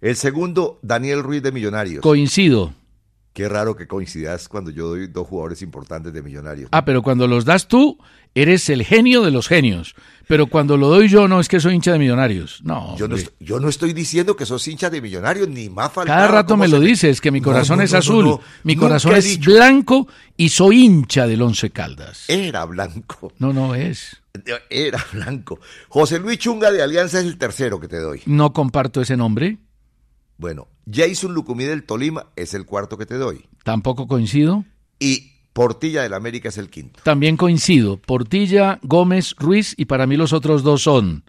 El 0.00 0.16
segundo, 0.16 0.78
Daniel 0.82 1.22
Ruiz 1.22 1.42
de 1.42 1.50
Millonarios. 1.50 2.02
Coincido. 2.02 2.72
Qué 3.32 3.48
raro 3.48 3.74
que 3.74 3.88
coincidas 3.88 4.48
cuando 4.48 4.70
yo 4.70 4.88
doy 4.88 5.08
dos 5.08 5.26
jugadores 5.26 5.60
importantes 5.62 6.12
de 6.12 6.22
Millonarios. 6.22 6.68
Ah, 6.70 6.84
pero 6.84 7.02
cuando 7.02 7.26
los 7.26 7.44
das 7.44 7.66
tú, 7.66 7.98
eres 8.34 8.68
el 8.68 8.84
genio 8.84 9.22
de 9.22 9.32
los 9.32 9.48
genios. 9.48 9.96
Pero 10.28 10.46
cuando 10.46 10.76
lo 10.76 10.88
doy 10.88 11.08
yo, 11.08 11.26
no 11.26 11.40
es 11.40 11.48
que 11.48 11.58
soy 11.58 11.74
hincha 11.74 11.92
de 11.92 11.98
Millonarios. 11.98 12.60
No. 12.62 12.96
Yo 12.96 13.08
no, 13.08 13.16
yo 13.40 13.58
no 13.58 13.68
estoy 13.68 13.92
diciendo 13.92 14.36
que 14.36 14.46
sos 14.46 14.68
hincha 14.68 14.88
de 14.88 15.00
Millonarios, 15.00 15.48
ni 15.48 15.68
más. 15.68 15.90
Cada 15.92 16.28
rato 16.28 16.54
¿cómo 16.54 16.62
me 16.62 16.68
lo 16.68 16.78
dices, 16.78 17.20
que 17.20 17.32
mi 17.32 17.40
corazón 17.40 17.78
no, 17.78 17.82
es 17.82 17.92
no, 17.92 17.98
azul, 17.98 18.38
mi 18.62 18.76
corazón 18.76 19.16
es 19.16 19.40
blanco 19.40 20.06
y 20.36 20.50
soy 20.50 20.84
hincha 20.84 21.26
del 21.26 21.42
Once 21.42 21.70
Caldas. 21.70 22.26
Era 22.28 22.66
blanco. 22.66 23.32
No, 23.38 23.52
no 23.52 23.74
es. 23.74 24.21
Era 24.70 25.04
blanco. 25.12 25.58
José 25.88 26.18
Luis 26.18 26.38
Chunga 26.38 26.70
de 26.70 26.82
Alianza 26.82 27.20
es 27.20 27.26
el 27.26 27.38
tercero 27.38 27.78
que 27.80 27.88
te 27.88 27.98
doy. 27.98 28.22
No 28.26 28.52
comparto 28.52 29.00
ese 29.00 29.16
nombre, 29.16 29.58
Bueno, 30.38 30.68
Jason 30.92 31.32
Lucumí 31.34 31.64
del 31.64 31.84
Tolima 31.84 32.26
es 32.36 32.54
el 32.54 32.66
cuarto 32.66 32.98
que 32.98 33.06
te 33.06 33.14
doy. 33.16 33.46
tampoco 33.64 34.06
coincido. 34.08 34.64
Y 34.98 35.32
Portilla 35.52 36.02
del 36.02 36.14
América 36.14 36.48
es 36.48 36.58
el 36.58 36.70
quinto. 36.70 37.00
También 37.04 37.36
coincido. 37.36 37.98
Portilla, 37.98 38.78
Gómez, 38.82 39.34
Ruiz 39.38 39.74
y 39.76 39.84
para 39.84 40.06
mí 40.06 40.16
los 40.16 40.32
otros 40.32 40.62
dos 40.62 40.82
son 40.82 41.24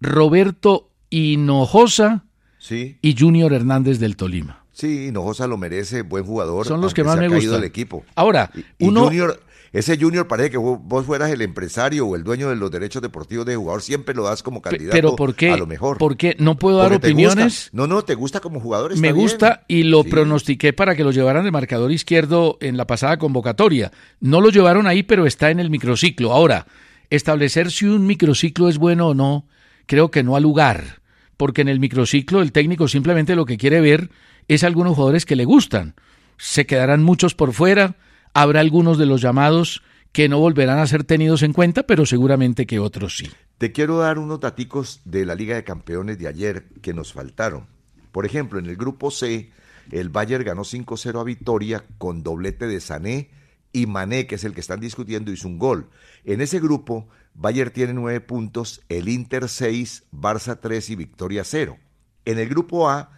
Roberto 0.00 0.90
Hinojosa 1.10 2.24
Sí, 2.58 2.98
y 3.02 3.14
Junior 3.16 3.52
Hernández 3.52 3.98
del 4.00 4.16
Tolima. 4.16 4.64
sí, 4.72 5.06
Hinojosa 5.06 5.46
lo 5.46 5.56
merece, 5.58 6.02
buen 6.02 6.24
jugador. 6.24 6.66
Son 6.66 6.80
los 6.80 6.92
que 6.92 7.04
más 7.04 7.16
me 7.18 7.28
gustan. 7.28 7.52
del 7.52 7.64
equipo. 7.64 8.04
Ahora, 8.16 8.50
Y, 8.54 8.60
y 8.84 8.88
uno 8.88 9.04
Junior, 9.04 9.40
ese 9.72 9.98
Junior 9.98 10.26
parece 10.26 10.50
que 10.50 10.56
vos, 10.56 10.78
vos 10.82 11.04
fueras 11.04 11.30
el 11.30 11.42
empresario 11.42 12.06
o 12.06 12.16
el 12.16 12.24
dueño 12.24 12.48
de 12.48 12.56
los 12.56 12.70
derechos 12.70 13.02
deportivos 13.02 13.44
de 13.46 13.56
jugador, 13.56 13.82
siempre 13.82 14.14
lo 14.14 14.24
das 14.24 14.42
como 14.42 14.62
candidato 14.62 14.92
pero 14.92 15.16
¿por 15.16 15.34
qué? 15.34 15.50
a 15.50 15.56
lo 15.56 15.66
mejor. 15.66 15.98
¿Por 15.98 16.16
qué 16.16 16.36
no 16.38 16.56
puedo 16.58 16.78
dar 16.78 16.90
Porque 16.92 17.08
opiniones? 17.08 17.70
No, 17.72 17.86
no, 17.86 18.02
te 18.02 18.14
gusta 18.14 18.40
como 18.40 18.60
jugador. 18.60 18.92
está 18.92 19.00
Me 19.02 19.12
bien. 19.12 19.22
gusta 19.22 19.64
y 19.68 19.82
lo 19.84 20.02
Sí. 20.02 20.08
pronostiqué 20.10 20.72
para 20.72 20.96
que 20.96 21.04
lo 21.04 21.10
llevaran 21.10 21.44
de 21.44 21.50
marcador 21.50 21.92
izquierdo 21.92 22.56
en 22.60 22.76
la 22.76 22.86
pasada 22.86 23.18
convocatoria. 23.18 23.92
No 24.20 24.40
lo 24.40 24.50
llevaron 24.50 24.86
ahí, 24.86 25.02
pero 25.02 25.26
está 25.26 25.50
en 25.50 25.60
el 25.60 25.70
microciclo. 25.70 26.32
Ahora, 26.32 26.66
establecer 27.10 27.70
si 27.70 27.86
un 27.86 28.06
microciclo 28.06 28.68
es 28.68 28.78
bueno 28.78 29.08
o 29.08 29.14
no, 29.14 29.46
creo 29.86 30.10
que 30.10 30.22
no 30.22 30.36
ha 30.36 30.40
lugar, 30.40 31.00
porque 31.36 31.62
en 31.62 31.68
el 31.68 31.80
microciclo 31.80 32.42
el 32.42 32.52
técnico 32.52 32.88
simplemente 32.88 33.36
lo 33.36 33.44
que 33.46 33.56
quiere 33.56 33.80
ver 33.80 34.10
es 34.48 34.64
algunos 34.64 34.94
jugadores 34.94 35.24
que 35.26 35.36
le 35.36 35.44
gustan. 35.44 35.94
Se 36.36 36.66
quedarán 36.66 37.02
muchos 37.02 37.34
por 37.34 37.52
fuera, 37.52 37.96
habrá 38.42 38.60
algunos 38.60 38.98
de 38.98 39.06
los 39.06 39.20
llamados 39.20 39.82
que 40.12 40.28
no 40.28 40.38
volverán 40.38 40.78
a 40.78 40.86
ser 40.86 41.04
tenidos 41.04 41.42
en 41.42 41.52
cuenta, 41.52 41.82
pero 41.82 42.06
seguramente 42.06 42.66
que 42.66 42.78
otros 42.78 43.16
sí. 43.16 43.30
Te 43.58 43.72
quiero 43.72 43.98
dar 43.98 44.18
unos 44.18 44.40
daticos 44.40 45.00
de 45.04 45.26
la 45.26 45.34
Liga 45.34 45.56
de 45.56 45.64
Campeones 45.64 46.18
de 46.18 46.28
ayer 46.28 46.68
que 46.80 46.94
nos 46.94 47.12
faltaron. 47.12 47.66
Por 48.12 48.24
ejemplo, 48.24 48.58
en 48.58 48.66
el 48.66 48.76
grupo 48.76 49.10
C, 49.10 49.50
el 49.90 50.08
Bayern 50.08 50.44
ganó 50.44 50.62
5-0 50.62 51.20
a 51.20 51.24
Vitoria 51.24 51.84
con 51.98 52.22
doblete 52.22 52.66
de 52.66 52.80
Sané 52.80 53.30
y 53.72 53.86
Mané, 53.86 54.26
que 54.26 54.36
es 54.36 54.44
el 54.44 54.54
que 54.54 54.60
están 54.60 54.80
discutiendo, 54.80 55.30
hizo 55.30 55.48
un 55.48 55.58
gol. 55.58 55.88
En 56.24 56.40
ese 56.40 56.60
grupo, 56.60 57.08
Bayern 57.34 57.72
tiene 57.72 57.92
nueve 57.92 58.20
puntos, 58.20 58.82
el 58.88 59.08
Inter 59.08 59.48
6, 59.48 60.04
Barça 60.12 60.58
3 60.60 60.90
y 60.90 60.96
Victoria 60.96 61.44
0. 61.44 61.76
En 62.24 62.38
el 62.38 62.48
grupo 62.48 62.88
A, 62.88 63.10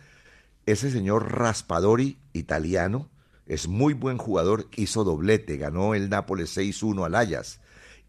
ese 0.67 0.91
señor 0.91 1.33
Raspadori, 1.33 2.19
italiano, 2.33 3.09
es 3.51 3.67
muy 3.67 3.95
buen 3.95 4.17
jugador, 4.17 4.69
hizo 4.77 5.03
doblete, 5.03 5.57
ganó 5.57 5.97
el 5.97 6.09
Nápoles 6.09 6.57
6-1 6.57 7.05
al 7.05 7.17
Ajax. 7.17 7.59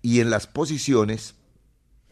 Y 0.04 0.20
en 0.20 0.30
las 0.30 0.46
posiciones, 0.46 1.34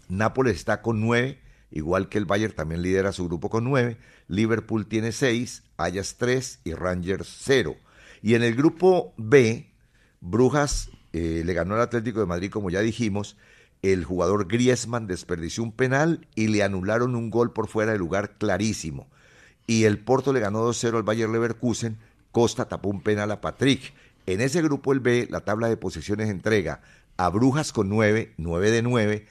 Nápoles 0.07 0.55
está 0.55 0.81
con 0.81 0.99
9, 0.99 1.39
igual 1.69 2.09
que 2.09 2.17
el 2.17 2.25
Bayern 2.25 2.55
también 2.55 2.81
lidera 2.81 3.11
su 3.11 3.27
grupo 3.27 3.51
con 3.51 3.65
9. 3.65 3.99
Liverpool 4.29 4.87
tiene 4.87 5.11
6, 5.11 5.61
Ajax 5.77 6.15
3 6.17 6.61
y 6.63 6.73
Rangers 6.73 7.31
0. 7.41 7.75
Y 8.23 8.33
en 8.33 8.41
el 8.41 8.55
grupo 8.55 9.13
B, 9.17 9.75
Brujas 10.21 10.89
eh, 11.13 11.43
le 11.45 11.53
ganó 11.53 11.75
al 11.75 11.81
Atlético 11.81 12.21
de 12.21 12.25
Madrid, 12.25 12.49
como 12.49 12.71
ya 12.71 12.79
dijimos. 12.79 13.37
El 13.83 14.05
jugador 14.05 14.47
Griezmann 14.47 15.05
desperdició 15.05 15.61
un 15.61 15.71
penal 15.71 16.27
y 16.33 16.47
le 16.47 16.63
anularon 16.63 17.15
un 17.15 17.29
gol 17.29 17.53
por 17.53 17.67
fuera 17.67 17.91
de 17.91 17.99
lugar 17.99 18.39
clarísimo. 18.39 19.07
Y 19.67 19.83
el 19.83 19.99
Porto 19.99 20.33
le 20.33 20.39
ganó 20.39 20.67
2-0 20.67 20.97
al 20.97 21.03
Bayer 21.03 21.29
Leverkusen. 21.29 21.99
Costa 22.31 22.65
tapó 22.67 22.89
un 22.89 23.01
penal 23.01 23.31
a 23.31 23.41
Patrick. 23.41 23.93
En 24.25 24.41
ese 24.41 24.61
grupo 24.61 24.93
el 24.93 24.99
B, 24.99 25.27
la 25.29 25.41
tabla 25.41 25.67
de 25.69 25.77
posiciones 25.77 26.29
entrega 26.29 26.81
a 27.17 27.29
Brujas 27.29 27.71
con 27.73 27.89
9, 27.89 28.33
9 28.37 28.71
de 28.71 28.81
9, 28.81 29.25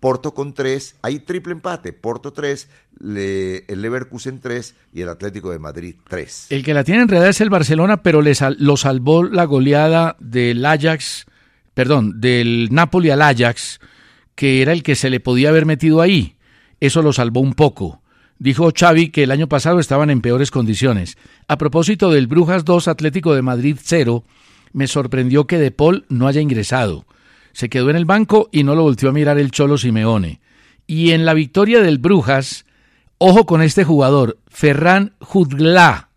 Porto 0.00 0.34
con 0.34 0.52
3, 0.52 0.96
hay 1.02 1.20
triple 1.20 1.52
empate, 1.54 1.92
Porto 1.94 2.32
3, 2.32 2.68
le- 3.00 3.64
el 3.66 3.80
Leverkusen 3.80 4.40
3 4.40 4.74
y 4.92 5.00
el 5.00 5.08
Atlético 5.08 5.50
de 5.50 5.58
Madrid 5.58 5.96
3. 6.08 6.48
El 6.50 6.62
que 6.62 6.74
la 6.74 6.84
tiene 6.84 7.02
enredada 7.02 7.30
es 7.30 7.40
el 7.40 7.48
Barcelona, 7.50 8.02
pero 8.02 8.20
le 8.20 8.34
lo 8.58 8.76
salvó 8.76 9.24
la 9.24 9.44
goleada 9.44 10.16
del 10.20 10.64
Ajax, 10.66 11.24
perdón, 11.72 12.20
del 12.20 12.68
Napoli 12.70 13.08
al 13.10 13.22
Ajax, 13.22 13.80
que 14.34 14.60
era 14.60 14.72
el 14.72 14.82
que 14.82 14.96
se 14.96 15.08
le 15.08 15.18
podía 15.18 15.48
haber 15.48 15.64
metido 15.64 16.02
ahí. 16.02 16.36
Eso 16.78 17.00
lo 17.00 17.14
salvó 17.14 17.40
un 17.40 17.54
poco. 17.54 18.02
Dijo 18.38 18.70
Xavi 18.78 19.08
que 19.10 19.22
el 19.22 19.30
año 19.30 19.48
pasado 19.48 19.80
estaban 19.80 20.10
en 20.10 20.20
peores 20.20 20.50
condiciones. 20.50 21.16
A 21.48 21.56
propósito 21.56 22.10
del 22.10 22.26
Brujas 22.26 22.64
2 22.64 22.88
Atlético 22.88 23.34
de 23.34 23.42
Madrid 23.42 23.76
0, 23.82 24.24
me 24.72 24.86
sorprendió 24.86 25.46
que 25.46 25.58
De 25.58 25.70
Paul 25.70 26.04
no 26.08 26.26
haya 26.28 26.40
ingresado. 26.40 27.06
Se 27.52 27.70
quedó 27.70 27.88
en 27.88 27.96
el 27.96 28.04
banco 28.04 28.48
y 28.52 28.62
no 28.64 28.74
lo 28.74 28.82
volvió 28.82 29.08
a 29.08 29.12
mirar 29.12 29.38
el 29.38 29.50
Cholo 29.50 29.78
Simeone. 29.78 30.40
Y 30.86 31.12
en 31.12 31.24
la 31.24 31.32
victoria 31.32 31.80
del 31.80 31.98
Brujas, 31.98 32.66
ojo 33.18 33.46
con 33.46 33.62
este 33.62 33.84
jugador, 33.84 34.38
Ferran 34.48 35.14
Judglá, 35.20 36.10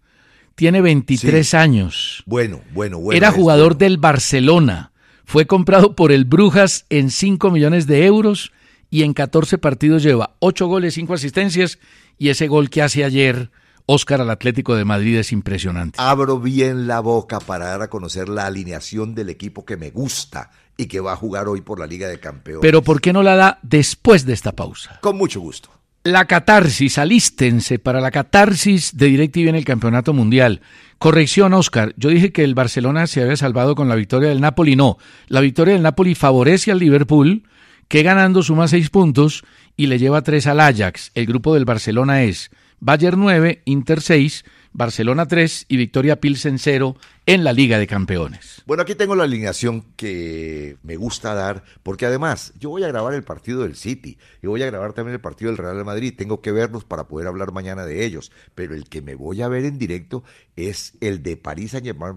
tiene 0.55 0.81
23 0.81 1.47
Sí. 1.47 1.55
años. 1.55 2.23
Bueno, 2.25 2.59
bueno, 2.73 2.99
bueno. 2.99 3.15
Era 3.17 3.31
jugador 3.31 3.75
bueno. 3.75 3.79
del 3.79 3.97
Barcelona. 3.97 4.91
Fue 5.23 5.45
comprado 5.45 5.95
por 5.95 6.11
el 6.11 6.25
Brujas 6.25 6.85
en 6.89 7.11
5 7.11 7.49
millones 7.51 7.87
de 7.87 8.05
euros 8.05 8.51
y 8.91 9.03
en 9.03 9.13
14 9.13 9.57
partidos 9.59 10.03
lleva 10.03 10.31
8 10.39 10.67
goles, 10.67 10.95
5 10.95 11.13
asistencias 11.13 11.79
y 12.19 12.29
ese 12.29 12.47
gol 12.47 12.69
que 12.69 12.83
hace 12.83 13.03
ayer 13.03 13.49
Óscar 13.91 14.21
al 14.21 14.29
Atlético 14.29 14.75
de 14.75 14.85
Madrid 14.85 15.17
es 15.17 15.31
impresionante. 15.31 15.97
Abro 15.99 16.39
bien 16.39 16.85
la 16.85 16.99
boca 16.99 17.39
para 17.39 17.65
dar 17.65 17.81
a 17.81 17.89
conocer 17.89 18.29
la 18.29 18.45
alineación 18.45 19.15
del 19.15 19.29
equipo 19.29 19.65
que 19.65 19.77
me 19.77 19.89
gusta 19.89 20.51
y 20.77 20.85
que 20.85 20.99
va 20.99 21.13
a 21.13 21.15
jugar 21.15 21.47
hoy 21.47 21.61
por 21.61 21.79
la 21.79 21.87
Liga 21.87 22.07
de 22.07 22.19
Campeones. 22.19 22.61
Pero 22.61 22.83
¿por 22.83 23.01
qué 23.01 23.13
no 23.13 23.23
la 23.23 23.35
da 23.35 23.59
después 23.63 24.27
de 24.27 24.33
esta 24.33 24.51
pausa? 24.51 24.99
Con 25.01 25.17
mucho 25.17 25.39
gusto. 25.41 25.71
La 26.03 26.25
catarsis, 26.25 26.99
alístense 26.99 27.79
para 27.79 27.99
la 27.99 28.11
catarsis 28.11 28.95
de 28.95 29.07
DirecTV 29.07 29.49
en 29.49 29.55
el 29.55 29.65
Campeonato 29.65 30.13
Mundial. 30.13 30.61
Corrección, 30.99 31.53
Oscar. 31.53 31.93
Yo 31.97 32.09
dije 32.09 32.31
que 32.31 32.43
el 32.43 32.53
Barcelona 32.53 33.07
se 33.07 33.23
había 33.23 33.37
salvado 33.37 33.73
con 33.73 33.89
la 33.89 33.95
victoria 33.95 34.29
del 34.29 34.39
Napoli. 34.39 34.75
No, 34.75 34.99
la 35.29 35.41
victoria 35.41 35.73
del 35.73 35.83
Napoli 35.83 36.13
favorece 36.13 36.71
al 36.71 36.79
Liverpool, 36.79 37.43
que 37.89 38.03
ganando 38.03 38.43
suma 38.43 38.67
seis 38.67 38.91
puntos 38.91 39.43
y 39.75 39.87
le 39.87 39.97
lleva 39.97 40.21
tres 40.21 40.45
al 40.45 40.59
Ajax. 40.59 41.11
El 41.15 41.25
grupo 41.25 41.55
del 41.55 41.65
Barcelona 41.65 42.21
es 42.23 42.51
Bayern 42.79 43.19
9, 43.19 43.63
Inter 43.65 43.99
6, 43.99 44.45
Barcelona 44.71 45.27
3 45.27 45.65
y 45.67 45.77
Victoria 45.77 46.21
Pilsen 46.21 46.59
0 46.59 46.95
en 47.25 47.43
la 47.43 47.51
Liga 47.51 47.79
de 47.79 47.87
Campeones. 47.87 48.61
Bueno, 48.67 48.83
aquí 48.83 48.93
tengo 48.93 49.15
la 49.15 49.23
alineación 49.23 49.81
que 49.95 50.77
me 50.83 50.97
gusta 50.97 51.33
dar, 51.33 51.63
porque 51.81 52.05
además 52.05 52.53
yo 52.59 52.69
voy 52.69 52.83
a 52.83 52.87
grabar 52.89 53.15
el 53.15 53.23
partido 53.23 53.63
del 53.63 53.75
City 53.75 54.19
y 54.43 54.45
voy 54.45 54.61
a 54.61 54.67
grabar 54.67 54.93
también 54.93 55.15
el 55.15 55.21
partido 55.21 55.49
del 55.49 55.57
Real 55.57 55.83
Madrid. 55.83 56.13
Tengo 56.15 56.41
que 56.41 56.51
verlos 56.51 56.85
para 56.85 57.07
poder 57.07 57.27
hablar 57.27 57.51
mañana 57.51 57.87
de 57.87 58.05
ellos, 58.05 58.31
pero 58.53 58.75
el 58.75 58.87
que 58.87 59.01
me 59.01 59.15
voy 59.15 59.41
a 59.41 59.47
ver 59.47 59.65
en 59.65 59.79
directo 59.79 60.23
es 60.55 60.93
el 61.01 61.23
de 61.23 61.37
París 61.37 61.71
Saint-Germain 61.71 62.15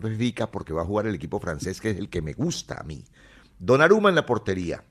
porque 0.53 0.75
va 0.75 0.83
a 0.83 0.87
jugar 0.87 1.07
el 1.07 1.15
equipo 1.15 1.41
francés, 1.41 1.81
que 1.81 1.91
es 1.91 1.97
el 1.97 2.11
que 2.11 2.21
me 2.21 2.35
gusta 2.35 2.79
a 2.79 2.83
mí. 2.83 3.05
Donnarumma 3.59 4.11
en 4.11 4.17
la 4.17 4.27
portería. 4.27 4.85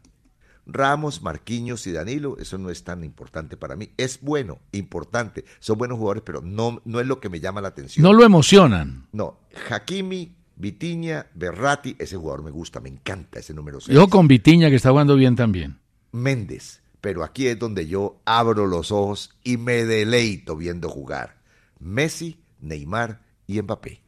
Ramos, 0.73 1.21
Marquinhos 1.21 1.85
y 1.87 1.91
Danilo, 1.91 2.37
eso 2.39 2.57
no 2.57 2.69
es 2.69 2.83
tan 2.83 3.03
importante 3.03 3.57
para 3.57 3.75
mí. 3.75 3.91
Es 3.97 4.19
bueno, 4.21 4.59
importante, 4.71 5.45
son 5.59 5.77
buenos 5.77 5.97
jugadores, 5.97 6.23
pero 6.25 6.41
no, 6.41 6.81
no 6.85 6.99
es 6.99 7.07
lo 7.07 7.19
que 7.19 7.29
me 7.29 7.39
llama 7.39 7.61
la 7.61 7.69
atención. 7.69 8.03
No 8.03 8.13
lo 8.13 8.23
emocionan. 8.23 9.07
No, 9.11 9.39
Hakimi, 9.69 10.35
Vitiña, 10.55 11.27
Berrati, 11.33 11.95
ese 11.97 12.17
jugador 12.17 12.43
me 12.43 12.51
gusta, 12.51 12.79
me 12.79 12.89
encanta 12.89 13.39
ese 13.39 13.53
número 13.53 13.79
6. 13.79 13.95
Yo 13.95 14.07
con 14.07 14.27
Vitiña 14.27 14.69
que 14.69 14.75
está 14.75 14.91
jugando 14.91 15.15
bien 15.15 15.35
también. 15.35 15.79
Méndez, 16.11 16.81
pero 17.01 17.23
aquí 17.23 17.47
es 17.47 17.57
donde 17.57 17.87
yo 17.87 18.21
abro 18.25 18.67
los 18.67 18.91
ojos 18.91 19.31
y 19.43 19.57
me 19.57 19.85
deleito 19.85 20.55
viendo 20.55 20.89
jugar. 20.89 21.37
Messi, 21.79 22.39
Neymar 22.59 23.21
y 23.47 23.61
Mbappé. 23.61 24.00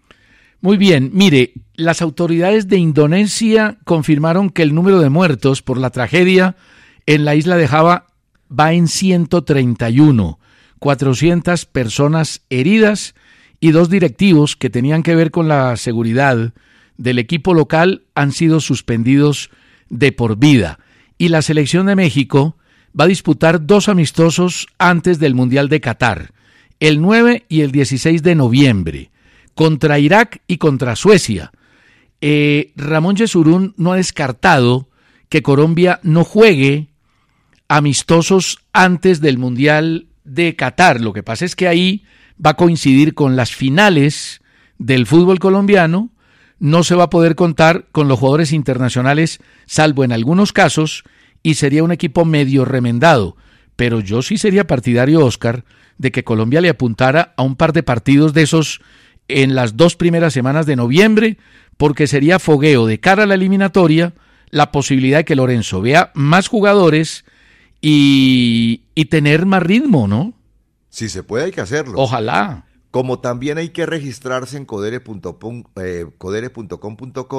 Muy 0.63 0.77
bien, 0.77 1.09
mire, 1.11 1.55
las 1.75 2.01
autoridades 2.01 2.69
de 2.69 2.77
Indonesia 2.77 3.79
confirmaron 3.83 4.49
que 4.49 4.61
el 4.61 4.73
número 4.73 5.01
de 5.01 5.09
muertos 5.09 5.61
por 5.61 5.77
la 5.77 5.89
tragedia 5.89 6.55
en 7.05 7.25
la 7.25 7.35
isla 7.35 7.57
de 7.57 7.67
Java 7.67 8.07
va 8.49 8.71
en 8.71 8.87
131, 8.87 10.39
400 10.79 11.65
personas 11.65 12.43
heridas 12.49 13.13
y 13.59 13.71
dos 13.71 13.89
directivos 13.89 14.55
que 14.55 14.69
tenían 14.69 15.03
que 15.03 15.15
ver 15.15 15.31
con 15.31 15.49
la 15.49 15.75
seguridad 15.75 16.53
del 16.95 17.19
equipo 17.19 17.53
local 17.53 18.03
han 18.15 18.31
sido 18.31 18.61
suspendidos 18.61 19.49
de 19.89 20.13
por 20.13 20.37
vida. 20.37 20.79
Y 21.17 21.27
la 21.27 21.41
selección 21.41 21.87
de 21.87 21.97
México 21.97 22.55
va 22.97 23.03
a 23.03 23.09
disputar 23.09 23.65
dos 23.65 23.89
amistosos 23.89 24.67
antes 24.77 25.19
del 25.19 25.35
Mundial 25.35 25.67
de 25.67 25.81
Qatar, 25.81 26.31
el 26.79 27.01
9 27.01 27.43
y 27.49 27.61
el 27.63 27.73
16 27.73 28.23
de 28.23 28.35
noviembre, 28.35 29.11
contra 29.55 29.99
Irak 29.99 30.41
y 30.47 30.57
contra 30.57 30.95
Suecia. 30.95 31.51
Eh, 32.21 32.71
Ramón 32.75 33.15
Yesurún 33.15 33.73
no 33.77 33.93
ha 33.93 33.97
descartado 33.97 34.89
que 35.29 35.41
Colombia 35.41 35.99
no 36.03 36.23
juegue 36.23 36.89
amistosos 37.67 38.59
antes 38.71 39.19
del 39.19 39.37
Mundial 39.37 40.07
de 40.23 40.55
Qatar. 40.55 41.01
Lo 41.01 41.13
que 41.13 41.23
pasa 41.23 41.45
es 41.45 41.55
que 41.55 41.67
ahí 41.67 42.05
va 42.43 42.51
a 42.51 42.55
coincidir 42.55 43.13
con 43.13 43.35
las 43.35 43.53
finales 43.53 44.41
del 44.77 45.05
fútbol 45.05 45.39
colombiano, 45.39 46.11
no 46.59 46.83
se 46.83 46.95
va 46.95 47.05
a 47.05 47.09
poder 47.09 47.35
contar 47.35 47.87
con 47.91 48.07
los 48.07 48.19
jugadores 48.19 48.53
internacionales, 48.53 49.39
salvo 49.65 50.03
en 50.03 50.11
algunos 50.11 50.53
casos, 50.53 51.03
y 51.41 51.55
sería 51.55 51.83
un 51.83 51.91
equipo 51.91 52.25
medio 52.25 52.63
remendado. 52.63 53.35
Pero 53.75 53.99
yo 53.99 54.21
sí 54.21 54.37
sería 54.37 54.67
partidario, 54.67 55.25
Oscar, 55.25 55.65
de 55.97 56.11
que 56.11 56.23
Colombia 56.23 56.61
le 56.61 56.69
apuntara 56.69 57.33
a 57.37 57.43
un 57.43 57.55
par 57.55 57.73
de 57.73 57.83
partidos 57.83 58.33
de 58.33 58.43
esos 58.43 58.81
en 59.27 59.55
las 59.55 59.77
dos 59.77 59.95
primeras 59.95 60.33
semanas 60.33 60.65
de 60.65 60.75
noviembre, 60.75 61.37
porque 61.77 62.07
sería 62.07 62.39
fogueo 62.39 62.85
de 62.85 62.99
cara 62.99 63.23
a 63.23 63.25
la 63.25 63.35
eliminatoria 63.35 64.13
la 64.49 64.71
posibilidad 64.71 65.19
de 65.19 65.25
que 65.25 65.35
Lorenzo 65.35 65.81
vea 65.81 66.11
más 66.13 66.47
jugadores 66.47 67.25
y, 67.81 68.81
y 68.95 69.05
tener 69.05 69.45
más 69.45 69.63
ritmo, 69.63 70.07
¿no? 70.07 70.33
Si 70.89 71.09
se 71.09 71.23
puede, 71.23 71.45
hay 71.45 71.51
que 71.51 71.61
hacerlo. 71.61 71.95
Ojalá. 71.97 72.65
Como 72.93 73.17
también 73.17 73.57
hay 73.57 73.69
que 73.69 73.87
registrarse 73.87 74.55
en 74.55 74.65
codere.com.co 74.65 75.73
eh, 75.81 76.05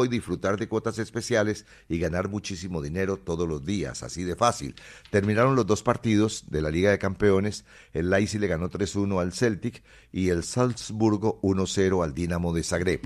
y 0.05 0.09
disfrutar 0.09 0.59
de 0.59 0.66
cuotas 0.66 0.98
especiales 0.98 1.64
y 1.88 2.00
ganar 2.00 2.28
muchísimo 2.28 2.82
dinero 2.82 3.18
todos 3.18 3.48
los 3.48 3.64
días, 3.64 4.02
así 4.02 4.24
de 4.24 4.34
fácil. 4.34 4.74
Terminaron 5.11 5.55
los 5.55 5.64
dos 5.64 5.84
partidos 5.84 6.46
de 6.50 6.61
la 6.61 6.72
Liga 6.72 6.90
de 6.90 6.98
Campeones. 6.98 7.64
El 7.92 8.11
Leipzig 8.11 8.40
le 8.40 8.48
ganó 8.48 8.68
3-1 8.68 9.20
al 9.20 9.32
Celtic 9.32 9.84
y 10.11 10.30
el 10.30 10.42
Salzburgo 10.42 11.38
1-0 11.42 12.02
al 12.02 12.14
Dinamo 12.14 12.52
de 12.52 12.64
Zagreb. 12.64 13.02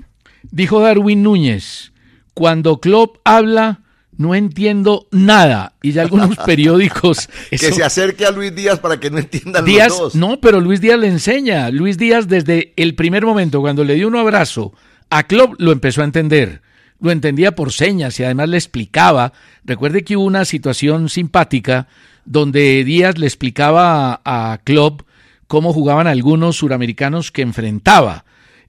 Dijo 0.49 0.79
Darwin 0.79 1.21
Núñez, 1.21 1.93
cuando 2.33 2.79
Klopp 2.79 3.17
habla 3.25 3.83
no 4.19 4.35
entiendo 4.35 5.07
nada. 5.11 5.73
Y 5.81 5.93
ya 5.93 6.01
algunos 6.01 6.35
periódicos... 6.45 7.29
que 7.49 7.57
se 7.57 7.83
acerque 7.83 8.25
a 8.25 8.31
Luis 8.31 8.53
Díaz 8.53 8.77
para 8.79 8.99
que 8.99 9.09
no 9.09 9.17
entiendan 9.17 9.63
Díaz, 9.63 9.87
los 9.87 9.99
dos. 9.99 10.15
No, 10.15 10.41
pero 10.41 10.59
Luis 10.59 10.81
Díaz 10.81 10.99
le 10.99 11.07
enseña. 11.07 11.71
Luis 11.71 11.97
Díaz 11.97 12.27
desde 12.27 12.73
el 12.75 12.95
primer 12.95 13.25
momento, 13.25 13.61
cuando 13.61 13.85
le 13.85 13.95
dio 13.95 14.09
un 14.09 14.17
abrazo 14.17 14.73
a 15.09 15.23
Klopp, 15.23 15.55
lo 15.57 15.71
empezó 15.71 16.01
a 16.01 16.03
entender. 16.03 16.61
Lo 16.99 17.11
entendía 17.11 17.55
por 17.55 17.71
señas 17.71 18.19
y 18.19 18.25
además 18.25 18.49
le 18.49 18.57
explicaba. 18.57 19.31
Recuerde 19.63 20.03
que 20.03 20.17
hubo 20.17 20.25
una 20.25 20.43
situación 20.43 21.07
simpática 21.07 21.87
donde 22.25 22.83
Díaz 22.83 23.17
le 23.17 23.25
explicaba 23.25 24.19
a, 24.25 24.51
a 24.51 24.57
Klopp 24.57 25.03
cómo 25.47 25.71
jugaban 25.71 26.07
algunos 26.07 26.57
suramericanos 26.57 27.31
que 27.31 27.41
enfrentaba 27.41 28.25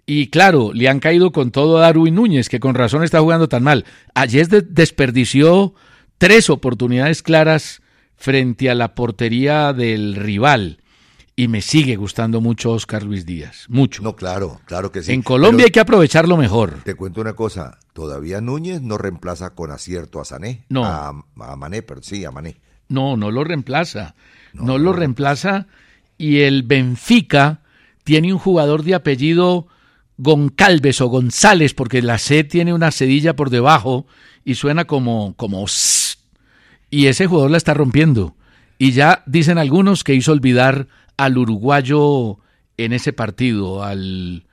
y 0.07 0.29
claro, 0.29 0.73
le 0.73 0.89
han 0.89 1.01
caído 1.01 1.33
con 1.33 1.51
todo 1.51 1.79
a 1.79 1.83
Darwin 1.83 2.15
Núñez, 2.15 2.49
que 2.49 2.61
con 2.61 2.75
razón 2.75 3.05
está 3.05 3.21
jugando 3.21 3.49
tan 3.49 3.63
mal. 3.63 3.85
Ayer 4.15 4.49
desperdició 4.49 5.75
tres 6.19 6.51
oportunidades 6.51 7.23
claras 7.23 7.81
frente 8.17 8.71
a 8.71 8.75
la 8.75 8.95
portería 8.95 9.73
del 9.73 10.15
rival. 10.17 10.79
Y 11.37 11.49
me 11.49 11.63
sigue 11.63 11.97
gustando 11.97 12.43
mucho 12.43 12.73
Oscar 12.73 13.03
Luis 13.03 13.25
Díaz, 13.25 13.65
mucho. 13.69 14.03
No, 14.03 14.15
claro, 14.15 14.61
claro 14.67 14.93
que 14.93 15.03
sí. 15.03 15.13
En 15.13 15.23
Colombia 15.23 15.65
hay 15.65 15.71
que 15.71 15.81
aprovecharlo 15.81 16.37
mejor. 16.37 16.83
Te 16.85 16.95
cuento 16.95 17.23
una 17.23 17.33
cosa, 17.33 17.79
todavía 17.95 18.43
Núñez 18.43 18.83
no 18.83 18.99
reemplaza 18.99 19.55
con 19.55 19.71
acierto 19.71 20.21
a 20.21 20.27
Sané. 20.27 20.67
No. 20.69 20.85
A, 20.85 21.09
a 21.09 21.57
Mané, 21.57 21.81
pero 21.83 22.03
sí, 22.03 22.27
a 22.27 22.31
Mané. 22.31 22.61
No, 22.89 23.17
no 23.17 23.31
lo 23.31 23.43
reemplaza. 23.45 24.15
No, 24.53 24.65
no 24.65 24.79
lo 24.79 24.93
reemplaza. 24.93 25.67
Y 26.19 26.41
el 26.41 26.63
Benfica 26.63 27.63
tiene 28.05 28.33
un 28.33 28.39
jugador 28.39 28.83
de 28.83 28.95
apellido 28.95 29.69
Goncalves 30.23 31.01
o 31.01 31.09
González, 31.09 31.75
porque 31.75 32.03
la 32.03 32.19
C 32.19 32.45
tiene 32.45 32.75
una 32.75 32.91
cedilla 32.91 33.35
por 33.37 33.51
debajo 33.51 34.07
y 34.45 34.55
suena 34.55 34.85
como, 34.85 35.35
como 35.37 35.67
y 36.91 37.07
ese 37.07 37.27
jugador 37.27 37.53
la 37.53 37.57
está 37.57 37.73
rompiendo. 37.73 38.35
Y 38.79 38.93
ya 38.93 39.23
dicen 39.27 39.59
algunos 39.59 40.05
que 40.05 40.15
hizo 40.15 40.33
olvidar 40.33 40.89
al 41.17 41.39
uruguayo 41.39 42.39
en 42.77 42.93
ese 42.93 43.13
partido, 43.13 43.85
al 43.85 44.47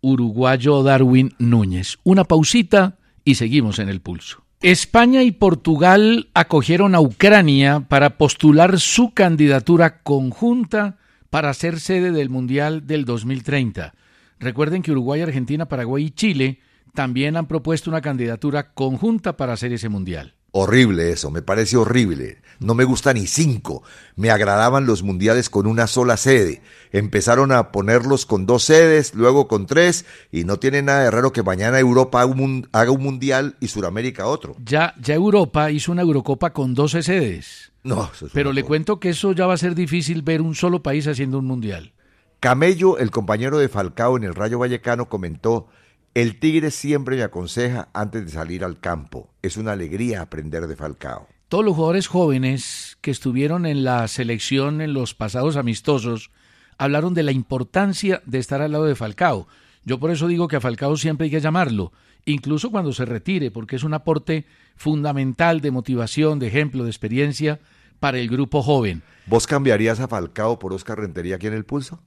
uruguayo 0.00 0.82
Darwin 0.82 1.34
Núñez. 1.38 1.98
Una 2.04 2.24
pausita 2.24 2.98
y 3.24 3.34
seguimos 3.34 3.78
en 3.78 3.88
el 3.88 4.00
pulso. 4.00 4.44
España 4.62 5.22
y 5.22 5.32
Portugal 5.32 6.28
acogieron 6.34 6.94
a 6.94 7.00
Ucrania 7.00 7.80
para 7.88 8.18
postular 8.18 8.78
su 8.78 9.12
candidatura 9.12 10.02
conjunta 10.02 10.98
para 11.30 11.54
ser 11.54 11.80
sede 11.80 12.12
del 12.12 12.28
Mundial 12.28 12.86
del 12.86 13.06
2030. 13.06 13.94
Recuerden 14.40 14.82
que 14.82 14.90
Uruguay, 14.90 15.20
Argentina, 15.20 15.68
Paraguay 15.68 16.06
y 16.06 16.10
Chile 16.10 16.60
también 16.94 17.36
han 17.36 17.46
propuesto 17.46 17.90
una 17.90 18.00
candidatura 18.00 18.72
conjunta 18.72 19.36
para 19.36 19.52
hacer 19.52 19.72
ese 19.72 19.90
mundial. 19.90 20.34
Horrible 20.52 21.12
eso, 21.12 21.30
me 21.30 21.42
parece 21.42 21.76
horrible. 21.76 22.38
No 22.58 22.74
me 22.74 22.84
gusta 22.84 23.12
ni 23.12 23.26
cinco. 23.26 23.82
Me 24.16 24.30
agradaban 24.30 24.86
los 24.86 25.02
mundiales 25.02 25.48
con 25.48 25.66
una 25.66 25.86
sola 25.86 26.16
sede. 26.16 26.62
Empezaron 26.90 27.52
a 27.52 27.70
ponerlos 27.70 28.26
con 28.26 28.46
dos 28.46 28.64
sedes, 28.64 29.14
luego 29.14 29.46
con 29.46 29.66
tres, 29.66 30.06
y 30.32 30.44
no 30.44 30.58
tiene 30.58 30.82
nada 30.82 31.04
de 31.04 31.10
raro 31.10 31.32
que 31.32 31.42
mañana 31.42 31.78
Europa 31.78 32.22
haga 32.22 32.90
un, 32.90 33.02
mundial 33.02 33.56
y 33.60 33.68
Sudamérica 33.68 34.26
otro. 34.26 34.56
Ya, 34.64 34.94
ya 35.00 35.14
Europa 35.14 35.70
hizo 35.70 35.92
una 35.92 36.02
Eurocopa 36.02 36.52
con 36.52 36.74
12 36.74 37.02
sedes. 37.02 37.72
No, 37.82 38.10
pero 38.34 38.52
le 38.52 38.64
cuento 38.64 38.98
que 38.98 39.10
eso 39.10 39.32
ya 39.32 39.46
va 39.46 39.54
a 39.54 39.58
ser 39.58 39.74
difícil 39.74 40.22
ver 40.22 40.42
un 40.42 40.54
solo 40.54 40.82
país 40.82 41.06
haciendo 41.06 41.38
un 41.38 41.46
mundial. 41.46 41.92
Camello, 42.40 42.96
el 42.96 43.10
compañero 43.10 43.58
de 43.58 43.68
Falcao 43.68 44.16
en 44.16 44.24
el 44.24 44.34
Rayo 44.34 44.58
Vallecano, 44.58 45.10
comentó, 45.10 45.68
el 46.14 46.40
Tigre 46.40 46.70
siempre 46.70 47.16
me 47.16 47.22
aconseja 47.22 47.90
antes 47.92 48.24
de 48.24 48.30
salir 48.30 48.64
al 48.64 48.80
campo. 48.80 49.28
Es 49.42 49.58
una 49.58 49.72
alegría 49.72 50.22
aprender 50.22 50.66
de 50.66 50.74
Falcao. 50.74 51.28
Todos 51.48 51.66
los 51.66 51.74
jugadores 51.74 52.06
jóvenes 52.06 52.96
que 53.02 53.10
estuvieron 53.10 53.66
en 53.66 53.84
la 53.84 54.08
selección 54.08 54.80
en 54.80 54.94
los 54.94 55.14
pasados 55.14 55.56
amistosos 55.56 56.30
hablaron 56.78 57.12
de 57.12 57.24
la 57.24 57.32
importancia 57.32 58.22
de 58.24 58.38
estar 58.38 58.62
al 58.62 58.72
lado 58.72 58.86
de 58.86 58.94
Falcao. 58.94 59.46
Yo 59.84 60.00
por 60.00 60.10
eso 60.10 60.26
digo 60.26 60.48
que 60.48 60.56
a 60.56 60.62
Falcao 60.62 60.96
siempre 60.96 61.26
hay 61.26 61.30
que 61.30 61.42
llamarlo, 61.42 61.92
incluso 62.24 62.70
cuando 62.70 62.94
se 62.94 63.04
retire, 63.04 63.50
porque 63.50 63.76
es 63.76 63.84
un 63.84 63.92
aporte 63.92 64.46
fundamental 64.76 65.60
de 65.60 65.72
motivación, 65.72 66.38
de 66.38 66.46
ejemplo, 66.46 66.84
de 66.84 66.90
experiencia 66.90 67.60
para 67.98 68.18
el 68.18 68.30
grupo 68.30 68.62
joven. 68.62 69.02
¿Vos 69.26 69.46
cambiarías 69.46 70.00
a 70.00 70.08
Falcao 70.08 70.58
por 70.58 70.72
Oscar 70.72 70.98
Rentería 71.00 71.36
aquí 71.36 71.46
en 71.46 71.52
el 71.52 71.66
pulso? 71.66 72.00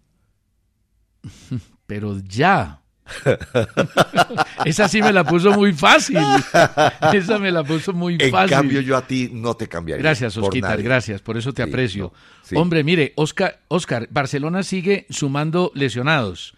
Pero 1.87 2.19
ya. 2.19 2.79
Esa 4.65 4.87
sí 4.87 5.01
me 5.01 5.11
la 5.11 5.23
puso 5.23 5.51
muy 5.51 5.73
fácil. 5.73 6.17
Esa 7.13 7.37
me 7.37 7.51
la 7.51 7.63
puso 7.63 7.93
muy 7.93 8.17
fácil. 8.17 8.53
En 8.53 8.59
cambio, 8.59 8.81
yo 8.81 8.95
a 8.95 9.05
ti 9.05 9.29
no 9.31 9.55
te 9.55 9.67
cambiaría. 9.67 10.01
Gracias, 10.01 10.37
Osquitar, 10.37 10.81
gracias. 10.81 11.21
Por 11.21 11.37
eso 11.37 11.53
te 11.53 11.61
aprecio. 11.61 12.13
Hombre, 12.55 12.83
mire, 12.83 13.13
Oscar, 13.15 13.59
Oscar, 13.67 14.07
Barcelona 14.09 14.63
sigue 14.63 15.05
sumando 15.09 15.71
lesionados. 15.75 16.55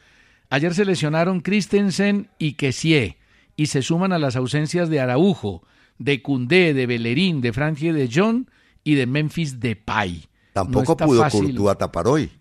Ayer 0.50 0.74
se 0.76 0.86
lesionaron 0.86 1.42
Christensen 1.42 2.30
y 2.38 2.54
Kessie 2.54 3.18
y 3.56 3.68
se 3.68 3.82
suman 3.82 4.14
a 4.14 4.20
las 4.20 4.36
ausencias 4.36 4.90
de 4.90 5.00
Araujo, 5.00 5.64
de 5.98 6.22
Cundé, 6.22 6.74
de 6.74 6.86
Bellerín, 6.86 7.42
de 7.42 7.54
Frankie 7.54 7.92
de 7.92 8.10
John 8.14 8.50
y 8.84 8.96
de 8.96 9.08
Memphis 9.08 9.60
Depay. 9.60 10.28
Tampoco 10.54 10.96
pudo 10.96 11.28
Courtois 11.30 11.78
tapar 11.78 12.08
hoy. 12.08 12.32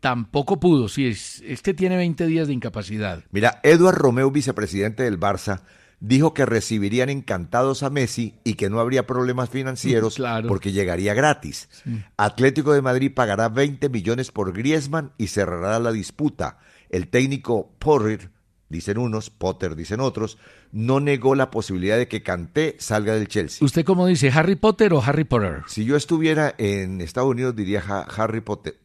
Tampoco 0.00 0.58
pudo, 0.58 0.88
sí, 0.88 1.06
es, 1.06 1.42
este 1.46 1.74
tiene 1.74 1.96
20 1.96 2.26
días 2.26 2.48
de 2.48 2.54
incapacidad. 2.54 3.22
Mira, 3.30 3.60
Eduard 3.62 3.96
Romeo, 3.96 4.30
vicepresidente 4.30 5.02
del 5.02 5.20
Barça, 5.20 5.60
dijo 6.00 6.32
que 6.32 6.46
recibirían 6.46 7.10
encantados 7.10 7.82
a 7.82 7.90
Messi 7.90 8.34
y 8.42 8.54
que 8.54 8.70
no 8.70 8.80
habría 8.80 9.06
problemas 9.06 9.50
financieros 9.50 10.20
porque 10.48 10.72
llegaría 10.72 11.12
gratis. 11.14 11.68
Atlético 12.16 12.72
de 12.72 12.82
Madrid 12.82 13.12
pagará 13.14 13.50
20 13.50 13.90
millones 13.90 14.30
por 14.30 14.52
Griezmann 14.54 15.12
y 15.18 15.28
cerrará 15.28 15.78
la 15.78 15.92
disputa. 15.92 16.58
El 16.88 17.08
técnico 17.08 17.70
Porrir 17.78 18.30
dicen 18.70 18.98
unos, 18.98 19.28
Potter 19.28 19.76
dicen 19.76 20.00
otros, 20.00 20.38
no 20.72 21.00
negó 21.00 21.34
la 21.34 21.50
posibilidad 21.50 21.98
de 21.98 22.08
que 22.08 22.22
Kanté 22.22 22.76
salga 22.78 23.14
del 23.14 23.28
Chelsea. 23.28 23.64
¿Usted 23.64 23.84
cómo 23.84 24.06
dice, 24.06 24.30
Harry 24.30 24.56
Potter 24.56 24.94
o 24.94 25.02
Harry 25.02 25.24
Potter? 25.24 25.62
Si 25.66 25.84
yo 25.84 25.96
estuviera 25.96 26.54
en 26.56 27.00
Estados 27.02 27.30
Unidos 27.30 27.54
diría 27.54 27.80
Harry 27.80 28.40
Potter, 28.40 28.76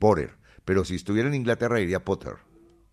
pero 0.66 0.84
si 0.84 0.96
estuviera 0.96 1.30
en 1.30 1.36
Inglaterra 1.36 1.78
diría 1.78 2.04
Potter. 2.04 2.34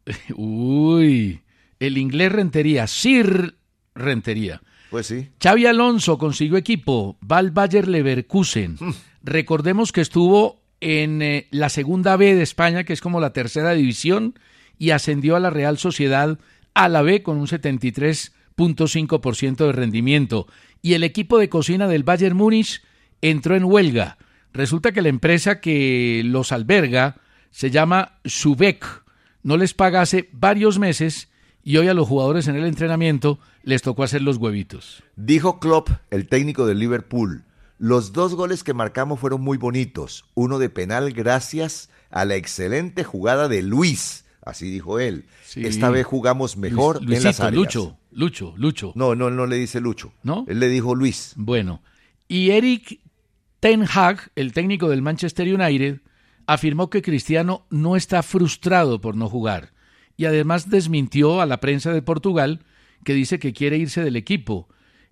Uy, 0.37 1.41
el 1.81 1.99
inglés 1.99 2.31
rentería, 2.33 2.87
Sir 2.87 3.57
rentería. 3.95 4.63
Pues 4.91 5.07
sí. 5.07 5.31
Xavi 5.43 5.67
Alonso 5.67 6.19
consiguió 6.19 6.59
equipo, 6.59 7.19
va 7.29 7.39
al 7.39 7.51
Bayer 7.51 7.89
Leverkusen. 7.89 8.77
Mm. 8.79 8.93
Recordemos 9.23 9.91
que 9.91 10.03
estuvo 10.03 10.63
en 10.81 11.23
eh, 11.23 11.49
la 11.51 11.71
segunda 11.71 12.17
B 12.17 12.35
de 12.35 12.43
España, 12.43 12.85
que 12.85 12.93
es 12.93 13.01
como 13.01 13.21
la 13.21 13.33
tercera 13.33 13.73
división, 13.73 14.39
y 14.79 14.91
ascendió 14.91 15.35
a 15.37 15.41
la 15.41 15.49
Real 15.49 15.79
Sociedad 15.79 16.39
a 16.75 16.89
la 16.89 17.03
B 17.03 17.23
con 17.23 17.39
un 17.39 17.47
73.5% 17.47 19.67
de 19.67 19.73
rendimiento. 19.73 20.47
Y 20.83 20.93
el 20.95 21.05
equipo 21.05 21.39
de 21.39 21.49
cocina 21.49 21.87
del 21.87 22.03
Bayern 22.03 22.37
Múnich 22.37 22.83
entró 23.21 23.55
en 23.57 23.65
huelga. 23.65 24.19
Resulta 24.53 24.91
que 24.93 25.03
la 25.03 25.09
empresa 25.09 25.61
que 25.61 26.23
los 26.25 26.53
alberga 26.53 27.17
se 27.53 27.71
llama 27.71 28.19
Subec. 28.25 28.85
No 29.45 29.57
les 29.57 29.75
paga 29.75 30.01
hace 30.01 30.29
varios 30.33 30.81
meses 30.81 31.29
y 31.63 31.77
hoy 31.77 31.87
a 31.87 31.95
los 31.95 32.09
jugadores 32.09 32.49
en 32.49 32.57
el 32.57 32.65
entrenamiento 32.65 33.39
les 33.63 33.83
tocó 33.83 34.03
hacer 34.03 34.23
los 34.23 34.39
huevitos. 34.39 35.05
Dijo 35.15 35.61
Klopp, 35.61 35.91
el 36.11 36.27
técnico 36.27 36.67
del 36.67 36.81
Liverpool, 36.81 37.45
los 37.79 38.13
dos 38.13 38.35
goles 38.35 38.65
que 38.65 38.75
marcamos 38.75 39.21
fueron 39.21 39.41
muy 39.43 39.59
bonitos, 39.59 40.25
uno 40.35 40.59
de 40.59 40.69
penal 40.69 41.13
gracias 41.13 41.91
a 42.11 42.25
la 42.25 42.35
excelente 42.35 43.05
jugada 43.05 43.47
de 43.47 43.63
Luis 43.63 44.23
Así 44.45 44.71
dijo 44.71 44.99
él. 44.99 45.25
Esta 45.55 45.91
vez 45.91 46.05
jugamos 46.05 46.57
mejor 46.57 47.01
en 47.03 47.23
las 47.23 47.41
áreas. 47.41 47.55
Lucho, 47.55 47.97
Lucho, 48.11 48.55
Lucho. 48.57 48.93
No, 48.97 49.15
no, 49.15 49.31
no 49.31 49.47
le 49.47 49.57
dice 49.57 49.81
Lucho. 49.81 50.13
¿No? 50.23 50.45
Él 50.49 50.59
le 50.59 50.69
dijo 50.69 50.95
Luis. 50.95 51.33
Bueno. 51.37 51.81
Y 52.27 52.51
Eric 52.51 52.99
Ten 53.61 53.85
Hag, 53.89 54.31
el 54.35 54.53
técnico 54.53 54.89
del 54.89 55.03
Manchester 55.03 55.47
United, 55.47 56.01
afirmó 56.47 56.91
que 56.91 57.03
Cristiano 57.03 57.67
no 57.71 57.97
está 57.97 58.23
frustrado 58.23 59.01
por 59.01 59.17
no 59.17 59.29
jugar. 59.29 59.73
Y 60.17 60.27
además 60.27 60.71
desmintió 60.71 61.41
a 61.41 61.47
la 61.47 61.61
prensa 61.61 61.93
de 61.93 62.03
Portugal 62.03 62.61
que 63.05 63.15
dice 63.15 63.39
que 63.39 63.53
quiere 63.53 63.79
irse 63.79 64.03
del 64.03 64.17
equipo. 64.17 64.69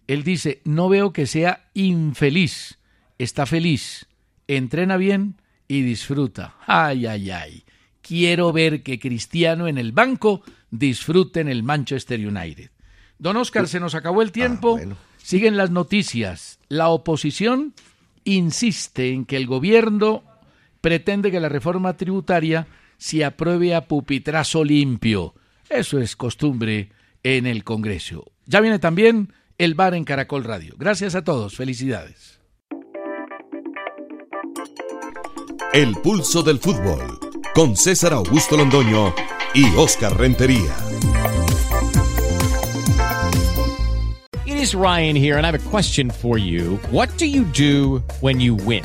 Él 0.06 0.24
dice, 0.24 0.60
no 0.64 0.88
veo 0.88 1.12
que 1.12 1.26
sea 1.26 1.68
infeliz, 1.74 2.78
está 3.18 3.46
feliz, 3.46 4.06
entrena 4.46 4.96
bien 4.96 5.40
y 5.68 5.82
disfruta. 5.82 6.56
Ay, 6.66 7.06
ay, 7.06 7.30
ay 7.30 7.64
quiero 8.10 8.52
ver 8.52 8.82
que 8.82 8.98
Cristiano 8.98 9.68
en 9.68 9.78
el 9.78 9.92
banco 9.92 10.42
disfrute 10.72 11.38
en 11.38 11.48
el 11.48 11.62
Manchester 11.62 12.18
United. 12.18 12.72
Don 13.20 13.36
Oscar, 13.36 13.68
se 13.68 13.78
nos 13.78 13.94
acabó 13.94 14.20
el 14.20 14.32
tiempo. 14.32 14.80
Ah, 14.82 14.96
Siguen 15.22 15.56
las 15.56 15.70
noticias. 15.70 16.58
La 16.68 16.88
oposición 16.88 17.72
insiste 18.24 19.10
en 19.10 19.26
que 19.26 19.36
el 19.36 19.46
gobierno 19.46 20.24
pretende 20.80 21.30
que 21.30 21.40
la 21.40 21.48
reforma 21.48 21.96
tributaria 21.96 22.66
se 22.96 23.24
apruebe 23.24 23.74
a 23.74 23.86
pupitrazo 23.86 24.64
limpio. 24.64 25.34
Eso 25.68 25.98
es 26.00 26.16
costumbre 26.16 26.90
en 27.22 27.46
el 27.46 27.64
Congreso. 27.64 28.32
Ya 28.46 28.60
viene 28.60 28.78
también 28.78 29.32
el 29.58 29.74
bar 29.74 29.94
en 29.94 30.04
Caracol 30.04 30.44
Radio. 30.44 30.74
Gracias 30.78 31.14
a 31.14 31.22
todos. 31.22 31.56
Felicidades. 31.56 32.40
El 35.72 35.94
pulso 36.02 36.42
del 36.42 36.58
fútbol 36.58 37.20
con 37.54 37.76
César 37.76 38.12
Augusto 38.12 38.56
Londoño 38.56 39.14
y 39.54 39.64
Oscar 39.76 40.16
Rentería. 40.16 40.74
It 44.46 44.56
is 44.56 44.74
Ryan 44.74 45.16
here 45.16 45.36
and 45.36 45.46
I 45.46 45.50
have 45.50 45.54
a 45.54 45.70
question 45.70 46.10
for 46.10 46.38
you. 46.38 46.78
What 46.90 47.10
do 47.18 47.26
you 47.26 47.44
do 47.44 48.02
when 48.20 48.40
you 48.40 48.56
win? 48.56 48.84